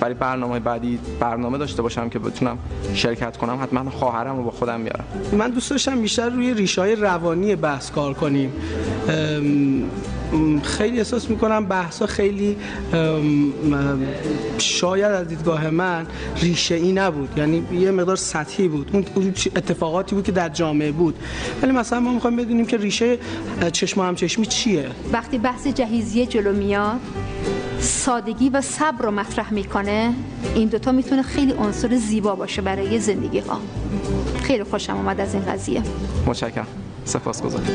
برای 0.00 0.14
برنامه 0.14 0.60
بعدی 0.60 0.98
برنامه 1.20 1.58
داشته 1.58 1.82
باشم 1.82 2.08
که 2.08 2.18
بتونم 2.18 2.58
شرکت 2.94 3.36
کنم 3.36 3.58
حتما 3.62 3.90
خواهرم 3.90 4.36
رو 4.36 4.42
با 4.42 4.50
خودم 4.50 4.80
میارم 4.80 5.04
من 5.32 5.50
دوست 5.50 5.70
داشتم 5.70 6.00
بیشتر 6.00 6.30
روی 6.30 6.54
ریشه 6.54 6.80
های 6.80 6.96
روانی 7.00 7.56
بحث 7.56 7.90
کار 7.90 8.14
کنیم. 8.14 8.52
خیلی 10.62 10.98
احساس 10.98 11.30
می‌کنم 11.30 11.66
بحثا 11.66 12.06
خیلی 12.06 12.56
شاید 14.58 15.12
از 15.12 15.28
دیدگاه 15.28 15.70
من 15.70 16.06
ریشه 16.36 16.74
ای 16.74 16.92
نبود. 16.92 17.28
یعنی 17.36 17.62
یه 17.72 17.90
مقدار 17.90 18.16
سطحی 18.16 18.68
بود. 18.68 18.90
اون 18.92 19.04
اتفاقاتی 19.56 20.14
بود 20.14 20.24
که 20.24 20.32
در 20.32 20.48
جامعه 20.48 20.92
بود. 20.92 21.14
ولی 21.62 21.72
مثلا 21.72 22.00
ما 22.00 22.12
می‌خوایم 22.12 22.36
بدونیم 22.36 22.66
که 22.66 22.76
ریشه 22.76 23.18
چشم 23.72 24.00
هم 24.00 24.14
چشمی 24.14 24.46
چیه؟ 24.46 24.86
وقتی 25.12 25.38
بحث 25.38 25.66
جهیزیه 25.66 26.26
جلو 26.26 26.52
میاد 26.52 27.00
سادگی 27.80 28.48
و 28.48 28.60
صبر 28.60 29.04
رو 29.04 29.10
مطرح 29.10 29.52
می‌کنه 29.52 30.14
این 30.54 30.68
دوتا 30.68 30.92
می‌تونه 30.92 31.22
خیلی 31.22 31.52
عنصر 31.52 31.96
زیبا 31.96 32.34
باشه 32.34 32.62
برای 32.62 32.98
زندگی 32.98 33.38
ها 33.38 33.60
خیلی 34.42 34.64
خوشم 34.64 34.96
اومد 34.96 35.20
از 35.20 35.34
این 35.34 35.44
قضیه. 35.44 35.82
متشکرم. 36.26 36.66
Safa 37.08 37.34
сказати. 37.34 37.72